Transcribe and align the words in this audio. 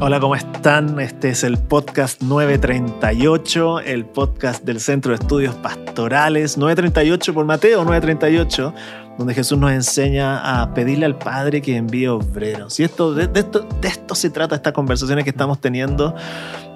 Hola, 0.00 0.18
¿cómo 0.18 0.34
están? 0.34 0.98
Este 0.98 1.30
es 1.30 1.44
el 1.44 1.56
podcast 1.56 2.20
938, 2.20 3.80
el 3.80 4.04
podcast 4.04 4.64
del 4.64 4.80
Centro 4.80 5.12
de 5.12 5.22
Estudios 5.22 5.54
Pastorales. 5.54 6.58
938 6.58 7.32
por 7.32 7.46
Mateo, 7.46 7.84
938, 7.84 8.74
donde 9.16 9.34
Jesús 9.34 9.56
nos 9.56 9.70
enseña 9.70 10.62
a 10.62 10.74
pedirle 10.74 11.06
al 11.06 11.16
Padre 11.16 11.62
que 11.62 11.76
envíe 11.76 12.08
obreros. 12.08 12.78
Y 12.80 12.82
esto, 12.82 13.14
de, 13.14 13.30
esto, 13.38 13.60
de 13.80 13.88
esto 13.88 14.14
se 14.16 14.30
trata 14.30 14.56
estas 14.56 14.72
conversaciones 14.72 15.22
que 15.22 15.30
estamos 15.30 15.60
teniendo 15.60 16.14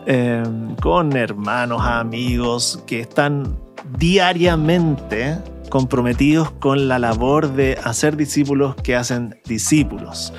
eh, 0.07 0.45
con 0.81 1.15
hermanos, 1.17 1.83
amigos 1.83 2.83
que 2.87 3.01
están 3.01 3.59
diariamente 3.99 5.39
comprometidos 5.71 6.53
con 6.53 6.87
la 6.87 7.01
labor 7.01 7.53
de 7.53 7.79
hacer 7.83 8.17
discípulos 8.17 8.77
que 8.77 8.95
hacen 8.95 9.39
discípulos. 9.45 10.33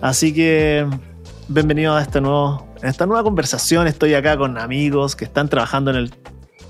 Así 0.00 0.32
que 0.32 0.88
bienvenido 1.52 1.94
a 1.94 2.02
este 2.02 2.20
nuevo, 2.20 2.66
esta 2.82 3.04
nueva 3.06 3.22
conversación. 3.22 3.86
Estoy 3.86 4.14
acá 4.14 4.36
con 4.36 4.56
amigos 4.56 5.14
que 5.14 5.24
están 5.24 5.48
trabajando 5.48 5.90
en 5.90 5.98
el 5.98 6.14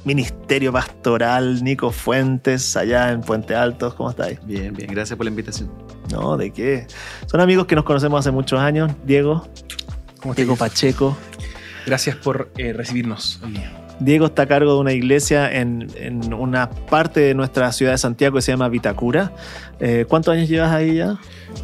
Ministerio 0.05 0.73
Pastoral, 0.73 1.62
Nico 1.62 1.93
Fuentes, 1.93 2.77
allá 2.77 3.12
en 3.12 3.21
Puente 3.21 3.55
Alto. 3.55 3.95
¿Cómo 3.95 4.10
estáis? 4.10 4.45
Bien, 4.45 4.74
bien, 4.74 4.93
gracias 4.93 5.16
por 5.16 5.27
la 5.27 5.30
invitación. 5.30 5.71
No, 6.10 6.37
¿de 6.37 6.52
qué? 6.52 6.87
Son 7.27 7.41
amigos 7.41 7.66
que 7.66 7.77
nos 7.77 7.84
conocemos 7.84 8.21
hace 8.21 8.33
muchos 8.33 8.59
años. 8.59 8.91
Diego, 9.05 9.47
¿Cómo 10.21 10.34
Diego 10.34 10.57
Pacheco. 10.57 11.16
Gracias 11.87 12.16
por 12.16 12.51
eh, 12.57 12.73
recibirnos 12.73 13.41
Diego 14.05 14.27
está 14.27 14.42
a 14.42 14.47
cargo 14.47 14.74
de 14.74 14.80
una 14.80 14.92
iglesia 14.92 15.52
en, 15.52 15.88
en, 15.97 16.34
una 16.34 16.69
parte 16.70 17.20
de 17.20 17.34
nuestra 17.34 17.70
ciudad 17.73 17.93
de 17.93 17.98
Santiago 17.98 18.37
que 18.37 18.43
se 18.43 18.52
llama 18.52 18.69
Vitacura. 18.69 19.33
Eh, 19.80 20.06
¿Cuántos 20.09 20.34
años 20.34 20.48
llevas 20.48 20.73
ahí 20.73 20.97
ya? 20.97 21.19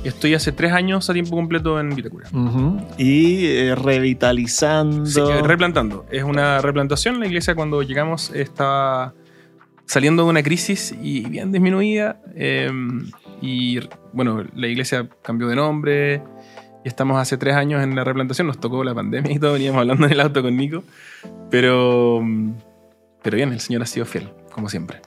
Estoy 0.04 0.34
hace 0.34 0.52
tres 0.52 0.72
años 0.72 1.08
a 1.10 1.12
tiempo 1.12 1.32
completo 1.32 1.80
en 1.80 1.94
Vitacura. 1.94 2.28
Uh 2.32 2.36
-huh. 2.36 2.84
Y 2.96 3.46
eh, 3.46 3.74
revitalizando. 3.74 5.06
Sí, 5.06 5.20
eh, 5.20 5.42
replantando. 5.42 6.06
Es 6.10 6.22
una 6.22 6.60
replantación. 6.60 7.18
La 7.20 7.26
iglesia 7.26 7.54
cuando 7.54 7.82
llegamos 7.82 8.30
estaba 8.34 9.14
saliendo 9.86 10.24
de 10.24 10.30
una 10.30 10.42
crisis 10.42 10.94
y 11.02 11.28
bien 11.28 11.50
disminuida. 11.50 12.20
Eh, 12.36 12.70
y 13.40 13.80
bueno, 14.12 14.44
la 14.54 14.66
iglesia 14.66 15.08
cambió 15.22 15.48
de 15.48 15.56
nombre. 15.56 16.22
Y 16.84 16.88
estamos 16.88 17.18
hace 17.18 17.36
tres 17.36 17.54
años 17.56 17.82
en 17.82 17.96
la 17.96 18.04
replantación. 18.04 18.46
Nos 18.46 18.60
tocó 18.60 18.84
la 18.84 18.94
pandemia 18.94 19.32
y 19.32 19.38
todo. 19.38 19.54
Veníamos 19.54 19.80
hablando 19.80 20.06
en 20.06 20.12
el 20.12 20.20
auto 20.20 20.42
con 20.42 20.56
Nico. 20.56 20.84
Pero, 21.50 22.22
pero 23.22 23.36
bien, 23.36 23.52
el 23.52 23.60
Señor 23.60 23.82
ha 23.82 23.86
sido 23.86 24.06
fiel, 24.06 24.30
como 24.52 24.68
siempre. 24.68 25.00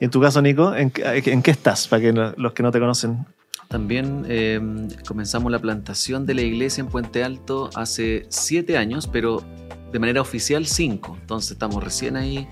Y 0.00 0.04
en 0.04 0.10
tu 0.10 0.20
caso, 0.20 0.42
Nico, 0.42 0.74
¿en, 0.74 0.92
en 0.96 1.42
qué 1.42 1.50
estás? 1.50 1.88
Para 1.88 2.02
que 2.02 2.12
los 2.12 2.52
que 2.52 2.62
no 2.62 2.72
te 2.72 2.80
conocen 2.80 3.26
también 3.68 4.24
eh, 4.28 4.60
comenzamos 5.06 5.50
la 5.50 5.58
plantación 5.58 6.26
de 6.26 6.34
la 6.34 6.42
iglesia 6.42 6.82
en 6.82 6.88
Puente 6.88 7.24
Alto 7.24 7.70
hace 7.74 8.26
siete 8.28 8.76
años, 8.76 9.08
pero 9.08 9.42
de 9.90 9.98
manera 9.98 10.20
oficial 10.20 10.66
cinco. 10.66 11.16
Entonces 11.20 11.52
estamos 11.52 11.82
recién 11.82 12.16
ahí 12.16 12.46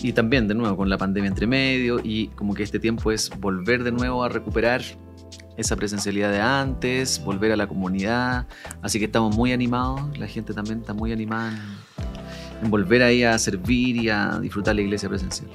y 0.00 0.12
también 0.12 0.46
de 0.46 0.54
nuevo 0.54 0.76
con 0.76 0.90
la 0.90 0.98
pandemia 0.98 1.28
entre 1.28 1.46
medio 1.46 2.00
y 2.02 2.28
como 2.28 2.54
que 2.54 2.62
este 2.62 2.78
tiempo 2.78 3.12
es 3.12 3.30
volver 3.40 3.82
de 3.82 3.92
nuevo 3.92 4.22
a 4.22 4.28
recuperar 4.28 4.82
esa 5.56 5.74
presencialidad 5.74 6.30
de 6.30 6.40
antes, 6.40 7.22
volver 7.24 7.52
a 7.52 7.56
la 7.56 7.66
comunidad. 7.66 8.46
Así 8.82 8.98
que 8.98 9.06
estamos 9.06 9.34
muy 9.36 9.52
animados, 9.52 10.18
la 10.18 10.26
gente 10.26 10.52
también 10.54 10.80
está 10.80 10.92
muy 10.92 11.12
animada 11.12 11.58
volver 12.62 13.02
ahí 13.02 13.22
a 13.22 13.38
servir 13.38 13.96
y 13.96 14.10
a 14.10 14.38
disfrutar 14.40 14.74
la 14.74 14.82
iglesia 14.82 15.08
presencial. 15.08 15.48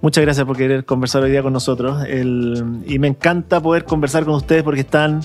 Muchas 0.00 0.22
gracias 0.22 0.46
por 0.46 0.56
querer 0.56 0.84
conversar 0.84 1.22
hoy 1.22 1.30
día 1.30 1.42
con 1.42 1.52
nosotros. 1.52 2.04
Y 2.08 2.98
me 2.98 3.08
encanta 3.08 3.60
poder 3.60 3.84
conversar 3.84 4.24
con 4.24 4.34
ustedes 4.34 4.62
porque 4.62 4.80
están 4.80 5.20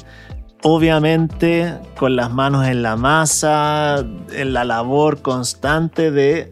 obviamente 0.63 1.73
con 1.97 2.15
las 2.15 2.31
manos 2.31 2.67
en 2.67 2.83
la 2.83 2.95
masa, 2.95 4.05
en 4.31 4.53
la 4.53 4.63
labor 4.63 5.21
constante 5.21 6.11
de 6.11 6.49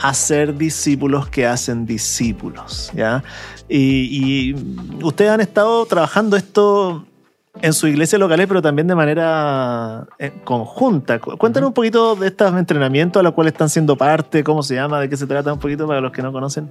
hacer 0.00 0.56
discípulos 0.56 1.28
que 1.28 1.46
hacen 1.46 1.86
discípulos. 1.86 2.90
¿ya? 2.94 3.24
Y 3.68 4.54
ustedes 5.02 5.30
han 5.30 5.40
estado 5.40 5.84
trabajando 5.86 6.36
esto 6.36 7.06
en 7.62 7.72
su 7.72 7.86
iglesia 7.86 8.18
local, 8.18 8.44
pero 8.46 8.62
también 8.62 8.86
de 8.86 8.94
manera 8.94 10.06
eh, 10.18 10.32
conjunta. 10.44 11.18
Cuéntanos 11.18 11.68
un 11.68 11.74
poquito 11.74 12.16
de 12.16 12.28
estos 12.28 12.54
entrenamientos 12.56 13.20
a 13.20 13.22
los 13.22 13.32
cuales 13.32 13.52
están 13.52 13.68
siendo 13.68 13.96
parte, 13.96 14.44
cómo 14.44 14.62
se 14.62 14.74
llama, 14.74 15.00
de 15.00 15.08
qué 15.08 15.16
se 15.16 15.26
trata 15.26 15.52
un 15.52 15.58
poquito 15.58 15.86
para 15.86 16.00
los 16.00 16.12
que 16.12 16.22
no 16.22 16.32
conocen 16.32 16.68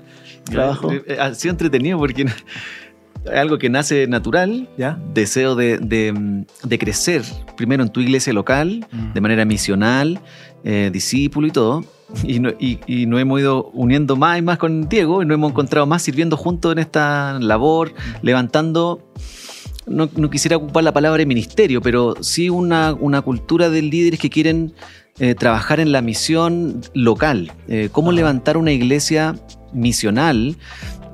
el 0.48 0.54
trabajo. 0.54 0.92
Eh, 0.92 1.18
ha 1.20 1.34
sido 1.34 1.52
entretenido 1.52 1.98
porque 1.98 2.24
es 3.26 3.32
algo 3.32 3.58
que 3.58 3.70
nace 3.70 4.08
natural, 4.08 4.70
¿Ya? 4.78 5.00
deseo 5.14 5.56
de, 5.56 5.78
de, 5.78 6.46
de, 6.64 6.80
crecer 6.80 7.24
primero 7.58 7.84
en 7.84 7.90
tu 7.90 8.00
iglesia 8.02 8.34
local, 8.34 8.86
mm. 8.92 9.14
de 9.14 9.22
manera 9.22 9.46
misional, 9.46 10.20
eh, 10.64 10.90
discípulo 10.92 11.48
y 11.48 11.52
todo. 11.52 11.84
Y, 12.24 12.40
no, 12.40 12.52
y, 12.60 12.80
y, 12.86 13.08
nos 13.08 13.20
hemos 13.20 13.40
ido 13.40 13.72
uniendo 13.74 14.16
más 14.16 14.38
y 14.38 14.42
más 14.44 14.60
con 14.60 14.88
Diego 14.88 15.24
y 15.24 15.26
nos 15.26 15.36
hemos 15.36 15.52
encontrado 15.52 15.88
más 15.88 16.04
sirviendo 16.04 16.38
juntos 16.38 16.72
en 16.72 16.78
esta 16.78 17.40
labor, 17.40 17.90
mm. 17.90 18.26
levantando 18.26 19.02
no, 19.88 20.10
no, 20.16 20.30
quisiera 20.30 20.58
ocupar 20.58 20.84
la 20.84 20.94
palabra 20.94 21.20
de 21.20 21.26
ministerio, 21.26 21.82
pero 21.82 22.16
sí 22.22 22.50
una, 22.50 22.94
una 22.94 23.22
cultura 23.22 23.70
de 23.70 23.82
líderes 23.82 24.20
que 24.20 24.30
quieren 24.30 24.74
eh, 25.20 25.36
trabajar 25.36 25.80
en 25.80 25.92
la 25.92 26.02
misión 26.02 26.82
local. 26.94 27.52
Eh, 27.68 27.90
cómo 27.92 28.12
levantar 28.12 28.58
una 28.58 28.72
iglesia 28.72 29.36
misional, 29.74 30.58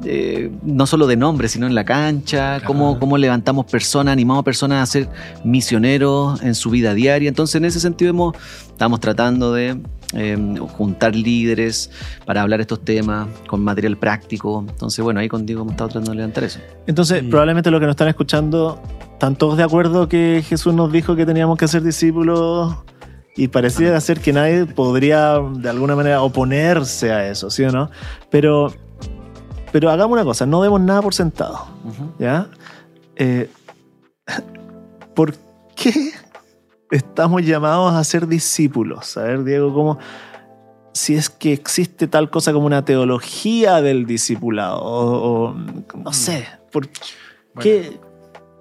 eh, 0.06 0.50
no 0.64 0.88
solo 0.88 1.06
de 1.06 1.18
nombre, 1.18 1.48
sino 1.48 1.68
en 1.68 1.76
la 1.76 1.84
cancha, 1.84 2.58
claro. 2.58 2.66
cómo, 2.66 3.00
cómo, 3.00 3.18
levantamos 3.18 3.66
personas, 3.66 4.14
animamos 4.14 4.42
a 4.42 4.44
personas 4.44 4.82
a 4.82 4.92
ser 4.92 5.10
misioneros 5.44 6.42
en 6.42 6.56
su 6.56 6.70
vida 6.70 6.94
diaria. 6.94 7.30
Entonces, 7.30 7.56
en 7.56 7.66
ese 7.66 7.80
sentido, 7.80 8.10
hemos, 8.10 8.36
estamos 8.72 9.00
tratando 9.00 9.54
de 9.54 9.80
eh, 10.14 10.38
juntar 10.78 11.16
líderes 11.16 11.90
para 12.26 12.42
hablar 12.42 12.62
estos 12.62 12.82
temas 12.82 13.28
con 13.48 13.64
material 13.64 13.98
práctico. 13.98 14.66
Entonces, 14.68 15.04
bueno, 15.04 15.20
ahí 15.20 15.30
contigo 15.30 15.62
hemos 15.62 15.74
estado 15.74 15.90
tratando 15.90 16.12
de 16.12 16.18
levantar 16.18 16.44
eso. 16.44 16.60
Entonces, 16.88 17.22
sí. 17.22 17.28
probablemente 17.28 17.72
los 17.72 17.80
que 17.80 17.86
nos 17.86 17.94
están 17.94 18.10
escuchando, 18.10 18.82
¿están 19.14 19.36
todos 19.36 19.58
de 19.58 19.64
acuerdo 19.64 20.10
que 20.10 20.44
Jesús 20.48 20.74
nos 20.74 20.92
dijo 20.92 21.16
que 21.16 21.26
teníamos 21.26 21.58
que 21.58 21.68
ser 21.68 21.84
discípulos? 21.84 22.76
Y 23.36 23.48
parecía 23.48 24.00
ser 24.02 24.20
que 24.20 24.34
nadie 24.34 24.66
podría 24.66 25.40
de 25.40 25.70
alguna 25.70 25.96
manera 25.96 26.22
oponerse 26.22 27.12
a 27.14 27.30
eso, 27.30 27.50
¿sí 27.50 27.64
o 27.64 27.72
no? 27.72 27.90
Pero, 28.30 28.74
pero 29.72 29.90
hagamos 29.90 30.14
una 30.14 30.26
cosa, 30.26 30.46
no 30.46 30.62
demos 30.62 30.82
nada 30.82 31.02
por 31.02 31.14
sentado, 31.14 31.66
uh 31.86 31.90
-huh. 31.90 32.12
¿ya? 32.20 32.48
Eh, 33.16 33.50
¿Por 35.16 35.36
qué 35.76 36.12
estamos 36.92 37.44
llamados 37.44 37.94
a 37.94 38.04
ser 38.04 38.28
discípulos. 38.28 39.18
A 39.18 39.24
ver, 39.24 39.44
Diego, 39.44 39.74
¿cómo, 39.74 39.98
si 40.94 41.16
es 41.16 41.30
que 41.30 41.54
existe 41.54 42.08
tal 42.08 42.30
cosa 42.30 42.54
como 42.54 42.66
una 42.66 42.86
teología 42.86 43.82
del 43.82 44.06
discipulado, 44.06 44.82
o, 44.84 45.50
o 45.50 45.56
no 45.98 46.14
sé, 46.14 46.48
¿por 46.72 46.88
qué. 47.60 48.00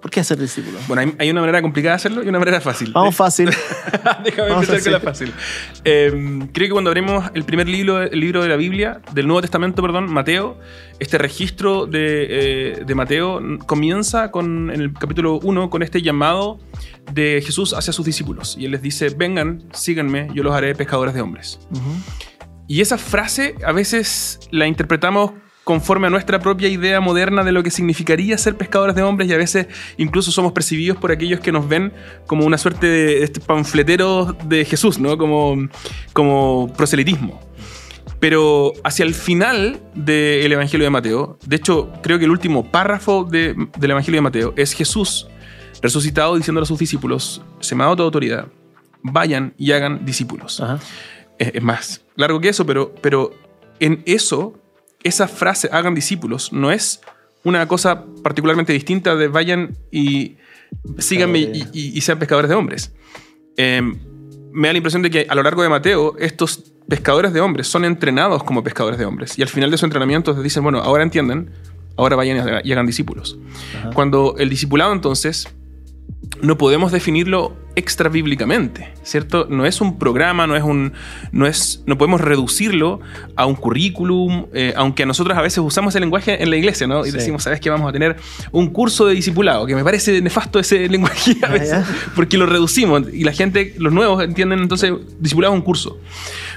¿Por 0.00 0.10
qué 0.10 0.20
hacer 0.20 0.38
discípulo? 0.38 0.78
Bueno, 0.88 1.02
hay, 1.02 1.14
hay, 1.18 1.30
una 1.30 1.40
manera 1.40 1.62
complicada 1.62 1.92
de 1.92 1.96
hacerlo 1.96 2.22
y 2.22 2.28
una 2.28 2.38
manera 2.38 2.60
fácil. 2.60 2.92
Vamos 2.94 3.14
fácil. 3.14 3.50
Déjame 4.24 4.48
Vamos 4.48 4.68
empezar 4.68 4.82
con 4.82 4.92
la 4.92 5.00
fácil. 5.00 5.32
Eh, 5.84 6.48
creo 6.52 6.68
que 6.68 6.72
cuando 6.72 6.90
abrimos 6.90 7.30
el 7.34 7.44
primer 7.44 7.68
libro, 7.68 8.02
el 8.02 8.18
libro 8.18 8.42
de 8.42 8.48
la 8.48 8.56
Biblia, 8.56 9.00
del 9.12 9.26
Nuevo 9.26 9.40
Testamento, 9.42 9.82
perdón, 9.82 10.12
Mateo, 10.12 10.58
este 10.98 11.18
registro 11.18 11.86
de, 11.86 12.26
eh, 12.28 12.84
de 12.84 12.94
Mateo 12.94 13.40
comienza 13.66 14.30
con, 14.30 14.70
en 14.70 14.80
el 14.80 14.92
capítulo 14.92 15.38
1 15.42 15.70
con 15.70 15.82
este 15.82 16.02
llamado 16.02 16.58
de 17.12 17.42
Jesús 17.44 17.74
hacia 17.74 17.92
sus 17.92 18.06
discípulos. 18.06 18.56
Y 18.58 18.66
él 18.66 18.72
les 18.72 18.82
dice, 18.82 19.08
vengan, 19.10 19.64
síganme, 19.72 20.28
yo 20.34 20.42
los 20.42 20.54
haré 20.54 20.74
pescadores 20.74 21.14
de 21.14 21.20
hombres. 21.20 21.60
Uh 21.70 21.76
-huh. 21.76 22.30
Y 22.70 22.80
esa 22.80 22.98
frase 22.98 23.56
a 23.66 23.72
veces 23.72 24.38
la 24.52 24.68
interpretamos 24.68 25.32
conforme 25.70 26.08
a 26.08 26.10
nuestra 26.10 26.40
propia 26.40 26.66
idea 26.66 27.00
moderna 27.00 27.44
de 27.44 27.52
lo 27.52 27.62
que 27.62 27.70
significaría 27.70 28.36
ser 28.36 28.56
pescadores 28.56 28.96
de 28.96 29.04
hombres 29.04 29.30
y 29.30 29.34
a 29.34 29.36
veces 29.36 29.68
incluso 29.98 30.32
somos 30.32 30.50
percibidos 30.50 30.98
por 30.98 31.12
aquellos 31.12 31.38
que 31.38 31.52
nos 31.52 31.68
ven 31.68 31.92
como 32.26 32.44
una 32.44 32.58
suerte 32.58 32.88
de 32.88 33.22
este 33.22 33.38
panfleteros 33.38 34.34
de 34.48 34.64
Jesús, 34.64 34.98
¿no? 34.98 35.16
Como, 35.16 35.68
como 36.12 36.72
proselitismo. 36.76 37.40
Pero 38.18 38.72
hacia 38.82 39.04
el 39.04 39.14
final 39.14 39.80
del 39.94 40.50
Evangelio 40.50 40.82
de 40.82 40.90
Mateo, 40.90 41.38
de 41.46 41.54
hecho 41.54 41.92
creo 42.02 42.18
que 42.18 42.24
el 42.24 42.32
último 42.32 42.68
párrafo 42.68 43.22
de, 43.22 43.54
del 43.78 43.90
Evangelio 43.92 44.18
de 44.18 44.22
Mateo 44.22 44.54
es 44.56 44.72
Jesús 44.72 45.28
resucitado 45.80 46.34
diciéndole 46.34 46.64
a 46.64 46.66
sus 46.66 46.80
discípulos, 46.80 47.42
se 47.60 47.76
me 47.76 47.84
ha 47.84 47.86
dado 47.86 47.94
toda 47.94 48.06
autoridad, 48.06 48.48
vayan 49.04 49.54
y 49.56 49.70
hagan 49.70 50.04
discípulos. 50.04 50.60
Ajá. 50.60 50.80
Es, 51.38 51.52
es, 51.54 51.62
más 51.62 52.04
largo 52.16 52.40
que 52.40 52.48
eso, 52.48 52.66
pero, 52.66 52.92
pero 53.00 53.30
en 53.78 54.02
eso, 54.04 54.60
esa 55.02 55.28
frase, 55.28 55.68
hagan 55.72 55.94
discípulos, 55.94 56.52
no 56.52 56.70
es 56.70 57.00
una 57.44 57.66
cosa 57.66 58.04
particularmente 58.22 58.72
distinta 58.72 59.16
de 59.16 59.28
vayan 59.28 59.76
y 59.90 60.36
síganme 60.98 61.38
y, 61.38 61.68
y, 61.72 61.96
y, 61.96 62.00
sean 62.00 62.18
pescadores 62.18 62.48
de 62.48 62.54
hombres. 62.54 62.92
Eh, 63.56 63.80
me 64.52 64.68
da 64.68 64.72
la 64.72 64.78
impresión 64.78 65.02
de 65.02 65.10
que 65.10 65.26
a 65.28 65.34
lo 65.34 65.42
largo 65.42 65.62
de 65.62 65.68
Mateo, 65.68 66.16
estos 66.18 66.72
pescadores 66.88 67.32
de 67.32 67.40
hombres 67.40 67.68
son 67.68 67.84
entrenados 67.84 68.42
como 68.42 68.62
pescadores 68.62 68.98
de 68.98 69.04
hombres. 69.04 69.38
Y 69.38 69.42
al 69.42 69.48
final 69.48 69.70
de 69.70 69.78
su 69.78 69.84
entrenamiento 69.84 70.32
les 70.32 70.42
dicen, 70.42 70.62
bueno, 70.62 70.80
ahora 70.80 71.02
entienden, 71.02 71.50
ahora 71.96 72.16
vayan 72.16 72.60
y 72.64 72.72
hagan 72.72 72.86
discípulos. 72.86 73.38
Ajá. 73.78 73.90
Cuando 73.90 74.34
el 74.38 74.50
discipulado 74.50 74.92
entonces 74.92 75.48
no 76.42 76.58
podemos 76.58 76.92
definirlo 76.92 77.56
extra 77.76 78.08
bíblicamente, 78.08 78.92
¿cierto? 79.02 79.46
No 79.48 79.64
es 79.64 79.80
un 79.80 79.98
programa, 79.98 80.46
no 80.46 80.56
es 80.56 80.62
un, 80.62 80.92
no 81.32 81.46
es, 81.46 81.82
no 81.86 81.96
podemos 81.96 82.20
reducirlo 82.20 83.00
a 83.36 83.46
un 83.46 83.54
currículum, 83.54 84.46
eh, 84.52 84.72
aunque 84.76 85.06
nosotros 85.06 85.36
a 85.36 85.42
veces 85.42 85.58
usamos 85.58 85.94
el 85.94 86.00
lenguaje 86.02 86.42
en 86.42 86.50
la 86.50 86.56
iglesia, 86.56 86.86
¿no? 86.86 87.06
Y 87.06 87.10
decimos, 87.10 87.42
sabes 87.42 87.60
que 87.60 87.70
vamos 87.70 87.88
a 87.88 87.92
tener 87.92 88.16
un 88.52 88.70
curso 88.70 89.06
de 89.06 89.14
discipulado, 89.14 89.66
que 89.66 89.74
me 89.74 89.84
parece 89.84 90.20
nefasto 90.20 90.58
ese 90.58 90.88
lenguaje 90.90 91.36
a 91.42 91.46
ah, 91.46 91.50
veces, 91.50 91.84
porque 92.14 92.36
lo 92.36 92.46
reducimos 92.46 93.02
y 93.12 93.24
la 93.24 93.32
gente, 93.32 93.74
los 93.78 93.92
nuevos 93.92 94.22
entienden 94.22 94.60
entonces 94.60 94.92
discipulado 95.18 95.54
es 95.54 95.58
un 95.58 95.64
curso. 95.64 95.98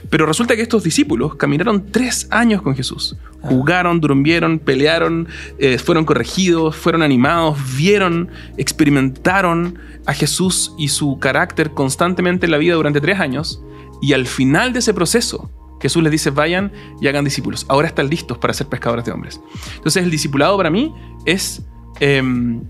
Pero 0.09 0.25
resulta 0.25 0.56
que 0.56 0.62
estos 0.62 0.83
discípulos 0.83 1.36
caminaron 1.36 1.92
tres 1.92 2.27
años 2.30 2.62
con 2.62 2.75
Jesús. 2.75 3.16
Ah. 3.42 3.48
Jugaron, 3.48 4.00
durmieron, 4.00 4.59
pelearon, 4.59 5.27
eh, 5.59 5.77
fueron 5.77 6.06
corregidos, 6.06 6.75
fueron 6.75 7.01
animados, 7.01 7.57
vieron, 7.75 8.30
experimentaron 8.57 9.80
a 10.06 10.14
Jesús 10.14 10.74
y 10.78 10.90
su 10.90 11.20
carácter 11.20 11.74
constantemente 11.74 12.46
en 12.46 12.52
la 12.52 12.58
vida 12.58 12.76
durante 12.76 13.02
tres 13.02 13.20
años. 13.20 13.64
Y 14.02 14.14
al 14.14 14.28
final 14.28 14.74
de 14.74 14.80
ese 14.80 14.94
proceso, 14.94 15.50
Jesús 15.82 16.04
les 16.04 16.12
dice, 16.12 16.30
vayan 16.30 16.72
y 17.00 17.08
hagan 17.08 17.26
discípulos. 17.26 17.66
Ahora 17.70 17.88
están 17.88 18.10
listos 18.10 18.38
para 18.38 18.54
ser 18.54 18.68
pescadores 18.68 19.06
de 19.06 19.12
hombres. 19.12 19.42
Entonces 19.76 20.04
el 20.04 20.12
discipulado 20.12 20.58
para 20.58 20.70
mí 20.70 20.94
es 21.26 21.62
em, 22.00 22.62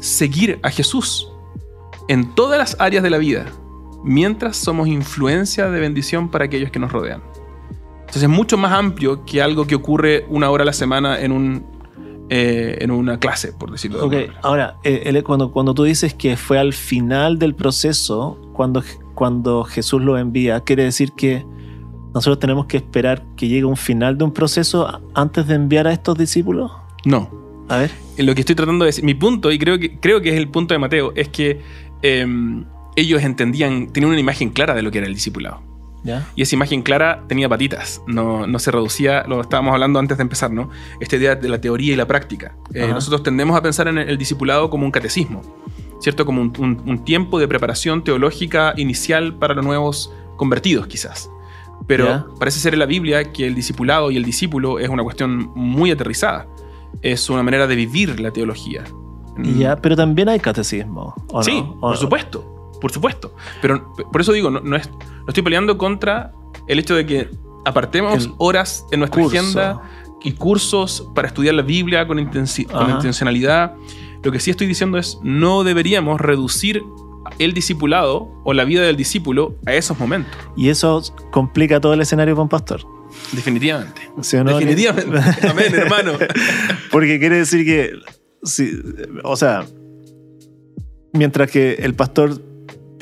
seguir 0.00 0.58
a 0.62 0.70
Jesús 0.70 1.30
en 2.08 2.34
todas 2.34 2.58
las 2.58 2.76
áreas 2.78 3.02
de 3.02 3.10
la 3.10 3.18
vida 3.18 3.46
mientras 4.04 4.56
somos 4.56 4.88
influencia 4.88 5.70
de 5.70 5.80
bendición 5.80 6.30
para 6.30 6.46
aquellos 6.46 6.70
que 6.70 6.78
nos 6.78 6.92
rodean. 6.92 7.22
Entonces 8.00 8.24
es 8.24 8.28
mucho 8.28 8.58
más 8.58 8.72
amplio 8.72 9.24
que 9.24 9.40
algo 9.40 9.66
que 9.66 9.74
ocurre 9.74 10.26
una 10.28 10.50
hora 10.50 10.62
a 10.62 10.66
la 10.66 10.72
semana 10.72 11.20
en, 11.20 11.32
un, 11.32 11.64
eh, 12.34 12.78
en 12.80 12.90
una 12.90 13.18
clase, 13.18 13.52
por 13.52 13.70
decirlo 13.70 14.08
de 14.08 14.24
Ok, 14.24 14.30
ahora, 14.40 14.78
eh, 14.84 15.22
cuando, 15.22 15.52
cuando 15.52 15.74
tú 15.74 15.84
dices 15.84 16.14
que 16.14 16.38
fue 16.38 16.58
al 16.58 16.72
final 16.72 17.38
del 17.38 17.54
proceso, 17.54 18.38
cuando, 18.54 18.82
cuando 19.12 19.64
Jesús 19.64 20.00
lo 20.00 20.16
envía, 20.16 20.60
quiere 20.60 20.84
decir 20.84 21.12
que 21.12 21.44
nosotros 22.14 22.38
tenemos 22.38 22.64
que 22.64 22.78
esperar 22.78 23.22
que 23.36 23.48
llegue 23.48 23.66
un 23.66 23.76
final 23.76 24.16
de 24.16 24.24
un 24.24 24.32
proceso 24.32 25.02
antes 25.12 25.46
de 25.46 25.56
enviar 25.56 25.86
a 25.86 25.92
estos 25.92 26.16
discípulos? 26.16 26.72
No. 27.04 27.28
A 27.68 27.76
ver. 27.76 27.90
Lo 28.16 28.34
que 28.34 28.40
estoy 28.40 28.54
tratando 28.54 28.86
de 28.86 28.88
decir, 28.88 29.04
mi 29.04 29.12
punto, 29.12 29.52
y 29.52 29.58
creo 29.58 29.78
que, 29.78 30.00
creo 30.00 30.22
que 30.22 30.30
es 30.30 30.36
el 30.36 30.48
punto 30.48 30.72
de 30.72 30.78
Mateo, 30.78 31.12
es 31.14 31.28
que 31.28 31.60
em, 32.00 32.64
ellos 32.96 33.22
entendían, 33.22 33.88
tenían 33.92 34.10
una 34.10 34.20
imagen 34.20 34.48
clara 34.48 34.74
de 34.74 34.80
lo 34.80 34.90
que 34.90 34.98
era 34.98 35.06
el 35.06 35.12
discipulado. 35.12 35.60
Y 36.34 36.42
esa 36.42 36.56
imagen 36.56 36.82
clara 36.82 37.24
tenía 37.28 37.48
patitas, 37.48 38.02
no, 38.06 38.46
no, 38.46 38.58
se 38.58 38.70
reducía, 38.70 39.24
lo 39.28 39.40
estábamos 39.40 39.72
hablando 39.72 39.98
antes 39.98 40.18
de 40.18 40.22
empezar, 40.22 40.50
¿no? 40.50 40.68
Esta 41.00 41.16
idea 41.16 41.36
de 41.36 41.48
la 41.48 41.60
teoría 41.60 41.92
y 41.92 41.96
la 41.96 42.06
práctica. 42.06 42.56
Eh, 42.74 42.88
nosotros 42.88 43.22
tendemos 43.22 43.56
a 43.56 43.62
pensar 43.62 43.86
en 43.88 43.98
el 43.98 44.18
discipulado 44.18 44.68
como 44.68 44.84
un 44.84 44.90
catecismo, 44.90 45.42
¿cierto? 46.00 46.26
Como 46.26 46.42
un, 46.42 47.04
tiempo 47.04 47.38
de 47.38 47.46
preparación 47.46 48.02
teológica 48.02 48.74
inicial 48.76 49.34
para 49.34 49.54
los 49.54 49.64
nuevos 49.64 50.12
convertidos, 50.36 50.86
quizás. 50.88 51.30
Pero 51.86 52.34
parece 52.38 52.60
ser 52.60 52.74
en 52.74 52.80
la 52.80 52.86
Biblia 52.86 53.32
que 53.32 53.46
el 53.46 53.54
discipulado 53.54 54.10
y 54.10 54.16
el 54.16 54.24
discípulo 54.24 54.78
es 54.78 54.88
una 54.88 55.02
cuestión 55.02 55.50
muy 55.54 55.90
aterrizada. 55.90 56.46
Es 57.00 57.28
una 57.30 57.42
manera 57.42 57.66
de 57.66 57.74
vivir 57.74 58.20
la 58.20 58.30
teología. 58.30 58.84
Ya, 59.58 59.76
pero 59.76 59.96
también 59.96 60.28
hay 60.28 60.38
catecismo. 60.38 61.14
sí, 61.42 61.64
por 61.80 61.96
supuesto 61.96 62.61
por 62.82 62.90
supuesto. 62.90 63.34
Pero 63.62 63.94
por 63.94 64.20
eso 64.20 64.32
digo, 64.32 64.50
no, 64.50 64.76
es, 64.76 64.90
no 64.90 65.28
estoy 65.28 65.44
peleando 65.44 65.78
contra 65.78 66.32
el 66.66 66.80
hecho 66.80 66.96
de 66.96 67.06
que 67.06 67.30
apartemos 67.64 68.28
horas 68.38 68.84
en 68.90 68.98
nuestra 68.98 69.24
agenda 69.24 69.82
y 70.24 70.32
cursos 70.32 71.08
para 71.14 71.28
estudiar 71.28 71.54
la 71.54 71.62
Biblia 71.62 72.08
con, 72.08 72.18
con 72.24 72.90
intencionalidad. 72.90 73.74
Lo 74.24 74.32
que 74.32 74.40
sí 74.40 74.50
estoy 74.50 74.66
diciendo 74.66 74.98
es, 74.98 75.18
no 75.22 75.62
deberíamos 75.62 76.20
reducir 76.20 76.82
el 77.38 77.54
discipulado 77.54 78.28
o 78.44 78.52
la 78.52 78.64
vida 78.64 78.82
del 78.82 78.96
discípulo 78.96 79.56
a 79.64 79.74
esos 79.74 79.96
momentos. 79.98 80.32
Y 80.56 80.68
eso 80.68 81.00
complica 81.30 81.80
todo 81.80 81.94
el 81.94 82.00
escenario 82.00 82.34
con 82.34 82.48
pastor. 82.48 82.82
Definitivamente. 83.30 84.10
Definitivamente. 84.16 85.18
Amén, 85.48 85.72
hermano. 85.72 86.14
Porque 86.90 87.20
quiere 87.20 87.36
decir 87.36 87.64
que, 87.64 87.92
o 89.22 89.36
sea, 89.36 89.66
mientras 91.12 91.48
que 91.48 91.74
el 91.74 91.94
pastor 91.94 92.51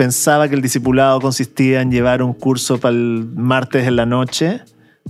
pensaba 0.01 0.49
que 0.49 0.55
el 0.55 0.63
discipulado 0.63 1.21
consistía 1.21 1.83
en 1.83 1.91
llevar 1.91 2.23
un 2.23 2.33
curso 2.33 2.81
para 2.81 2.95
el 2.95 3.29
martes 3.37 3.87
en 3.87 3.97
la 3.97 4.07
noche 4.07 4.63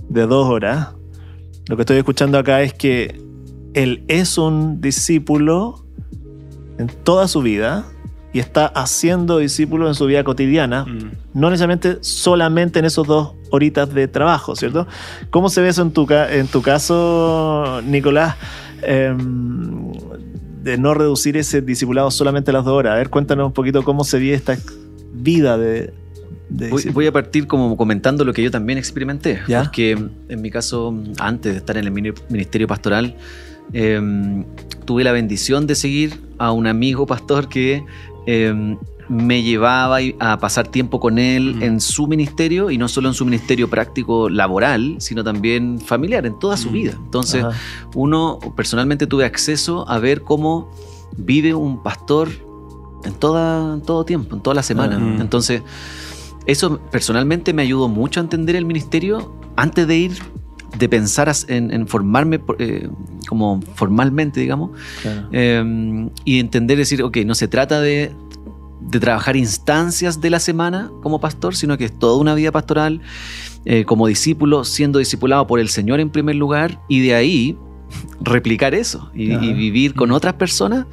de 0.09 0.27
dos 0.27 0.49
horas. 0.49 0.89
Lo 1.69 1.77
que 1.77 1.83
estoy 1.83 1.95
escuchando 1.95 2.37
acá 2.37 2.61
es 2.61 2.73
que 2.73 3.21
él 3.73 4.03
es 4.09 4.37
un 4.37 4.81
discípulo 4.81 5.85
en 6.77 6.87
toda 6.87 7.29
su 7.29 7.41
vida 7.41 7.85
y 8.33 8.39
está 8.39 8.65
haciendo 8.65 9.37
discípulos 9.37 9.87
en 9.87 9.95
su 9.95 10.07
vida 10.07 10.25
cotidiana, 10.25 10.83
mm. 10.83 11.11
no 11.35 11.49
necesariamente 11.49 11.99
solamente 12.01 12.79
en 12.79 12.83
esos 12.83 13.07
dos 13.07 13.35
horitas 13.49 13.93
de 13.93 14.09
trabajo, 14.09 14.57
¿cierto? 14.57 14.87
¿Cómo 15.29 15.47
se 15.47 15.61
ve 15.61 15.69
eso 15.69 15.83
en 15.83 15.91
tu, 15.91 16.05
en 16.11 16.47
tu 16.47 16.61
caso, 16.61 17.81
Nicolás? 17.85 18.35
Em, 18.81 19.89
de 20.63 20.77
no 20.77 20.93
reducir 20.93 21.37
ese 21.37 21.61
discipulado 21.61 22.11
solamente 22.11 22.51
a 22.51 22.53
las 22.53 22.65
dos 22.65 22.73
horas. 22.73 22.93
A 22.93 22.97
ver, 22.97 23.09
cuéntanos 23.09 23.47
un 23.47 23.53
poquito 23.53 23.83
cómo 23.83 24.03
se 24.03 24.19
ve 24.19 24.33
esta 24.33 24.57
vida 25.13 25.57
de... 25.57 25.91
voy, 26.93 27.07
a 27.07 27.11
partir 27.11 27.47
como 27.47 27.75
comentando 27.75 28.23
lo 28.23 28.33
que 28.33 28.43
yo 28.43 28.51
también 28.51 28.77
experimenté, 28.77 29.41
¿Ya? 29.47 29.63
porque 29.63 29.97
en 30.29 30.41
mi 30.41 30.51
caso, 30.51 30.95
antes 31.19 31.53
de 31.53 31.57
estar 31.59 31.77
en 31.77 31.85
el 31.85 31.91
ministerio 31.91 32.67
pastoral, 32.67 33.15
em, 33.73 34.45
tuve 34.85 35.03
la 35.03 35.11
bendición 35.11 35.65
de 35.65 35.75
seguir 35.75 36.19
a 36.37 36.51
un 36.51 36.67
amigo 36.67 37.05
pastor 37.05 37.49
que 37.49 37.83
em, 38.27 38.77
me 39.11 39.43
llevaba 39.43 39.97
a 40.19 40.39
pasar 40.39 40.69
tiempo 40.69 41.01
con 41.01 41.19
él 41.19 41.61
en 41.61 41.81
su 41.81 42.07
ministerio 42.07 42.71
y 42.71 42.77
no 42.77 42.87
solo 42.87 43.09
en 43.09 43.13
su 43.13 43.25
ministerio 43.25 43.69
práctico 43.69 44.29
laboral, 44.29 44.95
sino 44.99 45.21
también 45.21 45.81
familiar, 45.81 46.25
en 46.25 46.39
toda 46.39 46.55
su 46.55 46.69
vida. 46.69 46.93
Entonces, 46.95 47.45
uno 47.93 48.39
personalmente 48.55 49.07
tuve 49.07 49.25
acceso 49.25 49.85
a 49.89 49.99
ver 49.99 50.21
cómo 50.21 50.71
vive 51.17 51.53
un 51.53 51.83
pastor 51.83 52.29
en, 53.03 53.13
toda, 53.13 53.81
todo 53.81 54.05
tiempo, 54.05 54.33
en 54.33 54.41
toda 54.41 54.55
la 54.55 54.63
semana. 54.63 54.97
Entonces, 55.19 55.61
eso 56.45 56.79
personalmente 56.89 57.53
me 57.53 57.63
ayudó 57.63 57.89
mucho 57.89 58.21
a 58.21 58.23
entender 58.23 58.55
el 58.55 58.63
ministerio 58.63 59.35
antes 59.57 59.87
de 59.87 59.97
ir 59.97 60.13
de 60.77 60.87
pensar 60.87 61.29
en, 61.49 61.85
formarme 61.85 62.39
eh, 62.59 62.87
como 63.27 63.61
formalmente, 63.75 64.39
digamos, 64.39 64.71
em, 65.33 66.09
y 66.23 66.39
entender, 66.39 66.77
decir, 66.77 67.03
ok, 67.03 67.17
no 67.25 67.35
se 67.35 67.49
trata 67.49 67.81
de 67.81 68.13
de 68.81 68.99
trabajar 68.99 69.35
instancias 69.35 70.19
de 70.19 70.29
la 70.29 70.39
semana 70.39 70.91
como 71.01 71.19
pastor, 71.19 71.55
sino 71.55 71.77
que 71.77 71.85
es 71.85 71.97
toda 71.97 72.17
una 72.17 72.33
vida 72.33 72.51
pastoral 72.51 73.01
eh, 73.65 73.85
como 73.85 74.07
discípulo, 74.07 74.63
siendo 74.63 74.99
discipulado 74.99 75.45
por 75.45 75.59
el 75.59 75.69
Señor 75.69 75.99
en 75.99 76.09
primer 76.09 76.35
lugar, 76.35 76.81
y 76.89 77.01
de 77.01 77.13
ahí 77.13 77.57
replicar 78.21 78.73
eso 78.73 79.11
y, 79.13 79.35
vivir 79.53 79.93
con 79.93 80.11
otras 80.11 80.33
personas 80.33 80.85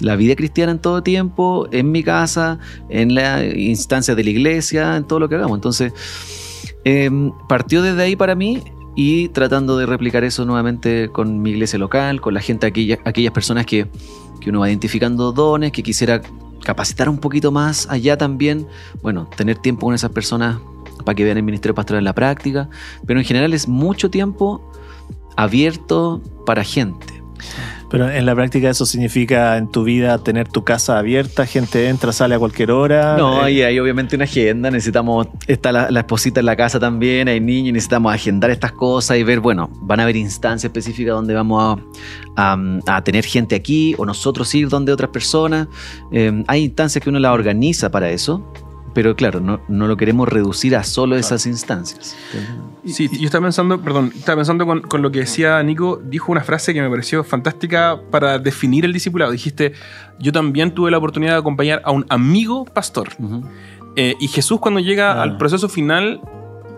la 0.00 0.16
vida 0.16 0.34
cristiana 0.34 0.72
en 0.72 0.78
todo 0.78 1.02
tiempo, 1.02 1.68
en 1.72 1.92
mi 1.92 2.02
casa, 2.02 2.58
en 2.88 3.14
la 3.14 3.44
instancia 3.44 4.14
de 4.14 4.24
la 4.24 4.30
iglesia, 4.30 4.96
en 4.96 5.04
todo 5.04 5.20
lo 5.20 5.28
que 5.28 5.34
hagamos. 5.34 5.58
Entonces, 5.58 5.92
em, 6.84 7.32
partió 7.48 7.82
desde 7.82 8.02
ahí 8.02 8.16
para 8.16 8.34
mí 8.34 8.62
y 8.96 9.28
tratando 9.28 9.76
de 9.76 9.84
replicar 9.84 10.24
eso 10.24 10.46
nuevamente 10.46 11.10
con 11.12 11.42
mi 11.42 11.50
iglesia 11.50 11.78
local, 11.78 12.22
con 12.22 12.32
la 12.32 12.40
gente, 12.40 12.66
aquellas, 12.66 12.98
aquellas 13.04 13.32
personas 13.32 13.66
que, 13.66 13.88
que 14.40 14.48
uno 14.48 14.60
va 14.60 14.70
identificando 14.70 15.32
dones, 15.32 15.70
que 15.70 15.82
quisiera 15.82 16.22
capacitar 16.64 17.08
un 17.08 17.18
poquito 17.18 17.50
más 17.52 17.88
allá 17.90 18.16
también, 18.16 18.66
bueno, 19.02 19.28
tener 19.36 19.58
tiempo 19.58 19.86
con 19.86 19.94
esas 19.94 20.10
personas 20.10 20.58
para 21.04 21.14
que 21.14 21.24
vean 21.24 21.36
el 21.36 21.42
ministerio 21.42 21.74
pastoral 21.74 22.00
en 22.00 22.04
la 22.04 22.14
práctica, 22.14 22.68
pero 23.06 23.18
en 23.18 23.26
general 23.26 23.54
es 23.54 23.68
mucho 23.68 24.10
tiempo 24.10 24.70
abierto 25.36 26.22
para 26.44 26.64
gente. 26.64 27.22
Pero 27.90 28.08
en 28.08 28.24
la 28.24 28.34
práctica 28.36 28.70
eso 28.70 28.86
significa 28.86 29.56
en 29.56 29.68
tu 29.68 29.82
vida 29.82 30.16
tener 30.18 30.48
tu 30.48 30.62
casa 30.62 30.98
abierta, 30.98 31.44
gente 31.44 31.88
entra, 31.88 32.12
sale 32.12 32.36
a 32.36 32.38
cualquier 32.38 32.70
hora. 32.70 33.16
No, 33.16 33.46
eh, 33.46 33.52
y 33.52 33.62
hay 33.62 33.78
obviamente 33.80 34.14
una 34.14 34.24
agenda, 34.24 34.70
necesitamos, 34.70 35.26
está 35.48 35.72
la, 35.72 36.00
esposita 36.00 36.38
en 36.38 36.46
la 36.46 36.54
casa 36.54 36.78
también, 36.78 37.26
hay 37.26 37.40
niños, 37.40 37.72
necesitamos 37.72 38.14
agendar 38.14 38.50
estas 38.50 38.72
cosas 38.72 39.18
y 39.18 39.24
ver, 39.24 39.40
bueno, 39.40 39.68
van 39.82 39.98
a 39.98 40.04
haber 40.04 40.16
instancias 40.16 40.64
específicas 40.64 41.14
donde 41.14 41.34
vamos 41.34 41.80
a, 42.36 43.02
tener 43.04 43.24
gente 43.24 43.56
aquí 43.56 43.94
o 43.98 44.06
nosotros 44.06 44.54
ir 44.54 44.68
donde 44.68 44.92
otras 44.92 45.10
personas. 45.10 45.66
Eh, 46.12 46.44
hay 46.46 46.64
instancias 46.64 47.02
que 47.02 47.10
uno 47.10 47.18
la 47.18 47.32
organiza 47.32 47.90
para 47.90 48.10
eso 48.10 48.44
pero 48.94 49.14
claro, 49.14 49.40
no, 49.40 49.60
no, 49.68 49.86
lo 49.86 49.96
queremos 49.96 50.28
reducir 50.28 50.76
a 50.76 50.82
solo 50.82 51.16
esas 51.16 51.46
instancias. 51.46 52.16
Sí, 52.84 53.08
yo 53.18 53.26
estaba 53.26 53.44
pensando, 53.44 53.80
perdón, 53.80 54.12
estaba 54.16 54.36
pensando 54.36 54.66
con, 54.66 54.80
con, 54.80 55.02
lo 55.02 55.10
que 55.10 55.20
decía 55.20 55.62
Nico, 55.62 56.00
dijo 56.02 56.32
una 56.32 56.42
frase 56.42 56.74
que 56.74 56.80
me 56.82 56.90
pareció 56.90 57.22
fantástica 57.22 58.00
para 58.10 58.38
definir 58.38 58.84
el 58.84 58.92
discipulado. 58.92 59.32
Dijiste, 59.32 59.72
yo 60.18 60.32
también 60.32 60.72
tuve 60.72 60.90
la 60.90 60.98
oportunidad 60.98 61.32
de 61.32 61.38
acompañar 61.38 61.82
a 61.84 61.90
un 61.90 62.06
amigo 62.08 62.64
pastor. 62.64 63.08
Eh, 63.96 64.14
y 64.20 64.28
Jesús 64.28 64.60
cuando 64.60 64.80
llega 64.80 65.22
al 65.22 65.36
proceso 65.36 65.68
final, 65.68 66.20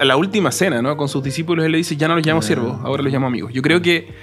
a 0.00 0.04
la 0.04 0.16
última 0.16 0.50
cena, 0.50 0.82
¿no? 0.82 0.96
Con 0.96 1.08
sus 1.08 1.22
discípulos, 1.22 1.64
él 1.64 1.72
le 1.72 1.78
dice, 1.78 1.96
ya 1.96 2.08
no 2.08 2.16
los 2.16 2.26
llamo 2.26 2.42
siervos, 2.42 2.78
ahora 2.82 3.02
los 3.02 3.12
llamo 3.12 3.26
amigos. 3.26 3.52
Yo 3.52 3.62
creo 3.62 3.80
que 3.80 4.14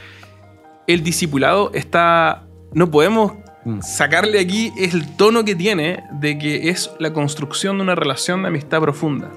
el 0.87 1.03
discipulado 1.03 1.71
está, 1.73 2.47
no 2.73 2.91
podemos. 2.91 3.33
Sacarle 3.81 4.39
aquí 4.39 4.71
es 4.77 4.93
el 4.93 5.15
tono 5.15 5.45
que 5.45 5.55
tiene 5.55 6.03
de 6.11 6.37
que 6.37 6.69
es 6.69 6.91
la 6.99 7.13
construcción 7.13 7.77
de 7.77 7.83
una 7.83 7.95
relación 7.95 8.41
de 8.41 8.49
amistad 8.49 8.81
profunda, 8.81 9.31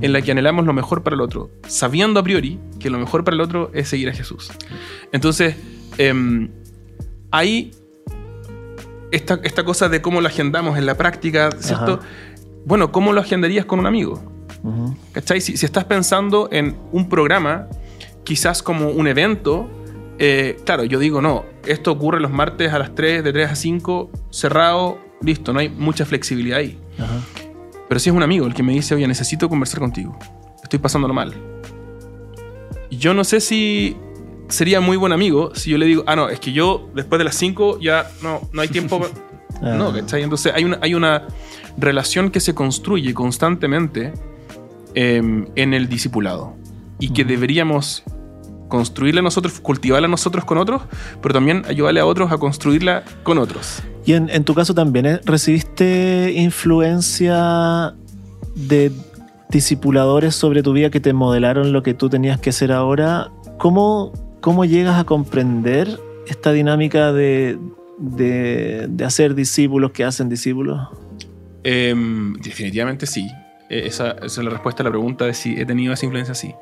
en 0.00 0.12
la 0.12 0.22
que 0.22 0.32
anhelamos 0.32 0.66
lo 0.66 0.72
mejor 0.72 1.02
para 1.02 1.14
el 1.14 1.20
otro, 1.20 1.50
sabiendo 1.66 2.20
a 2.20 2.22
priori 2.22 2.58
que 2.78 2.90
lo 2.90 2.98
mejor 2.98 3.24
para 3.24 3.34
el 3.34 3.40
otro 3.40 3.70
es 3.74 3.88
seguir 3.88 4.08
a 4.08 4.12
Jesús. 4.12 4.50
Entonces, 5.12 5.56
eh, 5.98 6.48
hay 7.30 7.72
esta, 9.10 9.40
esta, 9.42 9.64
cosa 9.64 9.88
de 9.88 10.02
cómo 10.02 10.20
lo 10.20 10.28
agendamos 10.28 10.76
en 10.78 10.86
la 10.86 10.96
práctica, 10.96 11.50
¿cierto? 11.60 12.00
Bueno, 12.64 12.92
¿cómo 12.92 13.12
lo 13.12 13.20
agendarías 13.20 13.64
con 13.64 13.78
un 13.78 13.86
amigo? 13.86 14.22
¿Cachai? 15.12 15.40
Si, 15.40 15.56
si, 15.56 15.64
estás 15.64 15.84
pensando 15.84 16.48
en 16.52 16.76
un 16.92 17.08
programa, 17.08 17.68
quizás 18.24 18.62
como 18.62 18.90
un 18.90 19.06
evento, 19.06 19.70
eh, 20.18 20.58
claro, 20.64 20.84
yo 20.84 20.98
digo, 20.98 21.22
no, 21.22 21.44
esto 21.66 21.92
ocurre 21.92 22.20
los 22.20 22.30
martes 22.30 22.72
a 22.72 22.78
las 22.78 22.94
3, 22.94 23.22
de 23.22 23.32
3 23.32 23.50
a 23.50 23.54
5, 23.54 24.10
cerrado, 24.30 24.98
listo, 25.22 25.52
no 25.52 25.60
hay 25.60 25.68
mucha 25.68 26.04
flexibilidad 26.04 26.58
ahí. 26.58 26.78
Pero 27.88 27.98
si 28.00 28.10
es 28.10 28.16
un 28.16 28.22
amigo 28.22 28.46
el 28.46 28.54
que 28.54 28.62
me 28.62 28.72
dice, 28.72 28.94
oye, 28.94 29.06
necesito 29.06 29.48
conversar 29.48 29.80
contigo, 29.80 30.18
estoy 30.62 30.78
pasándolo 30.78 31.14
mal. 31.14 31.34
Yo 32.90 33.14
no 33.14 33.22
sé 33.24 33.40
si 33.40 33.96
sería 34.48 34.80
muy 34.80 34.96
buen 34.96 35.12
amigo 35.12 35.54
si 35.54 35.70
yo 35.70 35.78
le 35.78 35.86
digo, 35.86 36.02
ah, 36.06 36.16
no, 36.16 36.28
es 36.28 36.40
que 36.40 36.52
yo 36.52 36.88
después 36.94 37.18
de 37.18 37.24
las 37.24 37.36
5 37.36 37.78
ya 37.80 38.10
no, 38.22 38.40
no 38.52 38.62
hay 38.62 38.68
tiempo. 38.68 39.00
no, 39.62 39.92
¿cachai? 39.92 40.22
Entonces 40.22 40.52
hay 40.54 40.64
una, 40.64 40.78
hay 40.82 40.94
una 40.94 41.26
relación 41.76 42.30
que 42.30 42.40
se 42.40 42.54
construye 42.54 43.14
constantemente 43.14 44.12
em, 44.94 45.46
en 45.54 45.74
el 45.74 45.88
discipulado 45.88 46.56
y 46.98 47.10
que 47.12 47.24
deberíamos 47.24 48.02
construirla 48.68 49.22
nosotros, 49.22 49.60
cultivarla 49.60 50.08
nosotros 50.08 50.44
con 50.44 50.58
otros, 50.58 50.82
pero 51.20 51.34
también 51.34 51.64
ayudarle 51.66 52.00
a 52.00 52.06
otros 52.06 52.30
a 52.30 52.38
construirla 52.38 53.02
con 53.22 53.38
otros. 53.38 53.82
Y 54.04 54.12
en, 54.12 54.30
en 54.30 54.44
tu 54.44 54.54
caso 54.54 54.74
también, 54.74 55.06
¿eh? 55.06 55.20
¿recibiste 55.24 56.32
influencia 56.36 57.94
de 58.54 58.92
discipuladores 59.50 60.34
sobre 60.34 60.62
tu 60.62 60.72
vida 60.72 60.90
que 60.90 61.00
te 61.00 61.12
modelaron 61.12 61.72
lo 61.72 61.82
que 61.82 61.94
tú 61.94 62.08
tenías 62.08 62.38
que 62.38 62.50
hacer 62.50 62.72
ahora? 62.72 63.30
¿Cómo, 63.58 64.12
cómo 64.40 64.64
llegas 64.64 64.98
a 64.98 65.04
comprender 65.04 65.98
esta 66.26 66.52
dinámica 66.52 67.12
de, 67.12 67.58
de, 67.98 68.86
de 68.88 69.04
hacer 69.04 69.34
discípulos 69.34 69.92
que 69.92 70.04
hacen 70.04 70.28
discípulos? 70.28 70.88
Eh, 71.64 71.94
definitivamente 72.40 73.06
sí. 73.06 73.28
Eh, 73.70 73.82
esa, 73.86 74.12
esa, 74.12 74.26
es 74.26 74.38
la 74.38 74.50
respuesta 74.50 74.82
a 74.82 74.84
la 74.84 74.90
pregunta 74.90 75.26
de 75.26 75.34
si 75.34 75.60
he 75.60 75.66
tenido 75.66 75.92
esa 75.92 76.06
influencia, 76.06 76.34
sí. 76.34 76.54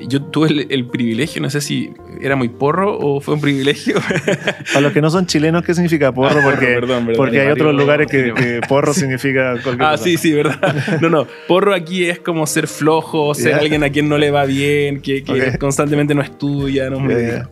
Yo 0.00 0.22
tuve 0.22 0.48
el, 0.48 0.66
el, 0.70 0.86
privilegio, 0.86 1.42
no 1.42 1.50
sé 1.50 1.60
si 1.60 1.92
era 2.22 2.36
muy 2.36 2.48
porro 2.48 2.96
o 2.98 3.20
fue 3.20 3.34
un 3.34 3.40
privilegio. 3.40 3.96
Para 4.72 4.80
los 4.80 4.92
que 4.92 5.02
no 5.02 5.10
son 5.10 5.26
chilenos, 5.26 5.62
¿qué 5.62 5.74
significa 5.74 6.10
porro? 6.12 6.40
Porque, 6.42 6.66
perdón, 6.66 7.04
perdón, 7.04 7.16
porque 7.16 7.40
hay 7.40 7.48
otros 7.48 7.74
lugares 7.74 8.10
que, 8.10 8.32
que, 8.32 8.60
porro 8.66 8.94
significa 8.94 9.52
cualquier 9.62 9.82
Ah, 9.82 9.90
cosa. 9.92 10.04
sí, 10.04 10.16
sí, 10.16 10.32
verdad. 10.32 11.00
No, 11.02 11.10
no. 11.10 11.26
Porro 11.46 11.74
aquí 11.74 12.06
es 12.06 12.18
como 12.18 12.46
ser 12.46 12.66
flojo, 12.66 13.34
ser 13.34 13.48
yeah. 13.48 13.58
alguien 13.58 13.84
a 13.84 13.90
quien 13.90 14.08
no 14.08 14.16
le 14.16 14.30
va 14.30 14.46
bien, 14.46 15.02
que, 15.02 15.22
que 15.22 15.32
okay. 15.32 15.58
constantemente 15.58 16.14
no 16.14 16.22
estudia, 16.22 16.88
no 16.88 17.06
yeah, 17.08 17.18
yeah. 17.18 17.50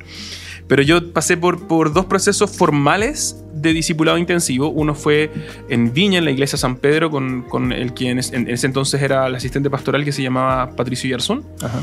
Pero 0.69 0.83
yo 0.83 1.13
pasé 1.13 1.37
por, 1.37 1.67
por 1.67 1.93
dos 1.93 2.07
procesos 2.07 2.57
formales 2.57 3.45
de 3.55 3.73
discipulado 3.73 4.19
intensivo. 4.19 4.69
Uno 4.69 4.95
fue 4.95 5.31
en 5.69 5.93
Viña, 5.93 6.19
en 6.19 6.25
la 6.25 6.31
iglesia 6.31 6.59
San 6.59 6.77
Pedro, 6.77 7.11
con, 7.11 7.43
con 7.43 7.73
el 7.73 7.95
quien 7.95 8.19
en, 8.19 8.35
en, 8.35 8.51
ese 8.51 8.67
entonces 8.67 9.01
era 9.01 9.27
el 9.27 9.35
asistente 9.35 9.71
pastoral 9.71 10.05
que 10.05 10.13
se 10.13 10.23
llamaba 10.23 10.71
Patricio 10.75 11.09
Yarzún. 11.11 11.45
Ajá. 11.63 11.83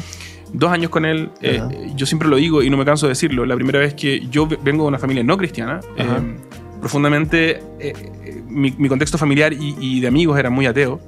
Dos 0.54 0.72
años 0.72 0.92
con 0.92 1.06
él. 1.06 1.30
Eh, 1.42 1.62
yo 1.96 2.06
siempre 2.06 2.28
lo 2.28 2.36
digo 2.36 2.62
y 2.62 2.70
no 2.70 2.78
me 2.78 2.86
canso 2.86 3.08
de 3.08 3.12
decirlo. 3.12 3.46
La 3.46 3.56
primera 3.56 3.80
vez 3.80 3.94
que 3.96 4.28
yo 4.30 4.48
vengo 4.48 4.84
de 4.84 4.90
una 4.90 5.00
familia 5.00 5.24
no 5.24 5.36
cristiana, 5.36 5.80
eh, 5.98 6.06
profundamente 6.80 7.64
eh, 7.80 8.42
mi, 8.48 8.72
mi, 8.78 8.88
contexto 8.88 9.18
familiar 9.18 9.52
y, 9.52 9.76
y, 9.80 10.00
de 10.00 10.08
amigos 10.08 10.38
era 10.38 10.52
muy 10.52 10.68
ateo. 10.68 11.00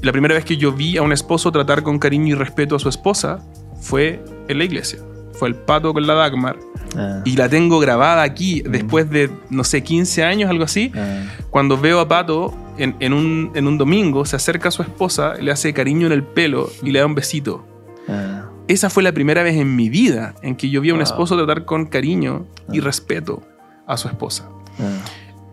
La 0.00 0.12
primera 0.12 0.34
vez 0.34 0.44
que 0.44 0.56
yo 0.56 0.72
vi 0.72 0.96
a 0.96 1.02
un 1.02 1.12
esposo 1.12 1.50
tratar 1.50 1.82
con 1.82 1.98
cariño 1.98 2.36
y 2.36 2.38
respeto 2.38 2.76
a 2.76 2.78
su 2.78 2.88
esposa 2.88 3.40
fue 3.80 4.22
en 4.46 4.58
la 4.58 4.64
iglesia. 4.64 5.00
Fue 5.42 5.48
el 5.48 5.56
pato 5.56 5.92
con 5.92 6.06
la 6.06 6.14
Dagmar. 6.14 6.56
Ah. 6.96 7.20
Y 7.24 7.34
la 7.34 7.48
tengo 7.48 7.80
grabada 7.80 8.22
aquí 8.22 8.62
mm. 8.64 8.70
después 8.70 9.10
de, 9.10 9.28
no 9.50 9.64
sé, 9.64 9.82
15 9.82 10.22
años, 10.22 10.48
algo 10.48 10.62
así. 10.62 10.92
Ah. 10.94 11.24
Cuando 11.50 11.76
veo 11.76 11.98
a 11.98 12.06
Pato 12.06 12.54
en, 12.78 12.94
en, 13.00 13.12
un, 13.12 13.50
en, 13.56 13.66
un, 13.66 13.76
domingo, 13.76 14.24
se 14.24 14.36
acerca 14.36 14.68
a 14.68 14.70
su 14.70 14.82
esposa, 14.82 15.34
le 15.34 15.50
hace 15.50 15.74
cariño 15.74 16.06
en 16.06 16.12
el 16.12 16.22
pelo 16.22 16.70
y 16.80 16.92
le 16.92 17.00
da 17.00 17.06
un 17.06 17.16
besito. 17.16 17.66
Ah. 18.08 18.50
Esa 18.68 18.88
fue 18.88 19.02
la 19.02 19.10
primera 19.10 19.42
vez 19.42 19.56
en 19.56 19.74
mi 19.74 19.88
vida 19.88 20.36
en 20.42 20.54
que 20.54 20.70
yo 20.70 20.80
vi 20.80 20.90
a 20.90 20.92
un 20.92 21.00
wow. 21.00 21.06
esposo 21.06 21.36
tratar 21.36 21.64
con 21.64 21.86
cariño 21.86 22.46
y 22.72 22.78
respeto 22.78 23.42
a 23.88 23.96
su 23.96 24.06
esposa. 24.06 24.48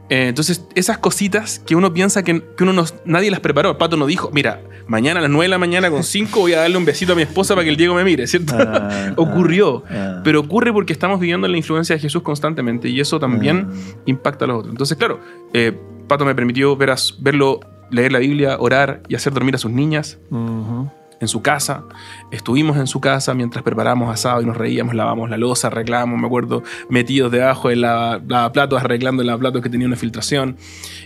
Eh, 0.10 0.28
entonces, 0.30 0.66
esas 0.76 0.98
cositas 0.98 1.60
que 1.60 1.76
uno 1.76 1.94
piensa 1.94 2.24
que, 2.24 2.42
que 2.58 2.64
uno 2.64 2.74
no, 2.74 2.86
nadie 3.06 3.30
las 3.30 3.40
preparó. 3.40 3.72
El 3.72 3.78
pato 3.78 3.96
no 3.96 4.08
dijo, 4.08 4.32
mira, 4.34 4.62
mañana 4.88 5.20
a 5.20 5.22
las 5.22 5.32
9 5.32 5.46
de 5.46 5.50
la 5.50 5.58
mañana 5.58 5.92
con 5.92 6.04
5 6.04 6.40
voy 6.40 6.54
a 6.54 6.62
darle 6.62 6.78
un 6.78 6.86
besito 6.86 7.14
a 7.14 7.16
mi 7.16 7.22
esposa 7.22 7.54
para 7.54 7.64
que 7.64 7.70
el 7.70 7.78
Diego 7.78 7.94
me 7.94 8.04
mire, 8.04 8.26
¿cierto? 8.28 8.56
Ah, 8.58 9.14
Ocurrió. 9.18 9.84
Ah, 9.90 10.22
pero 10.24 10.40
ocurre 10.40 10.74
porque 10.74 10.94
estamos 10.94 11.20
viviendo 11.20 11.48
la 11.48 11.58
influencia 11.58 11.96
de 11.96 12.02
Jesús 12.02 12.24
constantemente 12.24 12.90
y 12.90 13.00
eso 13.00 13.20
también 13.20 13.68
ah, 13.70 14.02
impacta 14.06 14.46
a 14.46 14.48
los 14.48 14.60
otros. 14.60 14.74
Entonces, 14.74 14.98
claro, 14.98 15.20
eh, 15.54 15.78
Pato 16.08 16.26
me 16.26 16.34
permitió 16.34 16.76
ver 16.76 16.90
a, 16.90 16.96
verlo, 17.20 17.60
leer 17.92 18.12
la 18.12 18.20
Biblia, 18.20 18.58
orar 18.60 19.04
y 19.08 19.16
hacer 19.16 19.32
dormir 19.32 19.56
a 19.56 19.58
sus 19.60 19.72
niñas. 19.72 20.18
Uh 20.32 20.38
-huh 20.38 20.99
en 21.20 21.28
su 21.28 21.42
casa. 21.42 21.84
Estuvimos 22.32 22.78
en 22.78 22.88
su 22.88 23.00
casa 23.00 23.34
mientras 23.34 23.64
preparamos 23.64 24.12
asado 24.14 24.42
y 24.42 24.46
nos 24.46 24.58
reíamos, 24.58 24.96
lavamos 24.96 25.30
la 25.30 25.38
losa, 25.38 25.68
arreglamos, 25.68 26.20
me 26.20 26.28
acuerdo, 26.28 26.64
metidos 26.90 27.32
debajo 27.32 27.70
de 27.70 27.76
la, 27.76 28.22
la 28.28 28.46
arreglando 28.46 29.24
la 29.24 29.38
platos 29.38 29.62
que 29.62 29.70
tenía 29.70 29.88
una 29.88 29.96
filtración. 29.96 30.58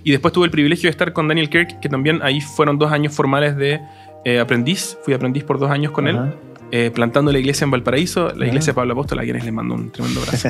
Y 0.04 0.12
después 0.12 0.34
tuve 0.34 0.46
el 0.46 0.52
privilegio 0.52 0.88
de 0.88 0.92
estar 0.92 1.14
con 1.14 1.28
Daniel 1.28 1.50
Kirk, 1.50 1.80
que 1.80 1.90
también 1.90 2.22
ahí 2.24 2.42
fueron 2.42 2.78
dos 2.78 2.92
años 2.92 3.14
formales 3.14 3.56
de 3.56 3.82
eh, 4.26 4.40
aprendiz. 4.40 4.98
Fui 5.04 5.14
aprendiz 5.14 5.44
por 5.44 5.60
dos 5.60 5.70
años 5.70 5.92
con 5.92 6.08
él. 6.08 6.20
Eh, 6.76 6.90
plantando 6.90 7.32
la 7.32 7.38
iglesia 7.38 7.66
en 7.66 7.70
Valparaíso, 7.70 8.34
la 8.36 8.48
iglesia 8.48 8.72
de 8.72 8.74
Pablo 8.74 8.94
Apóstol, 8.94 9.20
a 9.20 9.24
quienes 9.24 9.44
les 9.44 9.54
mando 9.54 9.76
un 9.76 9.92
tremendo 9.92 10.22
abrazo. 10.22 10.50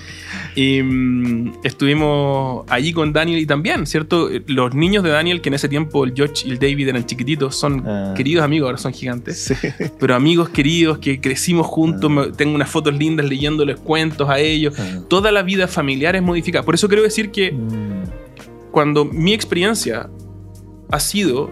y 0.54 0.82
mmm, 0.82 1.52
estuvimos 1.64 2.66
allí 2.68 2.92
con 2.92 3.14
Daniel 3.14 3.38
y 3.38 3.46
también, 3.46 3.86
¿cierto? 3.86 4.28
Los 4.48 4.74
niños 4.74 5.02
de 5.02 5.08
Daniel, 5.08 5.40
que 5.40 5.48
en 5.48 5.54
ese 5.54 5.70
tiempo 5.70 6.04
el 6.04 6.12
George 6.14 6.46
y 6.46 6.50
el 6.50 6.58
David 6.58 6.88
eran 6.88 7.06
chiquititos, 7.06 7.56
son 7.56 7.84
ah. 7.86 8.12
queridos 8.14 8.44
amigos, 8.44 8.66
ahora 8.66 8.76
son 8.76 8.92
gigantes. 8.92 9.44
Sí. 9.44 9.54
Pero 9.98 10.14
amigos 10.14 10.50
queridos 10.50 10.98
que 10.98 11.22
crecimos 11.22 11.66
juntos, 11.68 12.10
ah. 12.18 12.26
tengo 12.36 12.54
unas 12.54 12.68
fotos 12.68 12.92
lindas 12.92 13.24
leyéndoles 13.24 13.80
cuentos 13.80 14.28
a 14.28 14.38
ellos. 14.38 14.74
Ah. 14.78 15.00
Toda 15.08 15.32
la 15.32 15.42
vida 15.42 15.68
familiar 15.68 16.14
es 16.14 16.22
modificada. 16.22 16.66
Por 16.66 16.74
eso 16.74 16.86
quiero 16.86 17.02
decir 17.02 17.30
que 17.30 17.50
mm. 17.50 18.70
cuando 18.72 19.06
mi 19.06 19.32
experiencia 19.32 20.10
ha 20.90 21.00
sido 21.00 21.50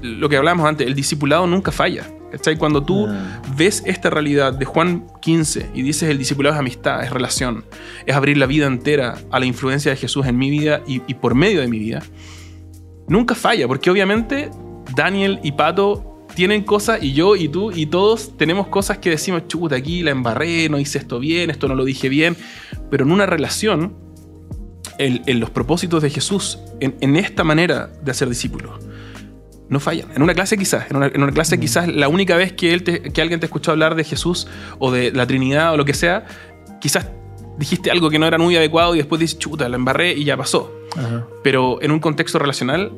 lo 0.00 0.28
que 0.28 0.36
hablábamos 0.36 0.66
antes, 0.66 0.84
el 0.84 0.96
discipulado 0.96 1.46
nunca 1.46 1.70
falla. 1.70 2.08
¿Cachai? 2.32 2.56
Cuando 2.56 2.82
tú 2.82 3.06
ah. 3.06 3.42
ves 3.56 3.82
esta 3.84 4.08
realidad 4.08 4.54
de 4.54 4.64
Juan 4.64 5.06
15 5.20 5.72
y 5.74 5.82
dices 5.82 6.08
el 6.08 6.16
discipulado 6.16 6.54
es 6.54 6.60
amistad, 6.60 7.04
es 7.04 7.10
relación, 7.10 7.66
es 8.06 8.16
abrir 8.16 8.38
la 8.38 8.46
vida 8.46 8.66
entera 8.66 9.18
a 9.30 9.38
la 9.38 9.44
influencia 9.44 9.90
de 9.90 9.98
Jesús 9.98 10.24
en 10.26 10.38
mi 10.38 10.48
vida 10.48 10.82
y, 10.86 11.02
y 11.06 11.14
por 11.14 11.34
medio 11.34 11.60
de 11.60 11.68
mi 11.68 11.78
vida, 11.78 12.02
nunca 13.06 13.34
falla, 13.34 13.68
porque 13.68 13.90
obviamente 13.90 14.50
Daniel 14.96 15.40
y 15.42 15.52
Pato 15.52 16.26
tienen 16.34 16.64
cosas 16.64 17.02
y 17.02 17.12
yo 17.12 17.36
y 17.36 17.48
tú 17.48 17.70
y 17.70 17.84
todos 17.84 18.34
tenemos 18.38 18.68
cosas 18.68 18.96
que 18.96 19.10
decimos, 19.10 19.46
chuta, 19.46 19.76
aquí 19.76 20.02
la 20.02 20.12
embarré, 20.12 20.70
no 20.70 20.78
hice 20.78 20.96
esto 20.96 21.18
bien, 21.18 21.50
esto 21.50 21.68
no 21.68 21.74
lo 21.74 21.84
dije 21.84 22.08
bien, 22.08 22.34
pero 22.90 23.04
en 23.04 23.12
una 23.12 23.26
relación, 23.26 23.94
en, 24.96 25.20
en 25.26 25.38
los 25.38 25.50
propósitos 25.50 26.02
de 26.02 26.08
Jesús, 26.08 26.60
en, 26.80 26.96
en 27.02 27.16
esta 27.16 27.44
manera 27.44 27.90
de 28.02 28.10
hacer 28.10 28.30
discípulos, 28.30 28.80
no 29.68 29.80
fallan. 29.80 30.08
En 30.14 30.22
una 30.22 30.34
clase 30.34 30.58
quizás, 30.58 30.90
en 30.90 30.96
una, 30.96 31.06
en 31.06 31.22
una 31.22 31.32
clase 31.32 31.58
quizás 31.58 31.88
la 31.88 32.08
única 32.08 32.36
vez 32.36 32.52
que, 32.52 32.72
él 32.74 32.82
te, 32.82 33.02
que 33.02 33.22
alguien 33.22 33.40
te 33.40 33.46
escuchó 33.46 33.70
hablar 33.70 33.94
de 33.94 34.04
Jesús 34.04 34.46
o 34.78 34.90
de 34.90 35.12
la 35.12 35.26
Trinidad 35.26 35.72
o 35.72 35.76
lo 35.76 35.84
que 35.84 35.94
sea, 35.94 36.26
quizás 36.80 37.08
dijiste 37.58 37.90
algo 37.90 38.10
que 38.10 38.18
no 38.18 38.26
era 38.26 38.38
muy 38.38 38.56
adecuado 38.56 38.94
y 38.94 38.98
después 38.98 39.20
dices, 39.20 39.38
chuta, 39.38 39.68
la 39.68 39.76
embarré 39.76 40.12
y 40.12 40.24
ya 40.24 40.36
pasó. 40.36 40.72
Ajá. 40.96 41.26
Pero 41.42 41.80
en 41.80 41.90
un 41.90 42.00
contexto 42.00 42.38
relacional, 42.38 42.92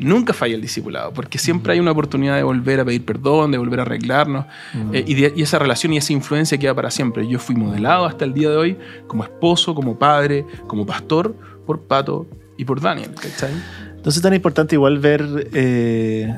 nunca 0.00 0.32
falla 0.32 0.54
el 0.54 0.62
discipulado, 0.62 1.12
porque 1.12 1.38
siempre 1.38 1.74
hay 1.74 1.80
una 1.80 1.92
oportunidad 1.92 2.36
de 2.36 2.42
volver 2.42 2.80
a 2.80 2.84
pedir 2.84 3.04
perdón, 3.04 3.52
de 3.52 3.58
volver 3.58 3.80
a 3.80 3.82
arreglarnos, 3.82 4.46
-huh. 4.74 4.94
eh, 4.94 5.04
y, 5.06 5.14
de, 5.14 5.32
y, 5.36 5.42
esa 5.42 5.58
relación 5.58 5.92
y 5.92 5.98
esa 5.98 6.12
influencia 6.12 6.58
queda 6.58 6.74
para 6.74 6.90
siempre. 6.90 7.28
Yo 7.28 7.38
fui 7.38 7.54
modelado 7.54 8.06
hasta 8.06 8.24
el 8.24 8.32
día 8.32 8.50
de 8.50 8.56
hoy 8.56 8.78
como 9.06 9.22
esposo, 9.22 9.74
como 9.74 9.98
padre, 9.98 10.46
como 10.66 10.86
pastor, 10.86 11.34
por 11.66 11.82
Pato 11.82 12.26
y 12.56 12.64
por 12.64 12.80
Daniel, 12.80 13.10
¿cachai? 13.14 13.52
Entonces 14.00 14.20
es 14.20 14.22
tan 14.22 14.32
importante 14.32 14.76
igual 14.76 14.98
ver 14.98 15.50
eh, 15.52 16.34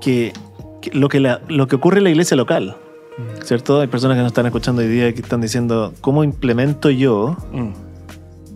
que, 0.00 0.32
que, 0.80 0.90
lo 0.92 1.10
que 1.10 1.20
la, 1.20 1.42
lo 1.48 1.66
que 1.66 1.76
ocurre 1.76 1.98
en 1.98 2.04
la 2.04 2.10
iglesia 2.10 2.34
local, 2.34 2.78
mm. 3.18 3.42
¿cierto? 3.44 3.82
Hay 3.82 3.88
personas 3.88 4.16
que 4.16 4.22
nos 4.22 4.28
están 4.28 4.46
escuchando 4.46 4.80
hoy 4.80 4.88
día 4.88 5.12
que 5.12 5.20
están 5.20 5.42
diciendo, 5.42 5.92
¿cómo 6.00 6.24
implemento 6.24 6.88
yo 6.88 7.36
mm. 7.52 7.68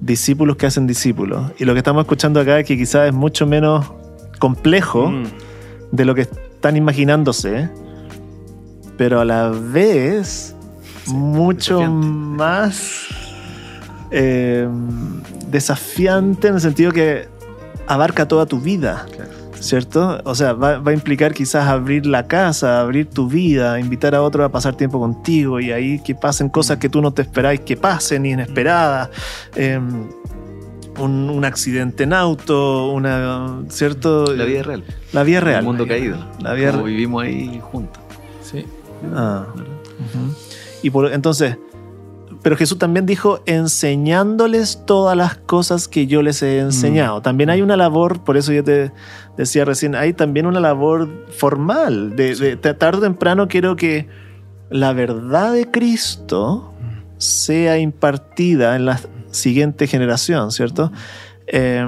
discípulos 0.00 0.56
que 0.56 0.64
hacen 0.64 0.86
discípulos? 0.86 1.52
Y 1.58 1.66
lo 1.66 1.74
que 1.74 1.80
estamos 1.80 2.00
escuchando 2.00 2.40
acá 2.40 2.62
que 2.62 2.78
quizás 2.78 3.08
es 3.08 3.12
mucho 3.12 3.46
menos 3.46 3.92
complejo 4.38 5.10
mm. 5.10 5.24
de 5.92 6.04
lo 6.06 6.14
que 6.14 6.22
están 6.22 6.78
imaginándose, 6.78 7.68
pero 8.96 9.20
a 9.20 9.26
la 9.26 9.50
vez 9.50 10.56
sí, 11.04 11.12
mucho 11.12 11.82
más... 11.82 13.08
Eh, 14.10 14.66
desafiante 15.50 16.48
en 16.48 16.54
el 16.54 16.60
sentido 16.60 16.92
que 16.92 17.28
abarca 17.90 18.28
toda 18.28 18.46
tu 18.46 18.60
vida. 18.60 19.06
¿Cierto? 19.58 20.22
O 20.24 20.34
sea, 20.34 20.54
va, 20.54 20.80
a 20.82 20.92
implicar 20.92 21.34
quizás 21.34 21.68
abrir 21.68 22.06
la 22.06 22.26
casa, 22.26 22.80
abrir 22.80 23.10
tu 23.10 23.28
vida, 23.28 23.78
invitar 23.78 24.14
a 24.14 24.22
otro 24.22 24.42
a 24.42 24.48
pasar 24.48 24.74
tiempo 24.74 24.98
contigo 24.98 25.60
y 25.60 25.70
ahí 25.70 26.00
que 26.02 26.14
pasen 26.14 26.48
cosas 26.48 26.78
que 26.78 26.88
tú 26.88 27.02
no 27.02 27.12
te 27.12 27.20
esperáis 27.20 27.60
que 27.60 27.76
pasen, 27.76 28.24
inesperadas. 28.24 29.10
Em, 29.56 30.08
un, 30.98 31.44
accidente 31.44 32.04
en 32.04 32.14
auto, 32.14 32.90
una, 32.90 33.62
¿cierto? 33.68 34.34
La 34.34 34.44
vida 34.44 34.62
real. 34.62 34.84
La 35.12 35.22
vida 35.24 35.40
real. 35.40 35.58
El 35.58 35.66
mundo 35.66 35.86
caído. 35.86 36.16
La 36.40 36.54
vida 36.54 36.72
Como 36.72 36.84
vivimos 36.84 37.22
ahí 37.22 37.60
juntos. 37.70 38.02
Sí. 38.42 38.64
Ah. 39.14 39.46
Y 40.82 40.88
por, 40.88 41.12
entonces, 41.12 41.58
pero 42.42 42.56
Jesús 42.56 42.78
también 42.78 43.04
dijo, 43.04 43.42
enseñándoles 43.46 44.82
todas 44.86 45.16
las 45.16 45.36
cosas 45.36 45.88
que 45.88 46.06
yo 46.06 46.22
les 46.22 46.42
he 46.42 46.58
enseñado. 46.60 47.20
Mm. 47.20 47.22
También 47.22 47.50
hay 47.50 47.60
una 47.60 47.76
labor, 47.76 48.24
por 48.24 48.36
eso 48.36 48.52
yo 48.52 48.64
te 48.64 48.92
decía 49.36 49.64
recién, 49.64 49.94
hay 49.94 50.14
también 50.14 50.46
una 50.46 50.60
labor 50.60 51.26
formal. 51.30 52.16
De, 52.16 52.56
tarde 52.56 52.98
o 52.98 53.00
temprano 53.02 53.46
quiero 53.48 53.76
que 53.76 54.08
la 54.70 54.92
verdad 54.92 55.52
de 55.52 55.70
Cristo 55.70 56.72
sea 57.18 57.78
impartida 57.78 58.76
en 58.76 58.86
la 58.86 59.00
siguiente 59.30 59.86
generación, 59.86 60.50
¿cierto? 60.50 60.90
Eh, 61.46 61.86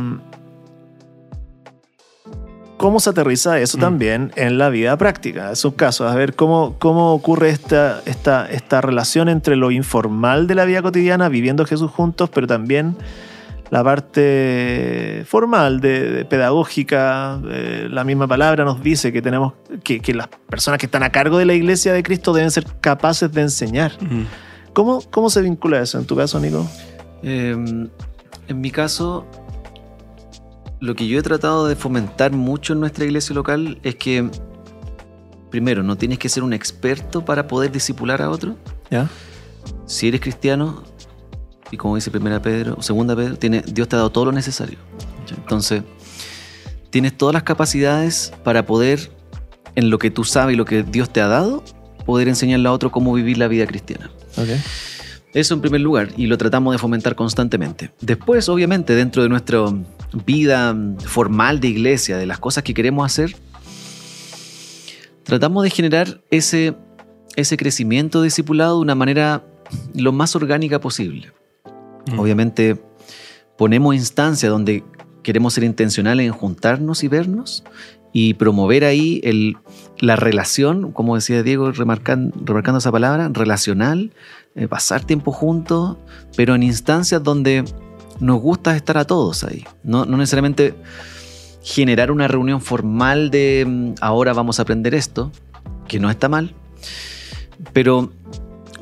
cómo 2.82 2.98
se 2.98 3.10
aterriza 3.10 3.60
eso 3.60 3.78
mm. 3.78 3.80
también 3.80 4.32
en 4.34 4.58
la 4.58 4.68
vida 4.68 4.96
práctica, 4.96 5.50
en 5.50 5.56
sus 5.56 5.74
casos. 5.74 6.10
A 6.10 6.16
ver 6.16 6.34
cómo, 6.34 6.74
cómo 6.80 7.12
ocurre 7.12 7.50
esta, 7.50 8.02
esta, 8.06 8.50
esta 8.50 8.80
relación 8.80 9.28
entre 9.28 9.54
lo 9.54 9.70
informal 9.70 10.48
de 10.48 10.56
la 10.56 10.64
vida 10.64 10.82
cotidiana, 10.82 11.28
viviendo 11.28 11.64
Jesús 11.64 11.92
juntos, 11.92 12.28
pero 12.30 12.48
también 12.48 12.96
la 13.70 13.84
parte 13.84 15.24
formal, 15.28 15.80
de, 15.80 16.26
pedagógica. 16.28 17.40
Eh, 17.48 17.86
la 17.88 18.02
misma 18.02 18.26
palabra 18.26 18.64
nos 18.64 18.82
dice 18.82 19.12
que 19.12 19.22
tenemos 19.22 19.52
que, 19.84 20.00
que, 20.00 20.12
las 20.12 20.26
personas 20.26 20.80
que 20.80 20.86
están 20.86 21.04
a 21.04 21.10
cargo 21.10 21.38
de 21.38 21.44
la 21.44 21.54
iglesia 21.54 21.92
de 21.92 22.02
Cristo 22.02 22.32
deben 22.32 22.50
ser 22.50 22.66
capaces 22.80 23.30
de 23.32 23.42
enseñar. 23.42 23.92
¿Cómo, 24.72 25.02
¿Cómo 25.08 25.30
se 25.30 25.40
vincula 25.40 25.80
eso 25.80 26.00
en 26.00 26.04
tu 26.04 26.16
caso, 26.16 26.40
Nico? 26.40 26.66
Em, 27.22 27.88
en 28.48 28.60
mi 28.60 28.72
caso, 28.72 29.24
lo 30.82 30.96
que 30.96 31.06
yo 31.06 31.16
he 31.16 31.22
tratado 31.22 31.68
de 31.68 31.76
fomentar 31.76 32.32
mucho 32.32 32.72
en 32.72 32.80
nuestra 32.80 33.04
iglesia 33.04 33.32
local 33.36 33.78
es 33.84 33.94
que, 33.94 34.28
primero, 35.48 35.84
no 35.84 35.96
tienes 35.96 36.18
que 36.18 36.28
ser 36.28 36.42
un 36.42 36.52
experto 36.52 37.24
para 37.24 37.46
poder 37.46 37.70
disipular 37.70 38.20
a 38.20 38.28
otro. 38.28 38.56
¿Ya? 38.90 39.08
Si 39.86 40.08
eres 40.08 40.20
cristiano, 40.20 40.82
y 41.70 41.76
como 41.76 41.94
dice 41.94 42.10
primera 42.10 42.42
Pedro, 42.42 42.82
segunda 42.82 43.14
Pedro, 43.14 43.36
tiene, 43.36 43.62
Dios 43.64 43.86
te 43.86 43.94
ha 43.94 43.98
dado 43.98 44.10
todo 44.10 44.24
lo 44.24 44.32
necesario. 44.32 44.76
Entonces, 45.36 45.84
tienes 46.90 47.16
todas 47.16 47.32
las 47.32 47.44
capacidades 47.44 48.32
para 48.42 48.66
poder, 48.66 49.12
en 49.76 49.88
lo 49.88 49.98
que 49.98 50.10
tú 50.10 50.24
sabes 50.24 50.54
y 50.54 50.56
lo 50.56 50.64
que 50.64 50.82
Dios 50.82 51.10
te 51.10 51.20
ha 51.20 51.28
dado, 51.28 51.62
poder 52.04 52.26
enseñarle 52.26 52.68
a 52.68 52.72
otro 52.72 52.90
cómo 52.90 53.14
vivir 53.14 53.38
la 53.38 53.46
vida 53.46 53.68
cristiana. 53.68 54.10
Okay. 54.32 54.60
Eso 55.32 55.54
en 55.54 55.60
primer 55.60 55.80
lugar, 55.80 56.08
y 56.16 56.26
lo 56.26 56.36
tratamos 56.36 56.74
de 56.74 56.78
fomentar 56.78 57.14
constantemente. 57.14 57.92
Después, 58.00 58.48
obviamente, 58.48 58.96
dentro 58.96 59.22
de 59.22 59.28
nuestra 59.28 59.60
vida 60.26 60.76
formal 61.04 61.60
de 61.60 61.68
iglesia, 61.68 62.16
de 62.16 62.26
las 62.26 62.38
cosas 62.38 62.64
que 62.64 62.74
queremos 62.74 63.04
hacer, 63.04 63.36
tratamos 65.24 65.64
de 65.64 65.70
generar 65.70 66.22
ese, 66.30 66.74
ese 67.36 67.56
crecimiento 67.56 68.22
discipulado 68.22 68.76
de 68.76 68.82
una 68.82 68.94
manera 68.94 69.44
lo 69.94 70.12
más 70.12 70.36
orgánica 70.36 70.80
posible. 70.80 71.32
Mm. 72.12 72.18
Obviamente, 72.18 72.82
ponemos 73.56 73.94
instancias 73.94 74.50
donde 74.50 74.84
queremos 75.22 75.54
ser 75.54 75.64
intencionales 75.64 76.26
en 76.26 76.32
juntarnos 76.32 77.04
y 77.04 77.08
vernos 77.08 77.64
y 78.12 78.34
promover 78.34 78.84
ahí 78.84 79.20
el, 79.24 79.56
la 79.98 80.16
relación, 80.16 80.92
como 80.92 81.14
decía 81.14 81.42
Diego, 81.42 81.72
remarcando, 81.72 82.36
remarcando 82.44 82.78
esa 82.78 82.92
palabra, 82.92 83.30
relacional, 83.32 84.12
eh, 84.54 84.68
pasar 84.68 85.04
tiempo 85.04 85.32
juntos, 85.32 85.96
pero 86.36 86.54
en 86.54 86.62
instancias 86.62 87.22
donde 87.22 87.64
nos 88.22 88.40
gusta 88.40 88.76
estar 88.76 88.96
a 88.98 89.04
todos 89.04 89.42
ahí. 89.42 89.64
No, 89.82 90.06
necesariamente 90.06 90.74
generar 91.60 92.12
una 92.12 92.28
reunión 92.28 92.60
formal 92.60 93.30
de 93.30 93.64
mm, 93.66 93.94
ahora 94.00 94.32
vamos 94.32 94.58
a 94.58 94.62
aprender 94.62 94.94
esto, 94.94 95.32
que 95.88 95.98
no 95.98 96.08
está 96.08 96.28
mal, 96.28 96.54
pero 97.72 98.12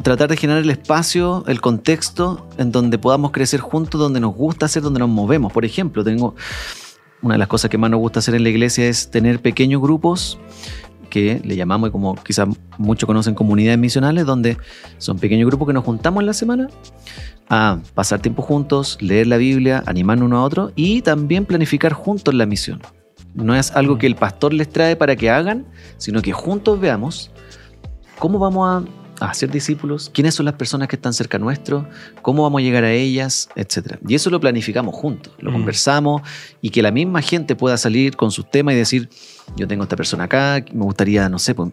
tratar 0.03 0.29
de 0.29 0.37
generar 0.37 0.63
el 0.63 0.71
espacio, 0.71 1.43
el 1.47 1.63
contexto 1.63 2.49
en 2.59 2.71
donde 2.71 2.99
podamos 2.99 3.33
crecer 3.33 3.61
juntos, 3.61 3.99
donde 3.99 4.21
nos 4.21 4.35
gusta 4.35 4.67
hacer, 4.67 4.83
donde 4.83 5.01
nos 5.01 5.09
movemos. 5.09 5.53
Por 5.53 5.65
ejemplo, 5.65 6.05
tengo 6.05 6.35
una 7.23 7.35
de 7.35 7.39
las 7.39 7.49
cosas 7.49 7.71
que 7.71 7.79
más 7.79 7.91
nos 7.91 8.01
gusta 8.01 8.19
hacer 8.19 8.35
en 8.35 8.43
la 8.43 8.51
iglesia 8.51 8.87
es 8.87 9.11
tener 9.11 9.41
pequeños 9.41 9.81
grupos 9.81 10.39
que 11.09 11.41
le 11.43 11.57
llamamos, 11.57 11.91
como 11.91 12.15
quizás 12.15 12.47
muchos 12.77 13.07
conocen, 13.07 13.35
comunidades 13.35 13.79
misionales, 13.79 14.27
donde 14.27 14.59
son 14.99 15.19
pequeños 15.19 15.47
grupos 15.47 15.67
que 15.67 15.75
nos 15.75 15.85
juntamos 15.85 16.21
en 16.21 16.27
la 16.27 16.35
semana 16.35 16.69
a 17.51 17.81
pasar 17.95 18.23
tiempo 18.23 18.43
juntos, 18.43 18.97
leer 19.01 19.27
la 19.27 19.37
Biblia, 19.37 19.83
animarnos 19.87 20.27
uno 20.27 20.39
a 20.39 20.45
otro 20.45 20.73
y 20.77 21.03
también 21.03 21.45
planificar 21.45 21.93
juntos 21.93 22.33
la 22.33 22.47
misión. 22.47 22.81
No 23.35 23.55
es 23.55 23.73
algo 23.73 23.99
que 23.99 24.07
el 24.07 24.15
pastor 24.15 24.55
les 24.55 24.69
trae 24.71 24.97
para 24.97 25.17
que 25.17 25.31
hagan, 25.31 25.67
sino 25.99 26.23
que 26.23 26.33
juntos 26.33 26.81
veamos 26.81 27.31
cómo 28.19 28.39
vamos 28.39 28.69
a 28.69 29.00
a 29.21 29.35
ser 29.35 29.51
discípulos, 29.51 30.11
quiénes 30.13 30.35
son 30.35 30.47
las 30.47 30.55
personas 30.55 30.89
que 30.89 30.97
están 30.97 31.13
cerca 31.13 31.39
nuestro, 31.39 31.87
cómo 32.23 32.43
vamos 32.43 32.61
a 32.61 32.63
llegar 32.63 32.85
a 32.85 32.93
ellas, 32.93 33.51
etc. 33.55 33.97
Y 34.09 34.15
eso 34.15 34.31
lo 34.31 34.41
planificamos 34.41 34.95
juntos, 34.95 35.35
lo 35.39 35.51
mm. 35.51 35.55
conversamos 35.55 36.23
y 36.63 36.71
que 36.71 36.83
la 36.83 36.91
misma 36.91 37.21
gente 37.21 37.55
pueda 37.55 37.77
salir 37.77 38.17
con 38.17 38.31
sus 38.31 38.51
temas 38.51 38.75
y 38.75 38.79
decir, 38.79 39.11
yo 39.57 39.69
tengo 39.69 39.83
esta 39.83 39.97
persona 39.97 40.25
acá, 40.25 40.65
me 40.73 40.85
gustaría, 40.85 41.29
no 41.29 41.39
sé, 41.39 41.55
pues, 41.55 41.71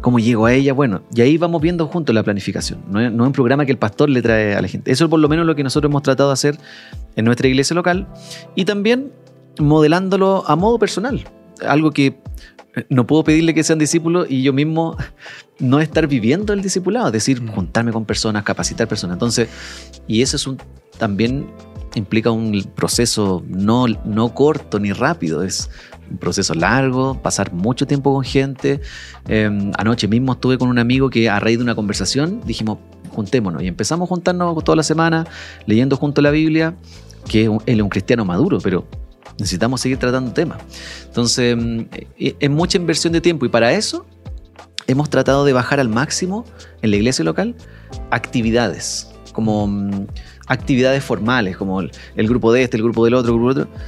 cómo 0.00 0.18
llego 0.18 0.46
a 0.46 0.52
ella. 0.52 0.72
Bueno, 0.72 1.02
y 1.14 1.20
ahí 1.20 1.38
vamos 1.38 1.62
viendo 1.62 1.86
juntos 1.86 2.14
la 2.14 2.22
planificación. 2.22 2.82
No 2.88 3.00
es, 3.00 3.12
no 3.12 3.24
es 3.24 3.26
un 3.28 3.32
programa 3.32 3.64
que 3.64 3.72
el 3.72 3.78
pastor 3.78 4.08
le 4.08 4.20
trae 4.20 4.54
a 4.54 4.62
la 4.62 4.68
gente. 4.68 4.90
Eso 4.90 5.04
es 5.04 5.10
por 5.10 5.20
lo 5.20 5.28
menos 5.28 5.46
lo 5.46 5.54
que 5.54 5.62
nosotros 5.62 5.90
hemos 5.90 6.02
tratado 6.02 6.30
de 6.30 6.34
hacer 6.34 6.58
en 7.16 7.24
nuestra 7.24 7.46
iglesia 7.48 7.74
local 7.74 8.08
y 8.54 8.64
también 8.64 9.12
modelándolo 9.58 10.44
a 10.46 10.56
modo 10.56 10.78
personal. 10.78 11.24
Algo 11.66 11.90
que 11.90 12.18
no 12.88 13.06
puedo 13.06 13.24
pedirle 13.24 13.54
que 13.54 13.64
sean 13.64 13.78
discípulos 13.78 14.26
y 14.28 14.42
yo 14.42 14.52
mismo 14.52 14.96
no 15.58 15.80
estar 15.80 16.06
viviendo 16.06 16.52
el 16.52 16.62
discipulado, 16.62 17.06
es 17.06 17.12
decir, 17.12 17.42
mm. 17.42 17.48
juntarme 17.48 17.92
con 17.92 18.04
personas, 18.04 18.44
capacitar 18.44 18.88
personas. 18.88 19.14
Entonces, 19.14 19.48
y 20.06 20.22
eso 20.22 20.36
es 20.36 20.46
un, 20.46 20.58
también 20.98 21.46
implica 21.94 22.30
un 22.30 22.62
proceso 22.74 23.42
no, 23.46 23.86
no 24.04 24.34
corto 24.34 24.78
ni 24.78 24.92
rápido, 24.92 25.42
es 25.42 25.70
un 26.10 26.18
proceso 26.18 26.54
largo, 26.54 27.20
pasar 27.22 27.52
mucho 27.52 27.86
tiempo 27.86 28.12
con 28.12 28.24
gente. 28.24 28.80
Em, 29.26 29.72
anoche 29.76 30.08
mismo 30.08 30.32
estuve 30.32 30.58
con 30.58 30.68
un 30.68 30.78
amigo 30.78 31.10
que 31.10 31.28
a 31.28 31.40
raíz 31.40 31.58
de 31.58 31.64
una 31.64 31.74
conversación 31.74 32.40
dijimos, 32.44 32.78
juntémonos 33.10 33.62
y 33.62 33.66
empezamos 33.66 34.06
a 34.06 34.08
juntarnos 34.08 34.62
toda 34.64 34.76
la 34.76 34.82
semana 34.82 35.26
leyendo 35.66 35.96
junto 35.96 36.22
la 36.22 36.30
Biblia, 36.30 36.74
que 37.28 37.44
él 37.44 37.60
es 37.66 37.82
un 37.82 37.88
cristiano 37.88 38.24
maduro, 38.24 38.58
pero 38.62 38.86
necesitamos 39.38 39.80
seguir 39.80 39.98
tratando 39.98 40.32
temas. 40.32 40.58
Entonces, 41.06 41.56
mm, 41.56 41.80
e, 42.18 42.36
es 42.38 42.50
mucha 42.50 42.78
inversión 42.78 43.12
de 43.12 43.20
tiempo 43.20 43.46
y 43.46 43.48
para 43.48 43.72
eso 43.72 44.06
hemos 44.86 45.10
tratado 45.10 45.44
de 45.44 45.52
bajar 45.52 45.80
al 45.80 45.88
máximo 45.88 46.44
en 46.82 46.90
la 46.90 46.96
iglesia 46.96 47.24
local 47.24 47.54
actividades, 48.10 49.08
como 49.32 49.66
mm, 49.66 50.06
actividades 50.46 51.04
formales, 51.04 51.56
como 51.56 51.80
el, 51.80 51.90
grupo 52.28 52.52
de 52.52 52.62
este, 52.62 52.76
el 52.76 52.82
grupo 52.82 53.04
del 53.04 53.14
otro, 53.14 53.32
el 53.32 53.38
grupo 53.38 53.54
del 53.54 53.62
otro. 53.62 53.80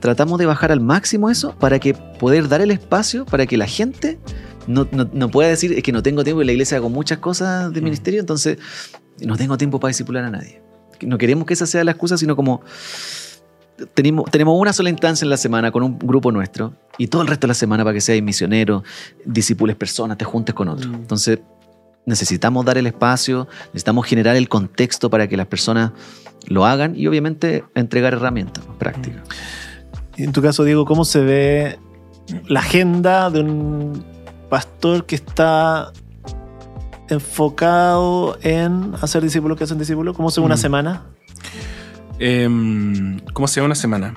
Tratamos 0.00 0.38
de 0.38 0.46
bajar 0.46 0.72
al 0.72 0.80
máximo 0.80 1.30
eso 1.30 1.54
para 1.58 1.78
que 1.78 1.94
poder 1.94 2.48
dar 2.48 2.60
el 2.60 2.70
espacio 2.70 3.24
para 3.24 3.46
que 3.46 3.56
la 3.56 3.66
gente 3.66 4.18
no, 4.66 4.86
no, 4.90 5.30
pueda 5.30 5.48
decir 5.48 5.72
es 5.72 5.82
que 5.82 5.92
no 5.92 6.02
tengo 6.02 6.24
tiempo 6.24 6.40
en 6.40 6.46
la 6.46 6.52
iglesia 6.52 6.76
hago 6.76 6.90
muchas 6.90 7.18
cosas 7.18 7.72
de 7.72 7.80
mm. 7.80 7.84
ministerio, 7.84 8.20
entonces 8.20 8.58
no 9.24 9.36
tengo 9.36 9.56
tiempo 9.56 9.80
para 9.80 9.90
discipular 9.90 10.24
a 10.24 10.30
nadie. 10.30 10.62
No 11.02 11.18
queremos 11.18 11.46
que 11.46 11.54
esa 11.54 11.66
sea 11.66 11.84
la 11.84 11.92
excusa, 11.92 12.16
sino 12.16 12.36
como 12.36 12.62
tenemos, 13.94 14.30
tenemos 14.30 14.58
una 14.60 14.72
sola 14.72 14.90
instancia 14.90 15.24
en 15.24 15.30
la 15.30 15.36
semana 15.36 15.70
con 15.70 15.82
un 15.82 15.98
grupo 15.98 16.32
nuestro 16.32 16.74
y 16.98 17.08
todo 17.08 17.22
el 17.22 17.28
resto 17.28 17.46
de 17.46 17.48
la 17.48 17.54
semana 17.54 17.84
para 17.84 17.94
que 17.94 18.00
seas 18.00 18.22
misionero, 18.22 18.82
discipules 19.24 19.76
personas, 19.76 20.18
te 20.18 20.24
juntes 20.24 20.54
con 20.54 20.68
otros. 20.68 20.88
Mm. 20.88 20.94
Entonces, 20.94 21.40
necesitamos 22.06 22.64
dar 22.64 22.78
el 22.78 22.86
espacio, 22.86 23.48
necesitamos 23.66 24.06
generar 24.06 24.36
el 24.36 24.48
contexto 24.48 25.10
para 25.10 25.28
que 25.28 25.36
las 25.36 25.46
personas 25.46 25.92
lo 26.46 26.64
hagan 26.64 26.96
y 26.96 27.06
obviamente 27.06 27.64
entregar 27.74 28.14
herramientas 28.14 28.64
prácticas. 28.78 29.22
En 30.16 30.32
tu 30.32 30.40
caso, 30.40 30.64
Diego, 30.64 30.84
¿cómo 30.86 31.04
se 31.04 31.20
ve 31.20 31.78
la 32.48 32.60
agenda 32.60 33.30
de 33.30 33.40
un 33.40 34.04
pastor 34.48 35.04
que 35.04 35.16
está 35.16 35.92
enfocado 37.08 38.38
en 38.42 38.94
hacer 39.00 39.22
discípulos 39.22 39.58
que 39.58 39.64
hacen 39.64 39.78
discípulos? 39.78 40.16
¿Cómo 40.16 40.30
se 40.30 40.40
ve 40.40 40.46
una 40.46 40.54
mm. 40.54 40.58
semana? 40.58 41.02
Em, 42.18 43.20
¿Cómo 43.32 43.48
se 43.48 43.60
ve 43.60 43.66
una 43.66 43.74
semana? 43.74 44.14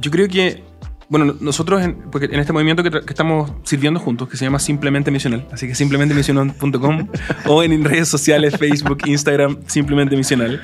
Yo 0.00 0.10
creo 0.10 0.28
que 0.28 0.62
bueno, 1.08 1.36
nosotros, 1.40 1.82
en, 1.82 1.94
porque 2.10 2.26
en 2.26 2.40
este 2.40 2.52
movimiento 2.52 2.82
que, 2.82 2.90
estamos 3.08 3.52
sirviendo 3.62 4.00
juntos, 4.00 4.28
que 4.28 4.36
se 4.36 4.44
llama 4.44 4.58
Simplemente 4.58 5.10
Misional, 5.10 5.46
así 5.52 5.68
que 5.68 5.74
simplemente 5.74 6.14
misional.com 6.14 7.08
o 7.46 7.62
en 7.62 7.84
redes 7.84 8.08
sociales, 8.08 8.56
Facebook, 8.58 8.98
Instagram, 9.06 9.58
Simplemente 9.66 10.16
Misional, 10.16 10.62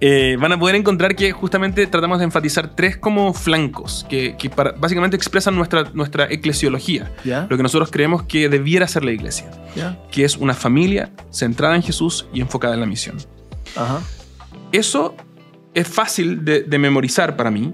eh, 0.00 0.36
van 0.40 0.52
a 0.52 0.58
poder 0.58 0.76
encontrar 0.76 1.14
que 1.16 1.32
justamente 1.32 1.86
tratamos 1.86 2.18
de 2.18 2.24
enfatizar 2.24 2.74
tres 2.74 2.96
como 2.96 3.34
flancos 3.34 4.06
que, 4.08 4.36
básicamente 4.78 5.16
expresan 5.16 5.56
nuestra, 5.56 5.84
nuestra 5.92 6.30
eclesiología, 6.30 7.12
lo 7.24 7.56
que 7.56 7.62
nosotros 7.62 7.90
creemos 7.90 8.22
que 8.22 8.48
debiera 8.48 8.86
ser 8.86 9.04
la 9.04 9.12
iglesia, 9.12 9.50
que 10.10 10.24
es 10.24 10.36
una 10.36 10.54
familia 10.54 11.10
centrada 11.30 11.76
en 11.76 11.82
Jesús 11.82 12.26
y 12.32 12.40
enfocada 12.40 12.74
en 12.74 12.80
la 12.80 12.86
misión. 12.86 13.16
Eso 14.72 15.14
es 15.74 15.88
fácil 15.88 16.44
de 16.44 16.78
memorizar 16.78 17.36
para 17.36 17.50
mí, 17.50 17.72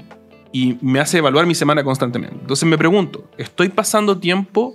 y 0.52 0.76
me 0.80 1.00
hace 1.00 1.18
evaluar 1.18 1.46
mi 1.46 1.54
semana 1.54 1.84
constantemente. 1.84 2.36
Entonces 2.40 2.68
me 2.68 2.76
pregunto, 2.76 3.24
¿estoy 3.38 3.68
pasando 3.68 4.18
tiempo 4.18 4.74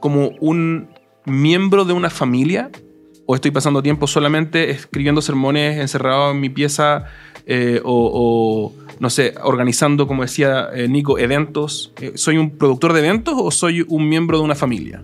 como 0.00 0.28
un 0.40 0.88
miembro 1.24 1.84
de 1.84 1.92
una 1.92 2.10
familia? 2.10 2.70
¿O 3.26 3.34
estoy 3.34 3.50
pasando 3.50 3.82
tiempo 3.82 4.06
solamente 4.06 4.70
escribiendo 4.70 5.22
sermones 5.22 5.78
encerrado 5.78 6.32
en 6.32 6.40
mi 6.40 6.48
pieza 6.50 7.04
eh, 7.46 7.80
o, 7.84 8.72
no 8.98 9.08
sé, 9.10 9.34
organizando, 9.42 10.06
como 10.06 10.22
decía 10.22 10.68
eh, 10.74 10.88
Nico, 10.88 11.18
eventos? 11.18 11.92
Eh, 12.00 12.12
¿Soy 12.16 12.36
un 12.36 12.50
productor 12.50 12.92
de 12.92 12.98
eventos 12.98 13.34
o 13.38 13.50
soy 13.50 13.86
un 13.88 14.08
miembro 14.08 14.38
de 14.38 14.44
una 14.44 14.54
familia? 14.54 15.00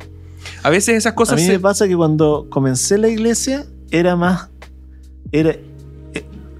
A 0.62 0.70
veces 0.70 0.96
esas 0.96 1.12
cosas... 1.12 1.40
A 1.40 1.42
mí 1.42 1.48
me 1.48 1.60
pasa 1.60 1.86
que 1.86 1.96
cuando 1.96 2.46
comencé 2.50 2.98
la 2.98 3.08
iglesia 3.08 3.64
era 3.90 4.16
más... 4.16 4.50
Era, 5.32 5.56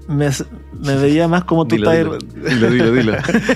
me, 0.07 0.29
me 0.73 0.95
veía 0.95 1.27
más 1.27 1.43
como 1.43 1.65
tú 1.65 1.75
dilo, 1.75 1.91
dilo, 1.91 2.69
dilo, 2.69 2.91
dilo, 2.91 3.13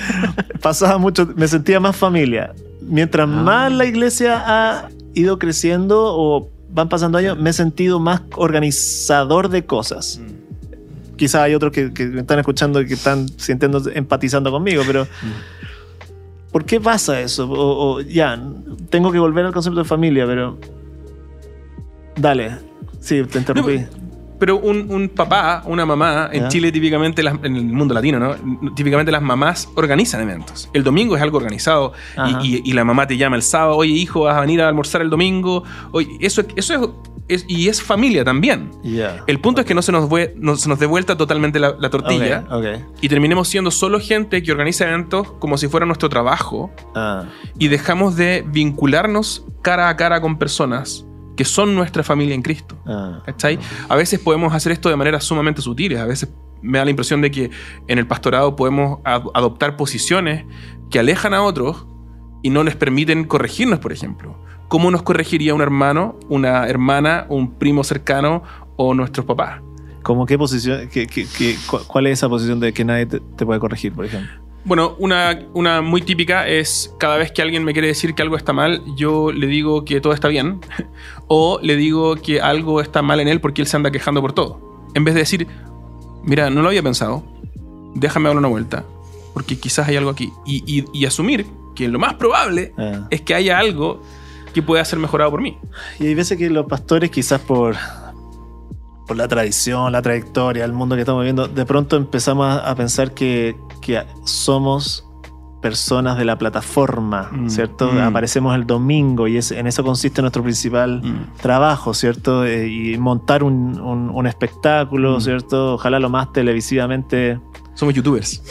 Pasaba 0.62 0.98
mucho, 0.98 1.28
me 1.36 1.48
sentía 1.48 1.80
más 1.80 1.96
familia. 1.96 2.54
Mientras 2.82 3.28
ah. 3.28 3.32
más 3.32 3.72
la 3.72 3.86
iglesia 3.86 4.44
ha 4.46 4.90
ido 5.14 5.38
creciendo 5.38 6.02
o 6.04 6.50
van 6.74 6.90
pasando 6.90 7.18
años, 7.18 7.38
me 7.38 7.50
he 7.50 7.54
sentido 7.54 8.00
más 8.00 8.22
organizador 8.36 9.50
de 9.50 9.66
cosas. 9.66 10.20
Mm. 10.22 11.16
Quizás 11.18 11.42
hay 11.42 11.54
otros 11.54 11.72
que, 11.72 11.90
me 11.90 12.22
están 12.22 12.40
escuchando 12.40 12.82
y 12.82 12.88
que 12.88 12.96
están 12.96 13.28
sintiendo, 13.38 13.82
empatizando 13.94 14.50
conmigo, 14.52 14.84
pero 14.88 15.04
mm. 15.04 16.52
¿por 16.52 16.66
qué 16.66 16.80
pasa 16.80 17.20
eso? 17.22 17.48
O, 17.50 18.02
ya, 18.02 18.42
tengo 18.90 19.12
que 19.12 19.20
volver 19.20 19.46
al 19.46 19.54
concepto 19.54 19.80
de 19.80 19.86
familia, 19.86 20.26
pero 20.26 20.58
dale. 22.16 22.58
Sí, 23.00 23.24
te 23.24 23.40
interrumpí 23.40 23.86
pero 24.42 24.58
un, 24.58 25.08
papá, 25.16 25.62
una 25.68 25.86
mamá, 25.86 26.28
en 26.34 26.48
Chile 26.48 26.72
típicamente, 26.72 27.22
en 27.22 27.56
el 27.56 27.64
mundo 27.64 27.94
latino, 27.94 28.18
¿no? 28.18 28.74
Típicamente 28.74 29.12
las 29.12 29.22
mamás 29.22 29.70
organizan 29.76 30.20
eventos. 30.22 30.68
El 30.74 30.84
domingo 30.84 31.16
es 31.16 31.22
algo 31.22 31.38
organizado 31.38 31.94
y, 32.44 32.74
la 32.74 32.84
mamá 32.84 33.06
te 33.06 33.18
llama 33.18 33.36
el 33.36 33.44
sábado, 33.44 33.78
oye 33.78 33.94
hijo, 33.94 34.22
vas 34.22 34.36
a 34.36 34.42
venir 34.42 34.60
a 34.64 34.68
almorzar 34.68 35.04
el 35.04 35.12
domingo. 35.12 35.64
Oye, 35.92 36.08
eso, 36.22 36.42
eso 36.56 37.04
es, 37.28 37.46
y 37.48 37.68
es 37.68 37.84
familia 37.84 38.26
también. 38.26 38.72
El 39.28 39.40
punto 39.40 39.62
es 39.62 39.68
que 39.68 39.76
no 39.76 39.84
se 39.84 39.92
nos, 39.92 40.10
nos 40.10 40.80
dé 40.80 40.88
vuelta 40.88 41.16
totalmente 41.16 41.60
la, 41.60 41.90
tortilla 41.92 42.44
y 43.00 43.10
terminemos 43.10 43.48
siendo 43.48 43.70
solo 43.70 44.00
gente 44.00 44.42
que 44.42 44.52
organiza 44.52 44.88
eventos 44.88 45.34
como 45.34 45.60
si 45.60 45.68
fuera 45.68 45.86
nuestro 45.86 46.10
trabajo 46.10 46.72
ah. 46.96 47.26
y 47.60 47.68
dejamos 47.68 48.16
de 48.16 48.44
vincularnos 48.48 49.46
cara 49.62 49.88
a 49.88 49.96
cara 49.98 50.20
con 50.20 50.40
personas 50.40 51.06
que 51.42 51.46
son 51.46 51.74
nuestra 51.74 52.04
familia 52.04 52.36
en 52.36 52.44
Cristo. 52.44 52.78
Ah, 52.86 53.24
a 53.90 53.96
veces 53.96 54.20
podemos 54.20 54.54
hacer 54.54 54.74
esto 54.74 54.90
de 54.90 54.96
manera 54.96 55.20
sumamente 55.20 55.60
sutiles, 55.60 55.98
a 56.00 56.06
veces 56.06 56.30
me 56.62 56.78
da 56.78 56.86
la 56.86 56.92
impresión 56.92 57.20
de 57.20 57.32
que 57.32 57.50
en 57.88 57.98
el 57.98 58.06
pastorado 58.06 58.56
podemos 58.56 59.00
adoptar 59.04 59.76
posiciones 59.76 60.46
que 60.92 61.00
alejan 61.00 61.34
a 61.34 61.42
otros 61.42 61.88
y 62.44 62.52
no 62.52 62.64
les 62.64 62.76
permiten 62.76 63.24
corregirnos, 63.24 63.80
por 63.80 63.92
ejemplo. 63.92 64.38
¿Cómo 64.68 64.92
nos 64.92 65.02
corregiría 65.02 65.56
un 65.56 65.62
hermano, 65.62 66.20
una 66.30 66.68
hermana, 66.68 67.26
un 67.28 67.56
primo 67.56 67.84
cercano 67.84 68.44
o 68.76 68.94
nuestros 68.94 69.26
papás? 69.26 69.64
¿Cómo 70.04 70.28
qué 70.28 70.38
posición, 70.38 70.92
cuál 71.88 72.06
es 72.06 72.20
esa 72.20 72.30
posición 72.30 72.60
de 72.60 72.72
que 72.72 72.86
nadie 72.86 73.08
te 73.08 73.46
puede 73.48 73.60
corregir, 73.60 73.94
por 73.94 74.06
ejemplo? 74.06 74.32
Bueno, 74.64 74.96
una, 75.00 75.40
una, 75.54 75.82
muy 75.82 76.02
típica 76.02 76.48
es 76.48 76.94
cada 77.00 77.18
vez 77.18 77.32
que 77.32 77.42
alguien 77.42 77.64
me 77.64 77.74
quiere 77.74 77.88
decir 77.88 78.14
que 78.14 78.22
algo 78.22 78.38
está 78.38 78.54
mal, 78.54 78.84
yo 78.96 79.32
le 79.32 79.48
digo 79.48 79.86
que 79.86 80.00
todo 80.02 80.14
está 80.14 80.28
bien. 80.28 80.60
o 81.28 81.60
le 81.62 81.76
digo 81.76 82.16
que 82.16 82.42
algo 82.42 82.82
está 82.82 83.02
mal 83.02 83.20
en 83.20 83.28
él 83.28 83.42
porque 83.42 83.62
él 83.62 83.68
se 83.68 83.78
anda 83.78 83.92
quejando 83.92 84.22
por 84.22 84.34
todo. 84.34 84.90
En 84.94 85.04
vez 85.04 85.16
de 85.16 85.22
decir, 85.22 85.48
mira, 86.24 86.50
no 86.50 86.62
lo 86.62 86.68
había 86.68 86.84
pensado, 86.84 87.24
déjame 87.96 88.30
dar 88.30 88.38
una 88.38 88.48
vuelta, 88.48 88.86
porque 89.34 89.60
quizás 89.60 89.88
hay 89.88 89.96
algo 89.96 90.10
aquí. 90.10 90.32
Y, 90.46 91.06
asumir 91.06 91.48
que 91.76 91.88
lo 91.88 92.00
más 92.00 92.16
probable 92.16 92.74
ah. 92.78 93.08
es 93.10 93.22
que 93.22 93.34
haya 93.34 93.58
algo 93.58 94.02
que 94.54 94.62
pueda 94.62 94.84
ser 94.86 95.00
mejorado 95.00 95.32
por 95.32 95.42
mí. 95.42 95.58
Y 96.00 96.08
hay 96.08 96.16
veces 96.16 96.38
que 96.38 96.50
los 96.50 96.66
pastores, 96.68 97.10
quizás 97.10 97.42
por 97.42 97.76
por 99.12 99.18
la 99.18 99.28
tradición, 99.28 99.92
la 99.92 100.02
trayectoria, 100.02 100.64
el 100.64 100.72
mundo 100.72 100.96
que 100.96 101.02
estamos 101.02 101.24
viviendo, 101.24 101.50
de 101.50 101.66
pronto 101.66 101.98
empezamos 101.98 102.62
a, 102.64 102.74
pensar 102.76 103.14
que, 103.14 103.58
que, 103.82 104.02
somos 104.24 105.06
personas 105.62 106.18
de 106.18 106.24
la 106.24 106.38
plataforma, 106.38 107.30
mm, 107.30 107.50
¿cierto? 107.50 107.92
Mm. 107.92 107.98
Aparecemos 107.98 108.56
el 108.56 108.66
domingo 108.66 109.28
y 109.28 109.36
es, 109.36 109.52
en 109.52 109.68
eso 109.68 109.84
consiste 109.84 110.22
nuestro 110.22 110.44
principal 110.44 111.02
mm. 111.04 111.42
trabajo, 111.42 111.94
¿cierto? 111.94 112.46
Eh, 112.46 112.70
y 112.70 112.98
montar 112.98 113.44
un, 113.44 113.82
un, 113.82 114.28
espectáculo, 114.28 115.20
¿cierto? 115.20 115.74
Ojalá 115.74 116.00
lo 116.00 116.10
más 116.10 116.32
televisivamente... 116.32 117.38
Somos 117.74 117.94
youtubers. 117.94 118.42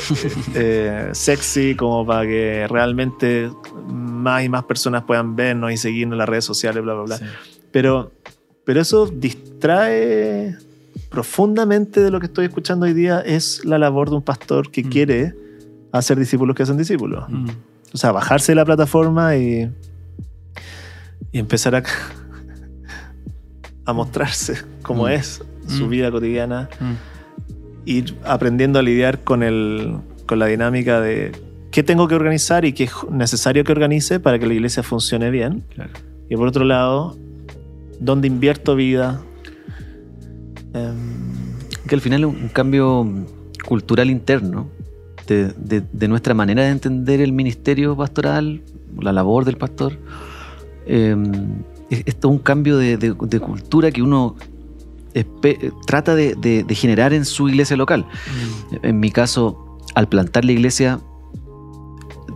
Eh, 0.54 1.08
sexy, 1.12 1.74
como 1.74 2.04
para 2.04 2.26
que 2.26 2.66
realmente 2.68 3.50
más 3.88 4.44
y 4.44 4.50
más 4.50 4.64
personas 4.64 5.04
puedan 5.04 5.36
vernos 5.36 5.72
y 5.72 5.78
seguirnos 5.78 6.16
en 6.16 6.18
las 6.18 6.28
redes 6.28 6.44
sociales, 6.44 6.82
bla, 6.82 6.92
bla, 6.92 7.04
bla. 7.04 7.18
Pero 7.72 8.12
pero 8.70 8.82
eso 8.82 9.10
distrae 9.60 10.56
profundamente 11.10 12.00
de 12.00 12.10
lo 12.10 12.18
que 12.18 12.26
estoy 12.26 12.46
escuchando 12.46 12.86
hoy 12.86 12.94
día, 12.94 13.20
es 13.20 13.62
la 13.64 13.78
labor 13.78 14.08
de 14.08 14.16
un 14.16 14.22
pastor 14.22 14.70
que 14.70 14.82
mm. 14.82 14.88
quiere 14.88 15.34
hacer 15.92 16.18
discípulos 16.18 16.56
que 16.56 16.62
hacen 16.62 16.78
discípulos. 16.78 17.28
Mm. 17.28 17.48
O 17.92 17.98
sea, 17.98 18.12
bajarse 18.12 18.52
de 18.52 18.56
la 18.56 18.64
plataforma 18.64 19.36
y, 19.36 19.70
y 21.30 21.38
empezar 21.38 21.74
a, 21.74 21.82
a 23.84 23.92
mostrarse 23.92 24.62
como 24.82 25.04
mm. 25.04 25.08
es 25.08 25.42
su 25.68 25.88
vida 25.88 26.10
cotidiana. 26.10 26.70
Ir 27.84 28.16
aprendiendo 28.24 28.78
a 28.78 28.82
lidiar 28.82 29.24
con, 29.24 29.42
el, 29.42 29.98
con 30.26 30.38
la 30.38 30.46
dinámica 30.46 31.00
de 31.00 31.32
qué 31.70 31.82
tengo 31.82 32.08
que 32.08 32.14
organizar 32.14 32.64
y 32.64 32.72
qué 32.72 32.84
es 32.84 32.92
necesario 33.10 33.62
que 33.62 33.72
organice 33.72 34.20
para 34.20 34.38
que 34.38 34.46
la 34.46 34.54
iglesia 34.54 34.82
funcione 34.82 35.30
bien. 35.30 35.64
Y 36.30 36.36
por 36.36 36.48
otro 36.48 36.64
lado, 36.64 37.16
dónde 38.00 38.26
invierto 38.26 38.74
vida. 38.74 39.20
Em, 40.74 40.96
que 41.86 41.94
al 41.94 42.00
final 42.00 42.20
es 42.20 42.26
un 42.26 42.48
cambio 42.48 43.06
cultural 43.66 44.10
interno 44.10 44.68
de, 45.26 46.08
nuestra 46.08 46.34
manera 46.34 46.62
de 46.62 46.70
entender 46.70 47.20
el 47.20 47.32
ministerio 47.32 47.96
pastoral, 47.96 48.62
la 49.00 49.12
labor 49.12 49.44
del 49.44 49.56
pastor. 49.56 49.96
Em, 50.86 51.62
es, 51.88 52.16
todo 52.16 52.32
un 52.32 52.38
cambio 52.38 52.78
de, 52.78 53.14
cultura 53.40 53.90
que 53.90 54.02
uno 54.02 54.36
trata 55.86 56.14
de, 56.14 56.66
generar 56.70 57.12
en 57.12 57.24
su 57.24 57.48
iglesia 57.48 57.76
local. 57.76 58.06
Mm. 58.70 58.86
En 58.86 59.00
mi 59.00 59.10
caso, 59.10 59.78
al 59.94 60.08
plantar 60.08 60.44
la 60.44 60.52
iglesia, 60.52 61.00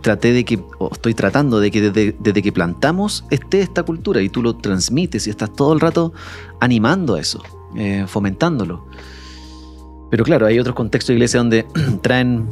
traté 0.05 0.33
de 0.33 0.45
que, 0.45 0.59
o 0.77 0.91
estoy 0.91 1.15
tratando 1.15 1.59
de 1.59 1.71
que 1.71 1.89
desde, 1.89 2.41
que 2.43 2.51
plantamos 2.51 3.25
esté 3.31 3.61
esta 3.61 3.81
cultura 3.81 4.21
y 4.21 4.29
tú 4.29 4.43
lo 4.43 4.55
transmites 4.55 5.25
y 5.25 5.31
estás 5.31 5.51
todo 5.51 5.73
el 5.73 5.79
rato 5.79 6.13
animando 6.59 7.15
a 7.15 7.19
eso, 7.19 7.41
eh, 7.75 8.05
fomentándolo. 8.07 8.85
Pero 10.09 10.23
claro, 10.23 10.45
hay 10.45 10.59
otros 10.59 10.75
contextos 10.75 11.09
de 11.09 11.13
iglesia 11.15 11.39
donde 11.39 11.65
traen, 12.01 12.47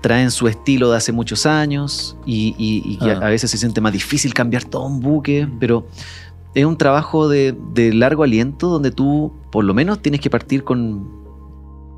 traen 0.00 0.30
su 0.30 0.48
estilo 0.48 0.90
de 0.90 0.96
hace 0.96 1.12
muchos 1.12 1.46
años 1.46 2.16
y, 2.26 2.98
ah. 3.00 3.20
a 3.22 3.28
veces 3.28 3.50
se 3.50 3.58
siente 3.58 3.80
más 3.80 3.92
difícil 3.92 4.34
cambiar 4.34 4.64
todo 4.64 4.86
un 4.86 5.00
buque, 5.00 5.46
mm. 5.46 5.58
pero 5.58 5.86
es 6.54 6.64
un 6.64 6.76
trabajo 6.76 7.28
de, 7.28 7.54
largo 7.94 8.24
aliento 8.24 8.68
donde 8.68 8.90
tú 8.90 9.32
por 9.50 9.64
lo 9.64 9.72
menos 9.72 10.00
tienes 10.00 10.20
que 10.20 10.30
partir 10.30 10.64
con, 10.64 11.08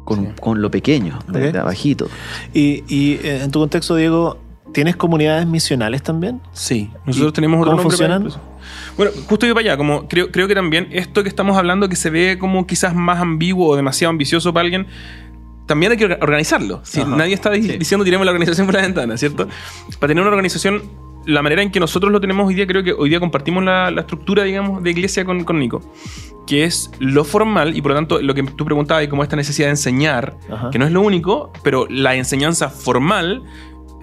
con, 0.04 0.60
lo 0.60 0.70
pequeño, 0.70 1.18
de, 1.28 1.58
abajito. 1.58 2.08
Y, 2.52 2.84
y, 2.86 3.14
eh, 3.22 3.42
en 3.42 3.50
tu 3.50 3.60
contexto, 3.60 3.96
Diego, 3.96 4.38
¿Tienes 4.72 4.96
comunidades 4.96 5.46
misionales 5.46 6.02
también? 6.02 6.40
Sí, 6.52 6.90
nosotros 7.04 7.34
tenemos 7.34 7.60
otro 7.60 7.72
¿Cómo 7.72 7.82
funcionan? 7.82 8.28
Bueno, 8.96 9.12
justo 9.26 9.46
iba 9.46 9.54
para 9.54 9.68
allá, 9.68 9.76
como 9.76 10.06
creo, 10.08 10.30
creo 10.30 10.48
que 10.48 10.54
también 10.54 10.88
esto 10.90 11.22
que 11.22 11.28
estamos 11.28 11.56
hablando 11.56 11.88
que 11.88 11.96
se 11.96 12.10
ve 12.10 12.36
como 12.38 12.66
quizás 12.66 12.94
más 12.94 13.20
ambiguo 13.20 13.68
o 13.68 13.76
demasiado 13.76 14.10
ambicioso 14.10 14.52
para 14.52 14.64
alguien, 14.64 14.86
también 15.66 15.92
hay 15.92 15.98
que 15.98 16.04
organizarlo. 16.04 16.80
Si 16.84 17.04
nadie 17.04 17.34
está 17.34 17.50
diciendo 17.50 18.04
tiremos 18.04 18.26
la 18.26 18.32
organización 18.32 18.66
por 18.66 18.74
la 18.74 18.82
ventana, 18.82 19.16
¿cierto? 19.16 19.48
Para 19.98 20.08
tener 20.08 20.20
una 20.22 20.30
organización, 20.30 20.82
la 21.24 21.40
manera 21.40 21.62
en 21.62 21.70
que 21.70 21.80
nosotros 21.80 22.12
lo 22.12 22.20
tenemos 22.20 22.46
hoy 22.46 22.54
día, 22.54 22.66
creo 22.66 22.82
que 22.82 22.92
hoy 22.92 23.08
día 23.08 23.20
compartimos 23.20 23.64
la, 23.64 23.88
estructura, 23.88 24.44
digamos, 24.44 24.82
de 24.82 24.90
iglesia 24.90 25.24
con, 25.24 25.44
con, 25.44 25.58
Nico, 25.58 25.80
que 26.46 26.64
es 26.64 26.90
lo 26.98 27.24
formal 27.24 27.76
y 27.76 27.80
por 27.80 27.92
lo 27.92 27.96
tanto 27.96 28.20
lo 28.20 28.34
que 28.34 28.42
tú 28.42 28.64
preguntabas 28.64 29.04
y 29.04 29.08
como 29.08 29.22
esta 29.22 29.36
necesidad 29.36 29.68
de 29.68 29.72
enseñar, 29.72 30.36
que 30.70 30.78
no 30.78 30.84
es 30.84 30.92
lo 30.92 31.00
único, 31.00 31.52
pero 31.62 31.86
la 31.88 32.14
enseñanza 32.16 32.68
formal 32.68 33.42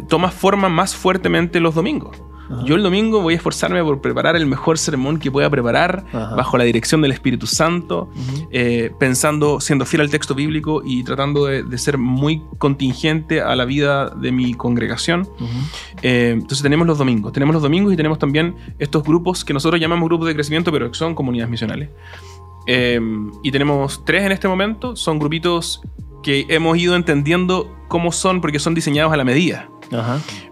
toma 0.07 0.31
forma 0.31 0.69
más 0.69 0.95
fuertemente 0.95 1.59
los 1.59 1.75
domingos. 1.75 2.17
Yo 2.65 2.75
el 2.75 2.83
domingo 2.83 3.21
voy 3.21 3.35
a 3.35 3.37
esforzarme 3.37 3.83
por 3.83 4.01
preparar 4.01 4.35
el 4.35 4.45
mejor 4.45 4.77
sermón 4.77 5.19
que 5.19 5.31
pueda 5.31 5.49
preparar 5.49 6.05
bajo 6.11 6.57
la 6.57 6.63
dirección 6.63 7.01
del 7.01 7.11
Espíritu 7.11 7.47
Santo, 7.47 8.09
eh, 8.51 8.91
pensando, 8.99 9.59
siendo 9.59 9.85
fiel 9.85 10.01
al 10.01 10.09
texto 10.09 10.33
bíblico 10.33 10.81
y 10.83 11.03
tratando 11.03 11.45
de, 11.45 11.77
ser 11.77 11.97
muy 11.97 12.41
contingente 12.57 13.41
a 13.41 13.55
la 13.55 13.65
vida 13.65 14.09
de 14.09 14.31
mi 14.31 14.53
congregación. 14.53 15.29
Eh, 16.01 16.31
entonces 16.33 16.61
tenemos 16.61 16.87
los 16.87 16.97
domingos, 16.97 17.31
tenemos 17.31 17.53
los 17.53 17.63
domingos 17.63 17.93
y 17.93 17.95
tenemos 17.95 18.19
también 18.19 18.55
estos 18.79 19.03
grupos 19.03 19.45
que 19.45 19.53
nosotros 19.53 19.79
llamamos 19.79 20.07
grupos 20.09 20.27
de 20.27 20.33
crecimiento, 20.33 20.71
pero 20.71 20.89
que 20.91 20.97
son 20.97 21.15
comunidades 21.15 21.49
misionales. 21.49 21.89
Eh, 22.67 22.99
y 23.43 23.51
tenemos 23.51 24.03
tres 24.05 24.23
en 24.23 24.31
este 24.31 24.47
momento, 24.47 24.95
son 24.95 25.19
grupitos 25.19 25.81
que 26.21 26.45
hemos 26.49 26.77
ido 26.77 26.95
entendiendo 26.95 27.73
cómo 27.87 28.11
son 28.11 28.41
porque 28.41 28.59
son 28.59 28.73
diseñados 28.73 29.13
a 29.13 29.17
la 29.17 29.23
medida. 29.23 29.69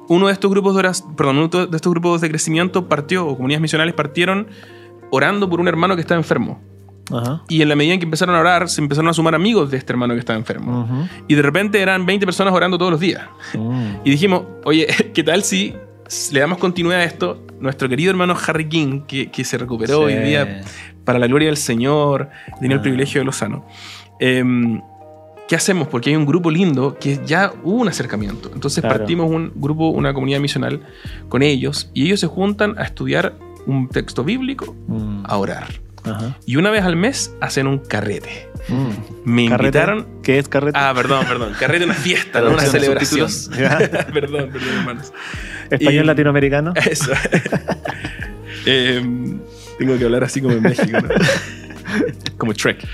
Uno 0.07 0.27
de 0.27 0.33
estos 0.33 0.49
grupos 0.49 0.75
de 0.75 0.91
perdón, 1.15 1.37
uno 1.37 1.47
de 1.67 1.75
estos 1.75 1.91
grupos 1.91 2.21
de 2.21 2.29
crecimiento 2.29 2.87
partió, 2.87 3.27
o 3.27 3.35
comunidades 3.35 3.61
misionales 3.61 3.93
partieron 3.93 4.47
orando 5.11 5.49
por 5.49 5.59
un 5.59 5.67
hermano 5.67 5.95
que 5.95 6.01
estaba 6.01 6.19
enfermo. 6.19 6.61
Y 7.47 7.61
en 7.61 7.69
la 7.69 7.75
medida 7.75 7.93
en 7.93 7.99
que 7.99 8.05
empezaron 8.05 8.35
a 8.35 8.39
orar, 8.39 8.69
se 8.69 8.81
empezaron 8.81 9.09
a 9.09 9.13
sumar 9.13 9.33
amigos 9.33 9.71
de 9.71 9.77
este 9.77 9.93
hermano 9.93 10.13
que 10.13 10.19
estaba 10.19 10.37
enfermo. 10.37 11.07
Y 11.27 11.35
de 11.35 11.41
repente 11.41 11.81
eran 11.81 12.05
20 12.05 12.25
personas 12.25 12.53
orando 12.53 12.77
todos 12.77 12.91
los 12.91 12.99
días. 12.99 13.23
Mm. 13.53 13.95
Y 14.03 14.11
dijimos, 14.11 14.43
oye, 14.65 14.87
¿qué 15.13 15.23
tal 15.23 15.43
si 15.43 15.73
le 16.31 16.39
damos 16.39 16.57
continuidad 16.57 17.01
a 17.01 17.03
esto? 17.05 17.43
Nuestro 17.59 17.89
querido 17.89 18.11
hermano 18.11 18.35
Harry 18.47 18.67
King, 18.67 19.01
que, 19.07 19.43
se 19.43 19.57
recuperó 19.57 20.01
hoy 20.01 20.15
día 20.15 20.61
para 21.05 21.19
la 21.19 21.27
gloria 21.27 21.47
del 21.47 21.57
Señor, 21.57 22.29
tenía 22.59 22.75
el 22.75 22.79
ah. 22.79 22.83
privilegio 22.83 23.21
de 23.21 23.25
Lozano. 23.25 23.65
Eh, 24.19 24.43
¿qué 25.47 25.55
hacemos? 25.55 25.87
Porque 25.87 26.09
hay 26.09 26.15
un 26.15 26.25
grupo 26.25 26.51
lindo 26.51 26.97
que 26.99 27.19
ya 27.25 27.53
hubo 27.63 27.77
un 27.77 27.87
acercamiento. 27.87 28.51
Entonces 28.53 28.83
partimos 28.83 29.29
un 29.29 29.51
grupo, 29.55 29.89
una 29.89 30.13
comunidad 30.13 30.39
misional 30.39 30.81
con 31.29 31.41
ellos 31.41 31.89
y 31.93 32.05
ellos 32.05 32.19
se 32.19 32.27
juntan 32.27 32.77
a 32.77 32.83
estudiar 32.83 33.35
un 33.65 33.87
texto 33.89 34.23
bíblico, 34.23 34.75
mm. 34.87 35.23
a 35.25 35.37
orar. 35.37 35.87
Y 36.45 36.55
una 36.55 36.71
vez 36.71 36.83
al 36.83 36.95
mes 36.95 37.33
hacen 37.41 37.67
un 37.67 37.79
carrete. 37.79 38.49
Mm. 38.69 38.89
Me 39.25 39.43
invitaron. 39.43 40.07
¿Qué 40.23 40.39
es 40.39 40.47
carrete? 40.47 40.77
Ah, 40.79 40.93
perdón, 40.95 41.25
perdón. 41.25 41.53
Carrete 41.59 41.85
una 41.85 41.93
fiesta, 41.93 42.41
no 42.41 42.51
una 42.51 42.61
celebración. 42.61 43.29
perdón, 44.13 44.49
perdón, 44.51 44.77
hermanos. 44.79 45.13
¿Español 45.69 46.07
latinoamericano? 46.07 46.73
Eso. 46.89 47.11
Em, 48.65 49.39
tengo 49.77 49.97
que 49.97 50.03
hablar 50.03 50.25
así 50.25 50.41
como 50.41 50.55
en 50.55 50.61
México. 50.61 50.97
¿no? 50.99 51.07
como 52.37 52.53
Trek. 52.53 52.85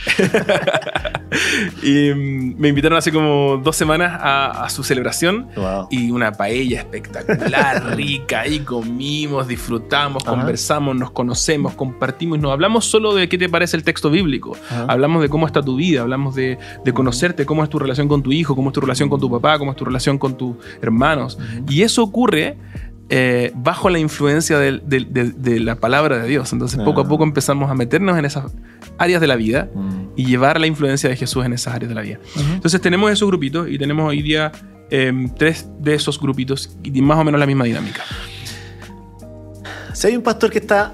y 1.84 2.12
mm, 2.13 2.56
me 2.58 2.69
invitaron 2.69 2.98
hace 2.98 3.12
como 3.12 3.58
dos 3.58 3.76
semanas 3.76 4.19
a, 4.22 4.69
su 4.69 4.84
celebración. 4.84 5.48
Y 5.89 6.12
una 6.12 6.32
paella 6.32 6.80
espectacular, 6.80 7.96
rica, 7.96 8.48
y 8.48 8.60
comimos, 8.60 9.48
disfrutamos, 9.48 10.24
conversamos, 10.24 10.96
nos 10.96 11.12
conocemos, 11.12 11.74
compartimos, 11.74 12.39
no 12.39 12.52
hablamos 12.52 12.86
solo 12.86 13.13
de 13.13 13.30
qué 13.30 13.38
te 13.38 13.50
parece 13.50 13.78
el 13.78 13.84
texto 13.84 14.10
bíblico, 14.10 14.56
hablamos 14.88 15.22
de 15.22 15.30
cómo 15.30 15.46
está 15.46 15.62
tu 15.62 15.76
vida, 15.76 16.02
hablamos 16.02 16.36
de, 16.36 16.58
conocerte, 16.93 17.46
cómo 17.46 17.63
es 17.63 17.69
tu 17.69 17.80
relación 17.80 18.08
con 18.08 18.24
tu 18.24 18.32
hijo, 18.32 18.56
cómo 18.56 18.69
es 18.69 18.74
tu 18.74 18.82
relación 18.82 19.10
con 19.10 19.19
tu 19.19 19.30
papá, 19.30 19.58
cómo 19.58 19.72
es 19.72 19.78
tu 19.78 19.86
relación 19.86 20.17
con 20.17 20.38
tus 20.38 20.56
hermanos. 20.82 21.38
Y 21.69 21.82
eso 21.82 22.04
ocurre 22.04 22.58
eh, 23.15 23.52
bajo 23.54 23.91
la 23.91 23.99
influencia 23.99 24.58
de, 24.58 25.60
la 25.60 25.76
palabra 25.76 26.17
de 26.17 26.28
Dios. 26.28 26.52
Entonces, 26.52 26.80
poco 26.84 27.02
a 27.02 27.08
poco 27.08 27.23
empezamos 27.23 27.69
a 27.69 27.76
meternos 27.76 28.17
en 28.17 28.26
esas 28.26 28.52
áreas 28.97 29.21
de 29.21 29.28
la 29.28 29.36
vida 29.36 29.69
mm. 29.71 30.13
y 30.15 30.26
llevar 30.26 30.60
la 30.60 30.65
influencia 30.65 31.12
de 31.12 31.15
Jesús 31.15 31.45
en 31.45 31.54
esas 31.54 31.76
áreas 31.76 31.89
de 31.89 31.93
la 31.93 32.02
vida. 32.02 32.17
Entonces, 32.56 32.82
tenemos 32.82 33.12
esos 33.12 33.28
grupitos 33.28 33.69
y 33.69 33.78
tenemos 33.78 34.10
hoy 34.10 34.23
día 34.23 34.52
em, 34.89 35.30
tres 35.30 35.67
de 35.80 35.93
esos 35.93 36.19
grupitos 36.19 36.76
y 36.82 36.89
más 37.04 37.19
o 37.19 37.23
menos 37.23 37.39
la 37.39 37.45
misma 37.45 37.65
dinámica. 37.65 38.02
Si 39.93 40.08
hay 40.08 40.15
un 40.15 40.23
pastor 40.23 40.49
que 40.49 40.58
está 40.58 40.91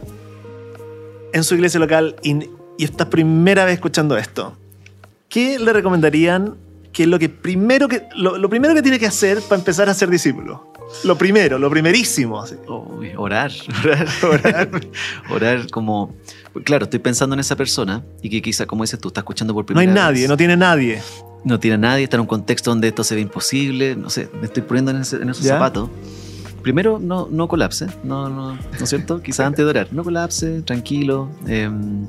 en 1.31 1.45
su 1.45 1.55
iglesia 1.55 1.79
local 1.79 2.17
y, 2.21 2.49
y 2.77 2.83
está 2.83 3.09
primera 3.09 3.63
vez 3.63 3.75
escuchando 3.75 4.17
esto, 4.17 4.57
¿qué 5.29 5.57
le 5.57 5.71
recomendarían 5.71 6.57
que 6.91 7.07
lo 7.07 7.17
que 7.17 7.29
primero 7.29 7.87
que 7.87 8.09
lo 8.17 8.49
primero 8.49 8.73
que 8.73 8.81
tiene 8.81 8.99
que 8.99 9.07
hacer 9.07 9.39
para 9.43 9.59
empezar 9.59 9.87
a 9.87 9.93
ser 9.93 10.09
discípulo? 10.09 10.68
Lo 11.03 11.17
primero, 11.17 11.57
lo 11.59 11.69
primerísimo. 11.69 12.43
orar, 13.17 13.51
orar, 13.83 14.07
orar. 14.23 14.69
orar 15.29 15.69
como... 15.69 16.15
Claro, 16.63 16.85
estoy 16.85 16.99
pensando 16.99 17.35
en 17.35 17.39
esa 17.39 17.55
persona 17.55 18.03
y 18.21 18.29
que 18.29 18.41
quizá, 18.41 18.65
como 18.65 18.83
dices 18.83 18.99
tú, 18.99 19.09
está 19.09 19.21
escuchando 19.21 19.53
por 19.53 19.65
primera 19.65 19.85
vez. 19.85 19.93
No 19.93 20.01
hay 20.01 20.07
nadie, 20.07 20.27
no 20.27 20.35
tiene 20.35 20.57
nadie. 20.57 21.01
No 21.43 21.59
tiene 21.59 21.77
nadie, 21.77 22.03
está 22.03 22.17
en 22.17 22.21
un 22.21 22.27
contexto 22.27 22.71
donde 22.71 22.89
esto 22.89 23.03
se 23.03 23.15
ve 23.15 23.21
imposible. 23.21 23.95
No 23.95 24.09
sé, 24.09 24.29
me 24.39 24.47
estoy 24.47 24.63
poniendo 24.63 24.91
en, 24.91 25.01
esos 25.01 25.37
zapatos. 25.37 25.89
Primero, 26.61 26.99
no, 26.99 27.29
no 27.31 27.47
colapse, 27.47 27.87
no, 28.03 28.27
no, 28.27 28.55
¿no 28.55 28.59
es 28.77 28.89
cierto? 28.89 29.21
Quizás 29.21 29.45
antes 29.45 29.63
de 29.63 29.69
orar, 29.69 29.87
no 29.91 30.03
colapse, 30.03 30.61
tranquilo. 30.63 31.29
Em, 31.47 32.07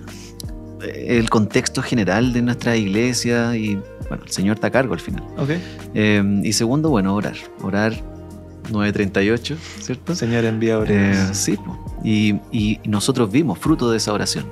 el 0.82 1.30
contexto 1.30 1.82
general 1.82 2.32
de 2.32 2.42
nuestra 2.42 2.76
iglesia 2.76 3.54
y, 3.56 3.76
bueno, 4.08 4.24
el 4.24 4.30
Señor 4.32 4.56
está 4.56 4.68
a 4.68 4.70
cargo 4.70 4.94
al 4.94 5.00
final. 5.00 5.22
Okay. 5.38 5.62
Em, 5.94 6.44
y 6.44 6.52
segundo, 6.52 6.90
bueno, 6.90 7.14
orar. 7.14 7.36
Orar 7.62 8.09
9.38, 8.64 9.56
¿cierto? 9.80 10.14
Señor 10.14 10.44
envía 10.44 10.78
eh, 10.86 11.30
sí, 11.32 11.58
y, 12.04 12.36
y, 12.52 12.78
nosotros 12.84 13.30
vimos 13.30 13.58
fruto 13.58 13.90
de 13.90 13.96
esa 13.96 14.12
oración. 14.12 14.46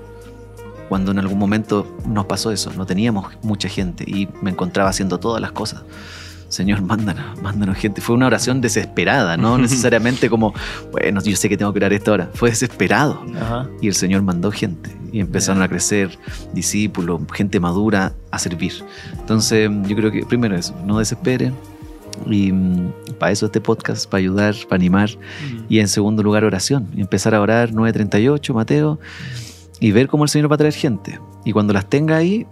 Cuando 0.88 1.10
en 1.10 1.18
algún 1.18 1.38
momento 1.38 1.98
nos 2.06 2.26
pasó 2.26 2.50
eso, 2.50 2.72
no 2.72 2.86
teníamos 2.86 3.26
mucha 3.42 3.68
gente 3.68 4.04
y 4.06 4.28
me 4.40 4.50
encontraba 4.50 4.88
haciendo 4.88 5.18
todas 5.18 5.40
las 5.40 5.52
cosas. 5.52 5.82
Señor, 6.48 6.80
mándanos, 6.80 7.40
mándanos 7.42 7.76
gente. 7.76 8.00
Fue 8.00 8.16
una 8.16 8.26
oración 8.26 8.60
desesperada, 8.60 9.36
no 9.36 9.58
necesariamente 9.58 10.30
como, 10.30 10.54
bueno, 10.90 11.22
yo 11.22 11.36
sé 11.36 11.48
que 11.48 11.56
tengo 11.56 11.72
que 11.72 11.78
orar 11.78 11.92
esta 11.92 12.12
hora. 12.12 12.30
Fue 12.34 12.50
desesperado. 12.50 13.22
Y 13.80 13.88
el 13.88 13.94
Señor 13.94 14.22
mandó 14.22 14.50
gente 14.50 14.90
y 15.12 15.20
empezaron 15.20 15.62
a 15.62 15.68
crecer 15.68 16.18
discípulos, 16.52 17.20
gente 17.32 17.60
madura 17.60 18.14
a 18.30 18.38
servir. 18.38 18.72
Entonces, 19.18 19.70
yo 19.86 19.96
creo 19.96 20.10
que 20.10 20.24
primero 20.24 20.56
eso, 20.56 20.74
no 20.86 20.98
desesperen, 20.98 21.54
y 22.26 22.52
mm, 22.52 22.92
para 23.18 23.32
eso 23.32 23.46
este 23.46 23.60
podcast, 23.60 24.08
para 24.08 24.18
ayudar, 24.18 24.54
para 24.68 24.76
animar. 24.76 25.10
Mm. 25.10 25.64
Y 25.68 25.78
en 25.80 25.88
segundo 25.88 26.22
lugar, 26.22 26.44
oración. 26.44 26.88
empezar 26.96 27.34
a 27.34 27.40
orar 27.40 27.70
9.38, 27.72 28.54
Mateo, 28.54 28.98
y 29.80 29.92
ver 29.92 30.08
cómo 30.08 30.24
el 30.24 30.30
Señor 30.30 30.50
va 30.50 30.54
a 30.54 30.58
traer 30.58 30.74
gente. 30.74 31.20
Y 31.44 31.52
cuando 31.52 31.72
las 31.72 31.88
tenga 31.88 32.16
ahí, 32.16 32.46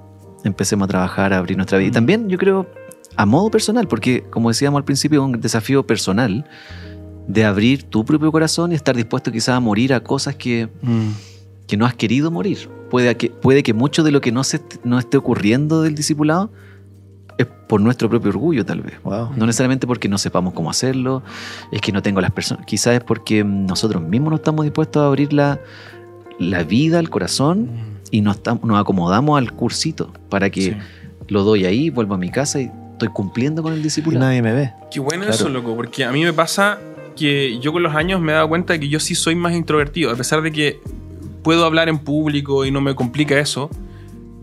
empecemos 0.44 0.86
a 0.86 0.88
trabajar, 0.88 1.32
a 1.32 1.38
abrir 1.38 1.56
nuestra 1.56 1.78
vida. 1.78 1.88
Y 1.88 1.90
mm. 1.90 1.94
también 1.94 2.28
yo 2.28 2.38
creo 2.38 2.66
a 3.16 3.26
modo 3.26 3.50
personal, 3.50 3.88
porque 3.88 4.24
como 4.30 4.50
decíamos 4.50 4.78
al 4.78 4.84
principio, 4.84 5.20
es 5.20 5.26
un 5.26 5.40
desafío 5.40 5.86
personal 5.86 6.44
de 7.26 7.44
abrir 7.44 7.84
tu 7.84 8.04
propio 8.04 8.30
corazón 8.30 8.72
y 8.72 8.74
estar 8.74 8.94
dispuesto 8.94 9.32
quizás 9.32 9.56
a 9.56 9.60
morir 9.60 9.92
a 9.92 10.00
cosas 10.00 10.36
que, 10.36 10.68
que 11.66 11.76
no 11.76 11.86
has 11.86 11.94
querido 11.94 12.30
morir. 12.30 12.68
Puede 12.90 13.16
que, 13.16 13.30
puede 13.30 13.62
que 13.62 13.74
mucho 13.74 14.04
de 14.04 14.12
lo 14.12 14.20
que 14.20 14.30
no, 14.30 14.44
se, 14.44 14.60
no 14.84 14.98
esté 14.98 15.16
ocurriendo 15.16 15.82
del 15.82 15.94
discipulado 15.94 16.50
es 17.38 17.46
por 17.66 17.80
nuestro 17.80 18.08
propio 18.08 18.30
orgullo, 18.30 18.64
tal 18.64 18.80
vez. 18.80 18.94
No 19.04 19.46
necesariamente 19.46 19.86
porque 19.86 20.08
no 20.08 20.18
sepamos 20.18 20.54
cómo 20.54 20.70
hacerlo, 20.70 21.22
es 21.70 21.80
que 21.80 21.92
no 21.92 22.02
tengo 22.02 22.20
las 22.20 22.30
personas. 22.30 22.66
Quizás 22.66 22.94
es 22.94 23.04
porque 23.04 23.44
nosotros 23.44 24.02
mismos 24.02 24.30
no 24.30 24.36
estamos 24.36 24.64
dispuestos 24.64 25.02
a 25.02 25.06
abrir 25.06 25.32
la, 25.32 25.60
la 26.38 26.62
vida, 26.62 26.98
el 26.98 27.10
corazón 27.10 27.64
mm. 27.64 27.98
y 28.10 28.20
nos, 28.20 28.40
nos 28.62 28.80
acomodamos 28.80 29.38
al 29.38 29.52
cursito 29.52 30.12
para 30.28 30.50
que 30.50 30.78
lo 31.28 31.44
doy 31.44 31.66
ahí, 31.66 31.90
vuelvo 31.90 32.14
a 32.14 32.18
mi 32.18 32.30
casa 32.30 32.60
y 32.60 32.70
estoy 32.92 33.08
cumpliendo 33.08 33.62
con 33.62 33.72
el 33.72 33.82
discípulo. 33.82 34.18
nadie 34.18 34.40
me 34.40 34.52
ve. 34.52 34.72
Qué 34.90 35.00
bueno 35.00 35.24
eso, 35.24 35.48
loco, 35.48 35.74
porque 35.76 36.04
a 36.04 36.12
mí 36.12 36.24
me 36.24 36.32
pasa 36.32 36.78
que 37.16 37.58
yo 37.60 37.72
con 37.72 37.82
los 37.82 37.94
años 37.94 38.20
me 38.20 38.32
he 38.32 38.34
dado 38.34 38.48
cuenta 38.48 38.74
de 38.74 38.80
que 38.80 38.88
yo 38.88 39.00
sí 39.00 39.14
soy 39.14 39.34
más 39.34 39.54
introvertido, 39.54 40.10
a 40.10 40.16
pesar 40.16 40.42
de 40.42 40.52
que 40.52 40.80
puedo 41.42 41.64
hablar 41.64 41.88
en 41.88 41.98
público 41.98 42.64
y 42.64 42.70
no 42.70 42.80
me 42.80 42.94
complica 42.94 43.38
eso 43.38 43.70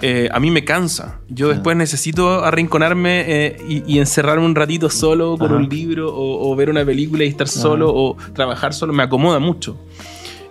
eh, 0.05 0.27
a 0.33 0.39
mí 0.41 0.51
me 0.51 0.65
cansa. 0.65 1.21
Yo 1.29 1.47
después 1.47 1.77
necesito 1.77 2.43
arrinconarme 2.43 3.23
eh, 3.25 3.83
y, 3.87 3.99
encerrarme 3.99 4.43
un 4.45 4.53
ratito 4.53 4.89
solo 4.89 5.37
con 5.37 5.53
un 5.53 5.69
libro 5.69 6.11
o, 6.13 6.53
ver 6.57 6.69
una 6.69 6.83
película 6.83 7.23
y 7.23 7.29
estar 7.29 7.47
solo 7.47 7.89
o 7.89 8.17
trabajar 8.33 8.73
solo. 8.73 8.91
Me 8.91 9.03
acomoda 9.03 9.39
mucho. 9.39 9.79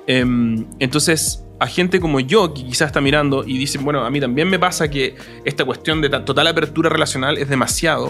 Em, 0.06 0.64
entonces, 0.78 1.44
a 1.60 1.66
gente 1.66 2.00
como 2.00 2.18
yo, 2.18 2.54
que 2.54 2.64
quizás 2.64 2.86
está 2.86 3.02
mirando 3.02 3.44
y 3.46 3.58
dice, 3.58 3.76
bueno, 3.76 4.06
a 4.06 4.10
mí 4.10 4.20
también 4.20 4.48
me 4.48 4.58
pasa 4.58 4.88
que 4.88 5.16
esta 5.44 5.66
cuestión 5.66 6.00
de 6.00 6.08
total 6.08 6.46
apertura 6.46 6.88
relacional 6.88 7.36
es 7.36 7.50
demasiado. 7.50 8.08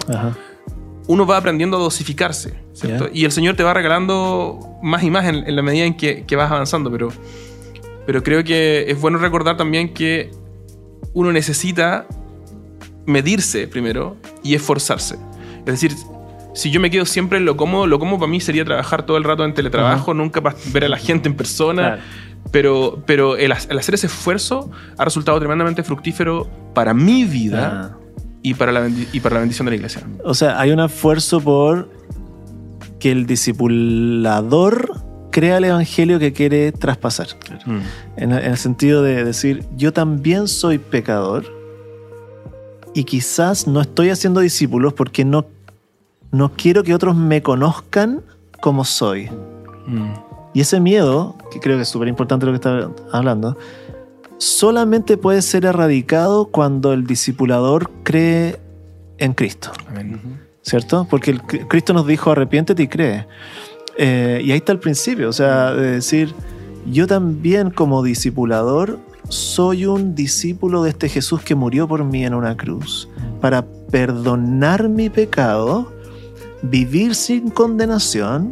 Uno 1.08 1.26
va 1.26 1.38
aprendiendo 1.38 1.76
a 1.76 1.80
dosificarse, 1.80 2.54
Y 3.12 3.24
el 3.24 3.32
Señor 3.32 3.56
te 3.56 3.64
va 3.64 3.74
regalando 3.74 4.78
más 4.80 5.02
y 5.02 5.10
más 5.10 5.24
en, 5.24 5.56
la 5.56 5.62
medida 5.62 5.86
en 5.86 5.96
que, 5.96 6.24
que, 6.24 6.36
vas 6.36 6.52
avanzando, 6.52 6.88
pero, 6.88 7.08
pero 8.06 8.22
creo 8.22 8.44
que 8.44 8.84
es 8.86 9.00
bueno 9.00 9.18
recordar 9.18 9.56
también 9.56 9.92
que 9.92 10.30
uno 11.14 11.32
necesita 11.32 12.06
medirse 13.06 13.68
primero 13.68 14.16
y 14.42 14.54
esforzarse. 14.54 15.16
Es 15.60 15.80
decir, 15.80 15.92
si 16.54 16.70
yo 16.70 16.80
me 16.80 16.90
quedo 16.90 17.06
siempre 17.06 17.38
en 17.38 17.44
lo 17.44 17.56
cómodo, 17.56 17.86
lo 17.86 17.98
cómodo 17.98 18.20
para 18.20 18.30
mí 18.30 18.40
sería 18.40 18.64
trabajar 18.64 19.04
todo 19.04 19.16
el 19.16 19.24
rato 19.24 19.44
en 19.44 19.54
teletrabajo, 19.54 20.14
nunca 20.14 20.42
ver 20.72 20.84
a 20.84 20.88
la 20.88 20.98
gente 20.98 21.28
en 21.28 21.36
persona. 21.36 22.00
Pero, 22.50 23.02
pero 23.06 23.36
el, 23.36 23.52
hacer 23.52 23.94
ese 23.94 24.08
esfuerzo 24.08 24.70
ha 24.98 25.04
resultado 25.04 25.38
tremendamente 25.38 25.82
fructífero 25.82 26.50
para 26.74 26.92
mi 26.92 27.24
vida 27.24 27.96
y, 28.42 28.54
para 28.54 28.72
la, 28.72 28.88
y 28.88 29.20
para 29.20 29.34
la 29.36 29.40
bendición 29.40 29.64
de 29.66 29.70
la 29.70 29.76
iglesia. 29.76 30.02
O 30.24 30.34
sea, 30.34 30.60
hay 30.60 30.72
un 30.72 30.80
esfuerzo 30.80 31.40
por 31.40 31.88
que 32.98 33.12
el 33.12 33.26
discipulador 33.26 35.01
crea 35.32 35.56
el 35.56 35.64
evangelio 35.64 36.20
que 36.20 36.32
quiere 36.32 36.70
traspasar. 36.70 37.26
Mm. 37.66 37.78
En, 38.16 38.32
en 38.32 38.44
el 38.52 38.56
sentido 38.56 39.02
de 39.02 39.24
decir, 39.24 39.64
yo 39.76 39.92
también 39.92 40.46
soy 40.46 40.78
pecador 40.78 41.44
y 42.94 43.02
quizás 43.04 43.66
no 43.66 43.80
estoy 43.80 44.10
haciendo 44.10 44.38
discípulos 44.40 44.92
porque 44.92 45.24
no, 45.24 45.46
no 46.30 46.52
quiero 46.52 46.84
que 46.84 46.94
otros 46.94 47.16
me 47.16 47.42
conozcan 47.42 48.22
como 48.60 48.84
soy. 48.84 49.28
Mm. 49.86 50.12
Y 50.54 50.60
ese 50.60 50.78
miedo, 50.80 51.36
que 51.50 51.58
creo 51.58 51.76
que 51.76 51.82
es 51.82 51.88
súper 51.88 52.08
importante 52.08 52.44
lo 52.46 52.52
que 52.52 52.56
está 52.56 52.90
hablando, 53.10 53.56
solamente 54.38 55.16
puede 55.16 55.40
ser 55.40 55.64
erradicado 55.64 56.46
cuando 56.46 56.92
el 56.92 57.06
discipulador 57.06 57.90
cree 58.02 58.60
en 59.18 59.32
Cristo, 59.34 59.72
Amén. 59.88 60.40
¿cierto? 60.62 61.06
Porque 61.08 61.30
el- 61.30 61.42
Cristo 61.42 61.92
nos 61.94 62.06
dijo 62.06 62.32
arrepiéntete 62.32 62.82
y 62.82 62.88
cree. 62.88 63.26
Eh, 63.96 64.40
y 64.44 64.52
ahí 64.52 64.58
está 64.58 64.72
el 64.72 64.78
principio, 64.78 65.28
o 65.28 65.32
sea, 65.32 65.72
de 65.72 65.92
decir, 65.92 66.34
yo 66.90 67.06
también 67.06 67.70
como 67.70 68.02
discipulador 68.02 68.98
soy 69.28 69.86
un 69.86 70.14
discípulo 70.14 70.82
de 70.82 70.90
este 70.90 71.08
Jesús 71.08 71.42
que 71.42 71.54
murió 71.54 71.88
por 71.88 72.04
mí 72.04 72.24
en 72.24 72.34
una 72.34 72.56
cruz, 72.56 73.08
para 73.40 73.64
perdonar 73.90 74.88
mi 74.88 75.08
pecado, 75.08 75.92
vivir 76.62 77.14
sin 77.14 77.50
condenación 77.50 78.50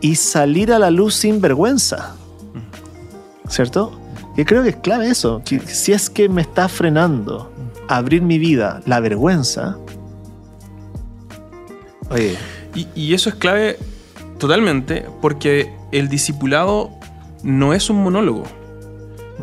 y 0.00 0.16
salir 0.16 0.72
a 0.72 0.78
la 0.78 0.90
luz 0.90 1.14
sin 1.14 1.40
vergüenza. 1.40 2.16
¿Cierto? 3.48 3.92
Y 4.36 4.44
creo 4.44 4.62
que 4.62 4.70
es 4.70 4.76
clave 4.76 5.08
eso. 5.08 5.42
Si 5.66 5.92
es 5.92 6.10
que 6.10 6.28
me 6.28 6.42
está 6.42 6.68
frenando 6.68 7.50
abrir 7.88 8.22
mi 8.22 8.38
vida 8.38 8.82
la 8.86 9.00
vergüenza, 9.00 9.78
oye, 12.10 12.36
Y, 12.74 12.86
y 12.94 13.14
eso 13.14 13.28
es 13.28 13.34
clave 13.36 13.78
totalmente 14.38 15.04
porque 15.20 15.70
el 15.92 16.08
discipulado 16.08 16.90
no 17.42 17.72
es 17.74 17.88
un 17.90 18.02
monólogo. 18.02 18.44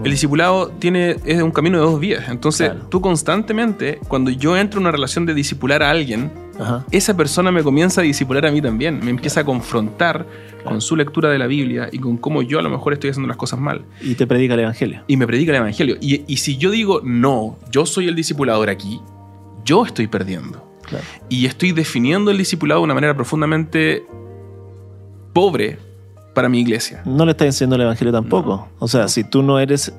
El 0.03 0.11
discipulado 0.11 0.69
tiene, 0.79 1.17
es 1.25 1.41
un 1.41 1.51
camino 1.51 1.77
de 1.77 1.83
dos 1.83 1.99
vías. 1.99 2.29
Entonces, 2.29 2.69
Claro. 2.69 2.87
tú 2.87 3.01
constantemente, 3.01 3.99
cuando 4.07 4.31
yo 4.31 4.55
entro 4.57 4.79
en 4.79 4.83
una 4.85 4.91
relación 4.91 5.25
de 5.25 5.33
discipular 5.33 5.83
a 5.83 5.89
alguien, 5.91 6.31
ajá, 6.57 6.85
esa 6.91 7.15
persona 7.15 7.51
me 7.51 7.61
comienza 7.61 7.99
a 7.99 8.03
discipular 8.05 8.45
a 8.45 8.51
mí 8.51 8.61
también. 8.61 8.99
Me 9.03 9.11
empieza 9.11 9.41
a 9.41 9.43
confrontar 9.43 10.25
con 10.63 10.79
su 10.79 10.95
lectura 10.95 11.29
de 11.29 11.37
la 11.37 11.45
Biblia 11.45 11.89
y 11.91 11.99
con 11.99 12.15
cómo 12.17 12.41
yo 12.41 12.57
a 12.59 12.61
lo 12.61 12.69
mejor 12.69 12.93
estoy 12.93 13.09
haciendo 13.09 13.27
las 13.27 13.35
cosas 13.37 13.59
mal. 13.59 13.83
y 14.01 14.15
te 14.15 14.25
predica 14.25 14.53
el 14.53 14.61
evangelio. 14.61 15.03
Y 15.07 15.17
me 15.17 15.27
predica 15.27 15.51
el 15.51 15.57
Evangelio. 15.57 15.97
Y, 15.99 16.23
y 16.25 16.37
si 16.37 16.55
yo 16.57 16.71
digo, 16.71 17.01
no, 17.03 17.57
yo 17.69 17.85
soy 17.85 18.07
el 18.07 18.15
discipulador 18.15 18.69
aquí, 18.69 19.01
yo 19.65 19.85
estoy 19.85 20.07
perdiendo. 20.07 20.70
Claro. 20.91 21.03
Y 21.29 21.47
estoy 21.47 21.71
definiendo 21.71 22.29
el 22.29 22.37
discipulado 22.37 22.81
de 22.81 22.83
una 22.85 22.93
manera 22.93 23.15
profundamente 23.15 24.05
pobre 25.33 25.79
para 26.35 26.47
mi 26.49 26.59
iglesia. 26.59 27.01
No 27.05 27.25
le 27.25 27.31
estás 27.31 27.47
enseñando 27.47 27.75
el 27.77 27.81
evangelio 27.83 28.11
tampoco. 28.13 28.69
O 28.79 28.87
sea, 28.87 29.07
si 29.07 29.23
tú 29.23 29.41
no 29.41 29.59
eres 29.59 29.91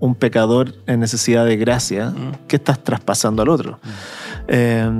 un 0.00 0.14
pecador 0.16 0.74
en 0.86 0.98
necesidad 1.00 1.46
de 1.46 1.56
gracia, 1.56 2.10
Mm. 2.10 2.46
¿qué 2.48 2.56
estás 2.56 2.82
traspasando 2.82 3.42
al 3.42 3.48
otro? 3.48 3.78
Eh, 4.48 4.90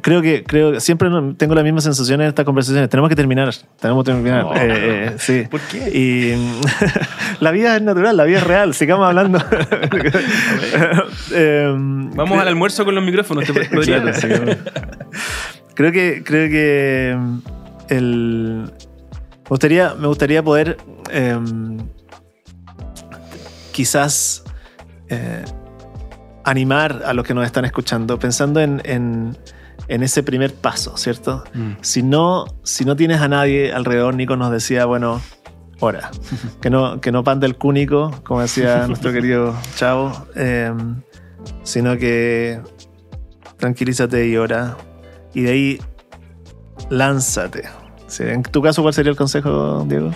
creo 0.00 0.22
que 0.22 0.44
creo 0.44 0.72
que 0.72 0.80
siempre 0.80 1.08
tengo 1.36 1.54
la 1.54 1.62
misma 1.62 1.80
sensación 1.80 2.20
en 2.20 2.28
estas 2.28 2.44
conversaciones. 2.44 2.88
Tenemos 2.88 3.08
que 3.10 3.16
terminar. 3.16 3.50
Tenemos 3.80 4.04
que 4.04 4.12
terminar. 4.12 4.46
Eh, 4.56 4.58
eh, 5.10 5.14
sí. 5.18 5.44
¿Por 5.50 5.60
qué? 5.60 5.88
Y 5.96 6.34
la 7.40 7.50
vida 7.50 7.76
es 7.76 7.82
natural, 7.82 8.16
la 8.16 8.24
vida 8.24 8.38
es 8.38 8.44
real. 8.44 8.74
Sigamos 8.74 9.06
hablando. 9.06 9.38
Eh, 11.32 11.66
Vamos 11.70 12.14
creo- 12.30 12.40
al 12.40 12.48
almuerzo 12.48 12.84
con 12.84 12.94
los 12.94 13.04
micrófonos. 13.04 13.44
¿te 13.44 13.52
podría? 13.52 14.00
Claro, 14.02 14.14
sí. 14.14 14.28
creo 15.74 15.92
que 15.92 16.22
creo 16.24 16.48
que 16.48 17.18
el 17.88 18.64
me 18.64 19.48
gustaría 19.48 19.94
me 19.94 20.06
gustaría 20.08 20.42
poder 20.42 20.78
em, 21.10 21.78
quizás 23.72 24.44
eh, 25.08 25.44
animar 26.50 27.02
a 27.06 27.12
los 27.12 27.24
que 27.26 27.34
nos 27.34 27.44
están 27.46 27.64
escuchando 27.64 28.18
pensando 28.18 28.60
en, 28.60 28.80
en- 28.84 29.36
en 29.86 30.02
ese 30.02 30.22
primer 30.22 30.52
paso, 30.54 30.96
¿cierto? 30.96 31.44
Mm. 31.54 31.72
Si 31.80 32.02
no, 32.02 32.44
si 32.62 32.84
no 32.84 32.94
tienes 32.96 33.20
a 33.20 33.28
nadie 33.28 33.72
alrededor, 33.72 34.14
Nico 34.14 34.36
nos 34.36 34.50
decía, 34.50 34.84
bueno, 34.86 35.20
ora. 35.80 36.10
Que 36.60 36.68
no, 36.70 37.00
que 37.00 37.10
no 37.12 37.22
panda 37.24 37.46
el 37.46 37.56
cúnico, 37.56 38.10
como 38.24 38.40
decía 38.42 38.86
nuestro 38.88 39.12
querido 39.12 39.54
Chavo, 39.76 40.26
em, 40.34 41.00
sino 41.62 41.96
que 41.96 42.60
tranquilízate 43.56 44.26
y 44.28 44.36
ora. 44.36 44.76
Y 45.32 45.42
de 45.42 45.50
ahí, 45.50 45.80
lánzate. 46.90 47.64
Sí, 48.06 48.24
En 48.24 48.42
tu 48.42 48.62
caso, 48.62 48.82
¿cuál 48.82 48.94
sería 48.94 49.10
el 49.10 49.16
consejo, 49.16 49.84
Diego? 49.88 50.10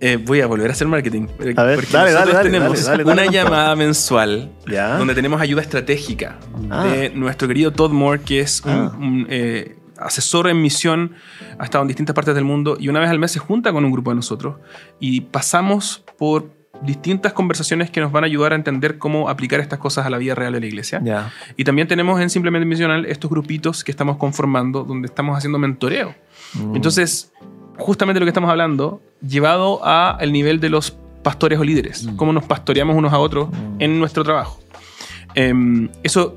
Eh, 0.00 0.16
voy 0.16 0.40
a 0.40 0.46
volver 0.46 0.70
a 0.70 0.72
hacer 0.72 0.88
marketing. 0.88 1.26
eh, 1.40 1.54
A 1.56 1.62
ver, 1.64 1.76
porque 1.76 1.92
dale, 1.92 2.12
dale, 2.12 2.12
nosotros 2.12 2.34
dale, 2.34 2.50
tenemos 2.50 2.84
dale, 2.84 3.04
una 3.04 3.26
llamada 3.26 3.76
mensual 3.76 4.50
¿Ya? 4.66 4.96
donde 4.96 5.14
tenemos 5.14 5.40
ayuda 5.40 5.60
estratégica 5.62 6.38
Ah. 6.70 6.84
de 6.84 7.10
nuestro 7.10 7.46
querido 7.46 7.70
Todd 7.72 7.90
Moore, 7.92 8.22
que 8.22 8.40
es 8.40 8.62
un, 8.64 8.70
Ah. 8.70 8.96
un, 8.98 9.26
eh, 9.28 9.76
asesor 9.98 10.48
en 10.48 10.62
misión, 10.62 11.12
ha 11.58 11.64
estado 11.64 11.82
en 11.82 11.88
distintas 11.88 12.14
partes 12.14 12.34
del 12.34 12.44
mundo 12.44 12.78
y 12.80 12.88
una 12.88 13.00
vez 13.00 13.10
al 13.10 13.18
mes 13.18 13.32
se 13.32 13.38
junta 13.38 13.72
con 13.72 13.84
un 13.84 13.92
grupo 13.92 14.10
de 14.10 14.16
nosotros 14.16 14.56
y 14.98 15.20
pasamos 15.20 16.02
por 16.18 16.58
distintas 16.82 17.34
conversaciones 17.34 17.90
que 17.90 18.00
nos 18.00 18.10
van 18.10 18.24
a 18.24 18.26
ayudar 18.26 18.52
a 18.54 18.56
entender 18.56 18.96
cómo 18.96 19.28
aplicar 19.28 19.60
estas 19.60 19.78
cosas 19.78 20.06
a 20.06 20.10
la 20.10 20.16
vida 20.16 20.34
real 20.34 20.54
de 20.54 20.60
la 20.60 20.66
iglesia. 20.66 21.30
Y 21.58 21.64
también 21.64 21.86
tenemos 21.88 22.18
en 22.22 22.30
Simplemente 22.30 22.64
Misional 22.64 23.04
estos 23.04 23.30
grupitos 23.30 23.84
que 23.84 23.90
estamos 23.90 24.16
conformando 24.16 24.84
donde 24.84 25.04
estamos 25.08 25.36
haciendo 25.36 25.58
mentoreo. 25.58 26.14
Mm. 26.54 26.76
Entonces, 26.76 27.30
justamente 27.80 28.20
lo 28.20 28.26
que 28.26 28.30
estamos 28.30 28.50
hablando, 28.50 29.02
llevado 29.26 29.80
a 29.82 30.18
el 30.20 30.32
nivel 30.32 30.60
de 30.60 30.70
los 30.70 30.96
pastores 31.22 31.58
o 31.58 31.64
líderes, 31.64 32.08
cómo 32.16 32.32
nos 32.32 32.44
pastoreamos 32.44 32.96
unos 32.96 33.12
a 33.12 33.18
otros 33.18 33.48
en 33.78 33.98
nuestro 33.98 34.24
trabajo. 34.24 34.60
Em, 35.34 35.88
eso 36.02 36.36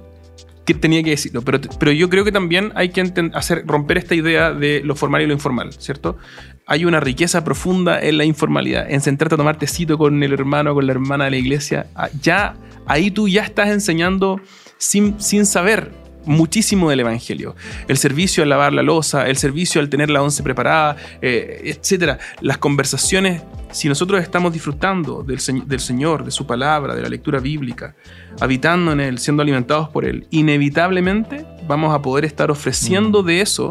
que 0.65 0.73
tenía 0.73 1.03
que 1.03 1.11
decirlo, 1.11 1.41
pero, 1.41 1.59
pero 1.77 1.91
yo 1.91 2.09
creo 2.09 2.23
que 2.23 2.31
también 2.31 2.71
hay 2.75 2.89
que 2.89 3.11
hacer, 3.33 3.63
romper 3.67 3.97
esta 3.97 4.15
idea 4.15 4.53
de 4.53 4.81
lo 4.83 4.95
formal 4.95 5.21
y 5.21 5.27
lo 5.27 5.33
informal, 5.33 5.73
¿cierto? 5.73 6.17
Hay 6.65 6.85
una 6.85 7.01
riqueza 7.01 7.43
profunda 7.43 7.99
en 7.99 8.17
la 8.17 8.23
informalidad, 8.23 8.89
en 8.89 9.01
sentarte 9.01 9.35
a 9.35 9.37
tomar 9.37 9.57
tecito 9.57 9.97
con 9.97 10.23
el 10.23 10.31
hermano, 10.31 10.73
con 10.73 10.85
la 10.85 10.93
hermana 10.93 11.25
de 11.25 11.31
la 11.31 11.37
iglesia. 11.37 11.87
Ah, 11.95 12.09
Ya, 12.21 12.55
ahí 12.85 13.11
tú 13.11 13.27
ya 13.27 13.43
estás 13.43 13.69
enseñando 13.69 14.39
sin, 14.77 15.19
sin 15.19 15.45
saber 15.45 15.91
muchísimo 16.25 16.89
del 16.89 17.01
evangelio. 17.01 17.55
El 17.87 17.97
servicio 17.97 18.43
al 18.43 18.49
lavar 18.49 18.73
la 18.73 18.83
losa, 18.83 19.27
el 19.27 19.37
servicio 19.37 19.81
al 19.81 19.89
tener 19.89 20.09
la 20.09 20.21
once 20.21 20.43
preparada, 20.43 20.95
eh, 21.21 21.61
etcétera. 21.65 22.19
Las 22.41 22.57
conversaciones, 22.57 23.41
si 23.71 23.89
nosotros 23.89 24.21
estamos 24.21 24.53
disfrutando 24.53 25.23
del, 25.23 25.39
del 25.65 25.79
Señor, 25.79 26.23
de 26.23 26.31
su 26.31 26.45
palabra, 26.45 26.95
de 26.95 27.01
la 27.01 27.09
lectura 27.09 27.39
bíblica, 27.39 27.95
habitando 28.39 28.91
en 28.91 28.99
Él, 28.99 29.19
siendo 29.19 29.41
alimentados 29.41 29.89
por 29.89 30.05
Él, 30.05 30.27
inevitablemente 30.29 31.45
vamos 31.67 31.93
a 31.93 32.01
poder 32.01 32.25
estar 32.25 32.51
ofreciendo 32.51 33.23
de 33.23 33.41
eso 33.41 33.69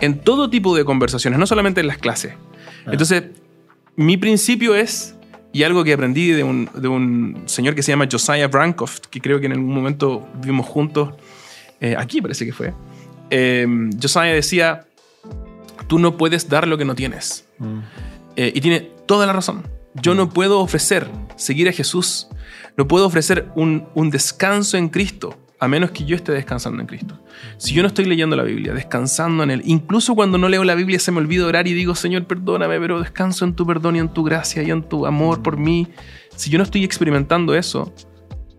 en 0.00 0.18
todo 0.20 0.50
tipo 0.50 0.76
de 0.76 0.84
conversaciones, 0.84 1.38
no 1.38 1.46
solamente 1.46 1.80
en 1.80 1.86
las 1.86 1.98
clases. 1.98 2.34
Entonces, 2.86 3.24
mi 3.96 4.16
principio 4.16 4.74
es, 4.74 5.16
y 5.52 5.62
algo 5.62 5.82
que 5.84 5.92
aprendí 5.94 6.28
de 6.28 6.44
un, 6.44 6.68
de 6.74 6.88
un 6.88 7.42
señor 7.46 7.74
que 7.74 7.82
se 7.82 7.92
llama 7.92 8.06
Josiah 8.10 8.46
Brankoff, 8.46 9.00
que 9.10 9.20
creo 9.20 9.40
que 9.40 9.46
en 9.46 9.52
algún 9.52 9.74
momento 9.74 10.28
vivimos 10.40 10.66
juntos, 10.66 11.14
eh, 11.80 11.94
aquí 11.98 12.20
parece 12.20 12.46
que 12.46 12.52
fue, 12.52 12.72
eh, 13.30 13.66
Josiah 14.00 14.32
decía, 14.32 14.86
tú 15.86 15.98
no 15.98 16.16
puedes 16.16 16.48
dar 16.48 16.66
lo 16.66 16.78
que 16.78 16.84
no 16.84 16.94
tienes. 16.94 17.46
Mm. 17.58 17.78
Eh, 18.36 18.52
y 18.54 18.60
tiene 18.60 18.80
toda 19.06 19.26
la 19.26 19.32
razón. 19.32 19.62
Yo 19.94 20.14
no 20.14 20.28
puedo 20.28 20.60
ofrecer 20.60 21.08
seguir 21.36 21.68
a 21.68 21.72
Jesús, 21.72 22.28
no 22.76 22.86
puedo 22.86 23.06
ofrecer 23.06 23.48
un, 23.54 23.86
un 23.94 24.10
descanso 24.10 24.76
en 24.76 24.90
Cristo, 24.90 25.38
a 25.58 25.68
menos 25.68 25.90
que 25.90 26.04
yo 26.04 26.16
esté 26.16 26.32
descansando 26.32 26.82
en 26.82 26.86
Cristo. 26.86 27.18
Si 27.56 27.72
yo 27.72 27.80
no 27.80 27.88
estoy 27.88 28.04
leyendo 28.04 28.36
la 28.36 28.42
Biblia, 28.42 28.74
descansando 28.74 29.42
en 29.42 29.50
Él, 29.50 29.62
incluso 29.64 30.14
cuando 30.14 30.36
no 30.36 30.50
leo 30.50 30.64
la 30.64 30.74
Biblia 30.74 30.98
se 30.98 31.12
me 31.12 31.18
olvida 31.18 31.46
orar 31.46 31.66
y 31.66 31.72
digo, 31.72 31.94
Señor, 31.94 32.26
perdóname, 32.26 32.78
pero 32.78 33.00
descanso 33.00 33.46
en 33.46 33.54
tu 33.54 33.66
perdón 33.66 33.96
y 33.96 34.00
en 34.00 34.10
tu 34.10 34.22
gracia 34.22 34.62
y 34.62 34.70
en 34.70 34.82
tu 34.82 35.06
amor 35.06 35.42
por 35.42 35.56
mí. 35.56 35.88
Si 36.34 36.50
yo 36.50 36.58
no 36.58 36.64
estoy 36.64 36.84
experimentando 36.84 37.54
eso, 37.54 37.94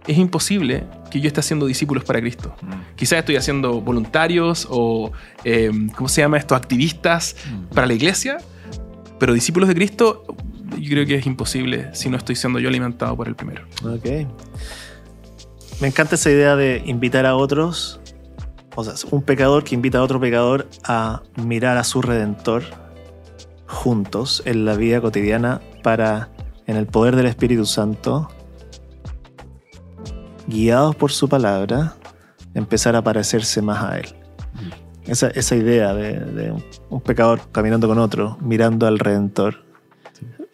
es 0.08 0.18
imposible 0.18 0.86
que 1.12 1.20
yo 1.20 1.28
esté 1.28 1.42
haciendo 1.42 1.66
discípulos 1.66 2.04
para 2.04 2.20
Cristo. 2.20 2.56
Quizás 2.96 3.20
estoy 3.20 3.36
haciendo 3.36 3.82
voluntarios 3.82 4.68
o, 4.70 5.12
eh, 5.44 5.72
¿cómo 5.96 6.08
se 6.10 6.22
llama 6.22 6.38
esto? 6.38 6.56
Activistas 6.56 7.36
para 7.74 7.88
la 7.88 7.94
iglesia, 7.94 8.38
pero 9.20 9.34
discípulos 9.34 9.68
de 9.70 9.76
Cristo, 9.76 10.24
yo 10.80 10.90
creo 10.90 11.06
que 11.06 11.16
es 11.16 11.26
imposible 11.26 11.90
si 11.94 12.10
no 12.10 12.18
estoy 12.18 12.36
siendo 12.36 12.60
yo 12.60 12.70
alimentado 12.70 13.16
por 13.16 13.28
el 13.28 13.36
primero. 13.36 13.66
Ok. 13.84 14.28
Me 15.80 15.88
encanta 15.88 16.16
esa 16.16 16.32
idea 16.32 16.56
de 16.56 16.82
invitar 16.86 17.26
a 17.26 17.36
otros, 17.36 18.00
o 18.76 18.84
sea, 18.84 18.94
un 19.12 19.22
pecador 19.22 19.64
que 19.64 19.76
invita 19.76 20.00
a 20.00 20.04
otro 20.04 20.20
pecador 20.20 20.68
a 20.84 21.22
mirar 21.36 21.78
a 21.78 21.84
su 21.84 22.02
redentor 22.02 22.64
juntos 23.68 24.42
en 24.46 24.66
la 24.66 24.76
vida 24.76 25.02
cotidiana 25.02 25.62
para, 25.84 26.30
en 26.66 26.78
el 26.78 26.88
poder 26.88 27.16
del 27.16 27.28
Espíritu 27.28 27.66
Santo, 27.66 28.30
guiados 30.48 30.96
por 30.96 31.12
su 31.12 31.28
palabra, 31.30 31.96
empezar 32.54 32.96
a 32.96 33.02
parecerse 33.02 33.62
más 33.62 33.84
a 33.84 34.00
Él. 34.00 34.08
esa, 35.06 35.28
esa 35.30 35.56
idea 35.56 35.94
de, 35.94 36.20
de 36.20 36.54
un 36.90 37.02
pecador 37.02 37.40
caminando 37.52 37.88
con 37.88 37.98
otro, 38.00 38.38
mirando 38.42 38.88
al 38.88 39.00
Redentor. 39.00 39.66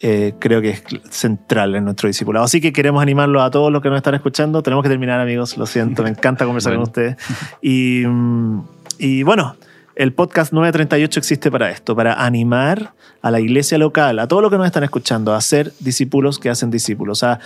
Eh, 0.00 0.34
creo 0.38 0.60
que 0.60 0.70
es 0.70 0.82
central 1.08 1.74
en 1.76 1.84
nuestro 1.84 2.08
discipulado. 2.08 2.44
Así 2.44 2.60
que 2.60 2.72
queremos 2.74 3.00
animarlos 3.00 3.42
a 3.42 3.50
todos 3.50 3.72
los 3.72 3.80
que 3.80 3.88
nos 3.88 3.96
están 3.96 4.14
escuchando. 4.14 4.62
Tenemos 4.62 4.82
que 4.82 4.90
terminar, 4.90 5.18
amigos. 5.18 5.56
Lo 5.56 5.64
siento, 5.64 6.02
me 6.02 6.10
encanta 6.10 6.44
conversar 6.46 6.72
Bueno. 6.72 6.82
con 6.84 6.90
ustedes. 6.90 7.16
Y, 7.62 8.02
mm, 8.06 8.62
y 8.98 9.22
bueno, 9.22 9.56
el 9.94 10.12
podcast 10.12 10.52
938 10.52 11.20
existe 11.20 11.50
para 11.50 11.70
esto, 11.70 11.96
para 11.96 12.22
animar 12.22 12.92
a 13.22 13.30
la 13.30 13.40
iglesia 13.40 13.78
local, 13.78 14.18
a 14.18 14.28
todos 14.28 14.42
los 14.42 14.50
que 14.50 14.58
nos 14.58 14.66
están 14.66 14.84
escuchando, 14.84 15.32
a 15.32 15.40
ser 15.40 15.72
discípulos 15.80 16.38
que 16.38 16.50
hacen 16.50 16.70
discípulos, 16.70 17.22
a 17.22 17.38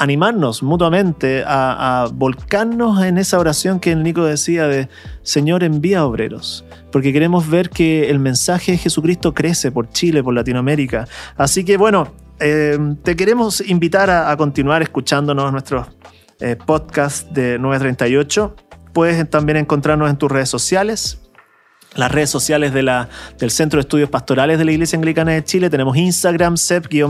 animarnos 0.00 0.62
mutuamente, 0.62 1.44
a, 1.46 2.08
volcarnos 2.12 3.04
en 3.04 3.18
esa 3.18 3.38
oración 3.38 3.78
que 3.80 3.92
el 3.92 4.02
Nico 4.02 4.24
decía 4.24 4.66
de 4.66 4.88
Señor 5.22 5.62
envía 5.62 6.06
obreros, 6.06 6.64
porque 6.90 7.12
queremos 7.12 7.48
ver 7.48 7.68
que 7.68 8.08
el 8.08 8.18
mensaje 8.18 8.72
de 8.72 8.78
Jesucristo 8.78 9.34
crece 9.34 9.70
por 9.70 9.90
Chile, 9.90 10.24
por 10.24 10.34
Latinoamérica. 10.34 11.06
Así 11.36 11.64
que 11.64 11.76
bueno, 11.76 12.14
eh, 12.40 12.78
te 13.02 13.14
queremos 13.14 13.60
invitar 13.68 14.08
a, 14.08 14.30
a 14.30 14.36
continuar 14.38 14.80
escuchándonos 14.80 15.52
nuestros 15.52 15.88
eh, 16.40 16.56
podcasts 16.56 17.32
de 17.34 17.58
938. 17.58 18.56
Puedes 18.94 19.28
también 19.28 19.58
encontrarnos 19.58 20.08
en 20.08 20.16
tus 20.16 20.32
redes 20.32 20.48
sociales, 20.48 21.20
las 21.96 22.12
redes 22.12 22.30
sociales 22.30 22.72
de 22.72 22.82
la, 22.82 23.08
del 23.38 23.50
Centro 23.50 23.78
de 23.78 23.82
Estudios 23.82 24.08
Pastorales 24.08 24.58
de 24.58 24.64
la 24.64 24.72
Iglesia 24.72 24.96
Anglicana 24.96 25.32
de 25.32 25.44
Chile. 25.44 25.70
Tenemos 25.70 25.96
Instagram, 25.96 26.56
sep-ih, 26.56 27.02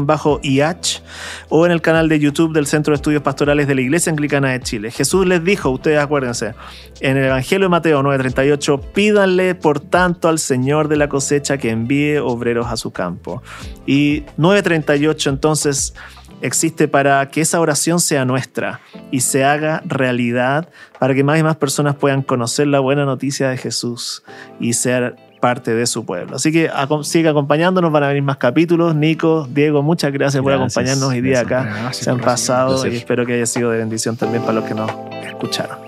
o 1.49 1.67
en 1.67 1.73
el 1.73 1.83
canal 1.83 2.09
de 2.09 2.19
YouTube 2.19 2.55
del 2.55 2.67
Centro 2.67 2.93
de 2.93 2.97
Estudios 2.97 3.23
Pastorales 3.23 3.67
de 3.67 3.75
la 3.75 3.81
Iglesia 3.83 4.11
Anglicana 4.11 4.51
de 4.51 4.61
Chile. 4.61 4.91
Jesús 4.91 5.27
les 5.27 5.45
dijo, 5.45 5.71
ustedes 5.71 5.99
acuérdense, 5.99 6.55
en 7.01 7.17
el 7.17 7.27
Evangelio 7.27 7.67
de 7.67 7.71
Mateo 7.71 8.03
9:38, 8.03 8.81
pídanle 8.93 9.55
por 9.55 9.81
tanto 9.81 10.29
al 10.29 10.39
Señor 10.39 10.89
de 10.89 10.97
la 10.97 11.09
cosecha 11.09 11.59
que 11.59 11.71
envíe 11.71 12.19
obreros 12.19 12.67
a 12.69 12.77
su 12.77 12.91
campo. 12.91 13.43
Y 13.87 14.23
9:38 14.39 15.29
entonces 15.29 15.95
existe 16.41 16.89
para 16.89 17.29
que 17.31 17.41
esa 17.41 17.61
oración 17.61 18.01
sea 18.01 18.25
nuestra 18.25 18.81
y 19.11 19.21
se 19.21 19.45
haga 19.45 19.83
realidad 19.87 20.69
para 20.99 21.15
que 21.15 21.25
más 21.25 21.39
y 21.39 21.43
más 21.43 21.57
personas 21.57 21.97
puedan 21.97 22.23
conocer 22.23 22.67
la 22.67 22.81
buena 22.81 23.05
noticia 23.05 23.51
de 23.51 23.57
Jesús 23.57 24.23
y 24.59 24.75
ser 24.75 25.17
parte 25.41 25.75
de 25.75 25.87
su 25.87 26.05
pueblo. 26.05 26.37
Así 26.37 26.53
que 26.53 26.71
sigue 27.03 27.29
acompañándonos, 27.29 27.91
van 27.91 28.05
a 28.05 28.09
venir 28.09 28.23
más 28.23 28.37
capítulos. 28.37 28.95
Nico, 28.95 29.49
Diego, 29.51 29.83
muchas 29.83 30.13
gracias, 30.13 30.43
por 30.43 30.53
Gracias, 30.53 30.77
acompañarnos 30.77 31.09
hoy 31.09 31.21
día 31.21 31.41
acá. 31.41 31.65
Gracias 31.65 32.05
Se 32.05 32.11
han 32.11 32.19
por 32.19 32.27
pasado 32.27 32.87
y 32.87 32.97
espero 32.97 33.27
que 33.27 33.35
haya 33.35 33.47
sido 33.47 33.71
de 33.71 33.79
bendición 33.79 34.17
también 34.17 34.43
para 34.43 34.55
los 34.55 34.65
que 34.65 34.75
nos 34.75 34.91
escucharon. 35.25 35.79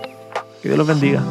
Que 0.61 0.69
Dios 0.69 0.77
los 0.77 0.87
bendiga. 0.87 1.21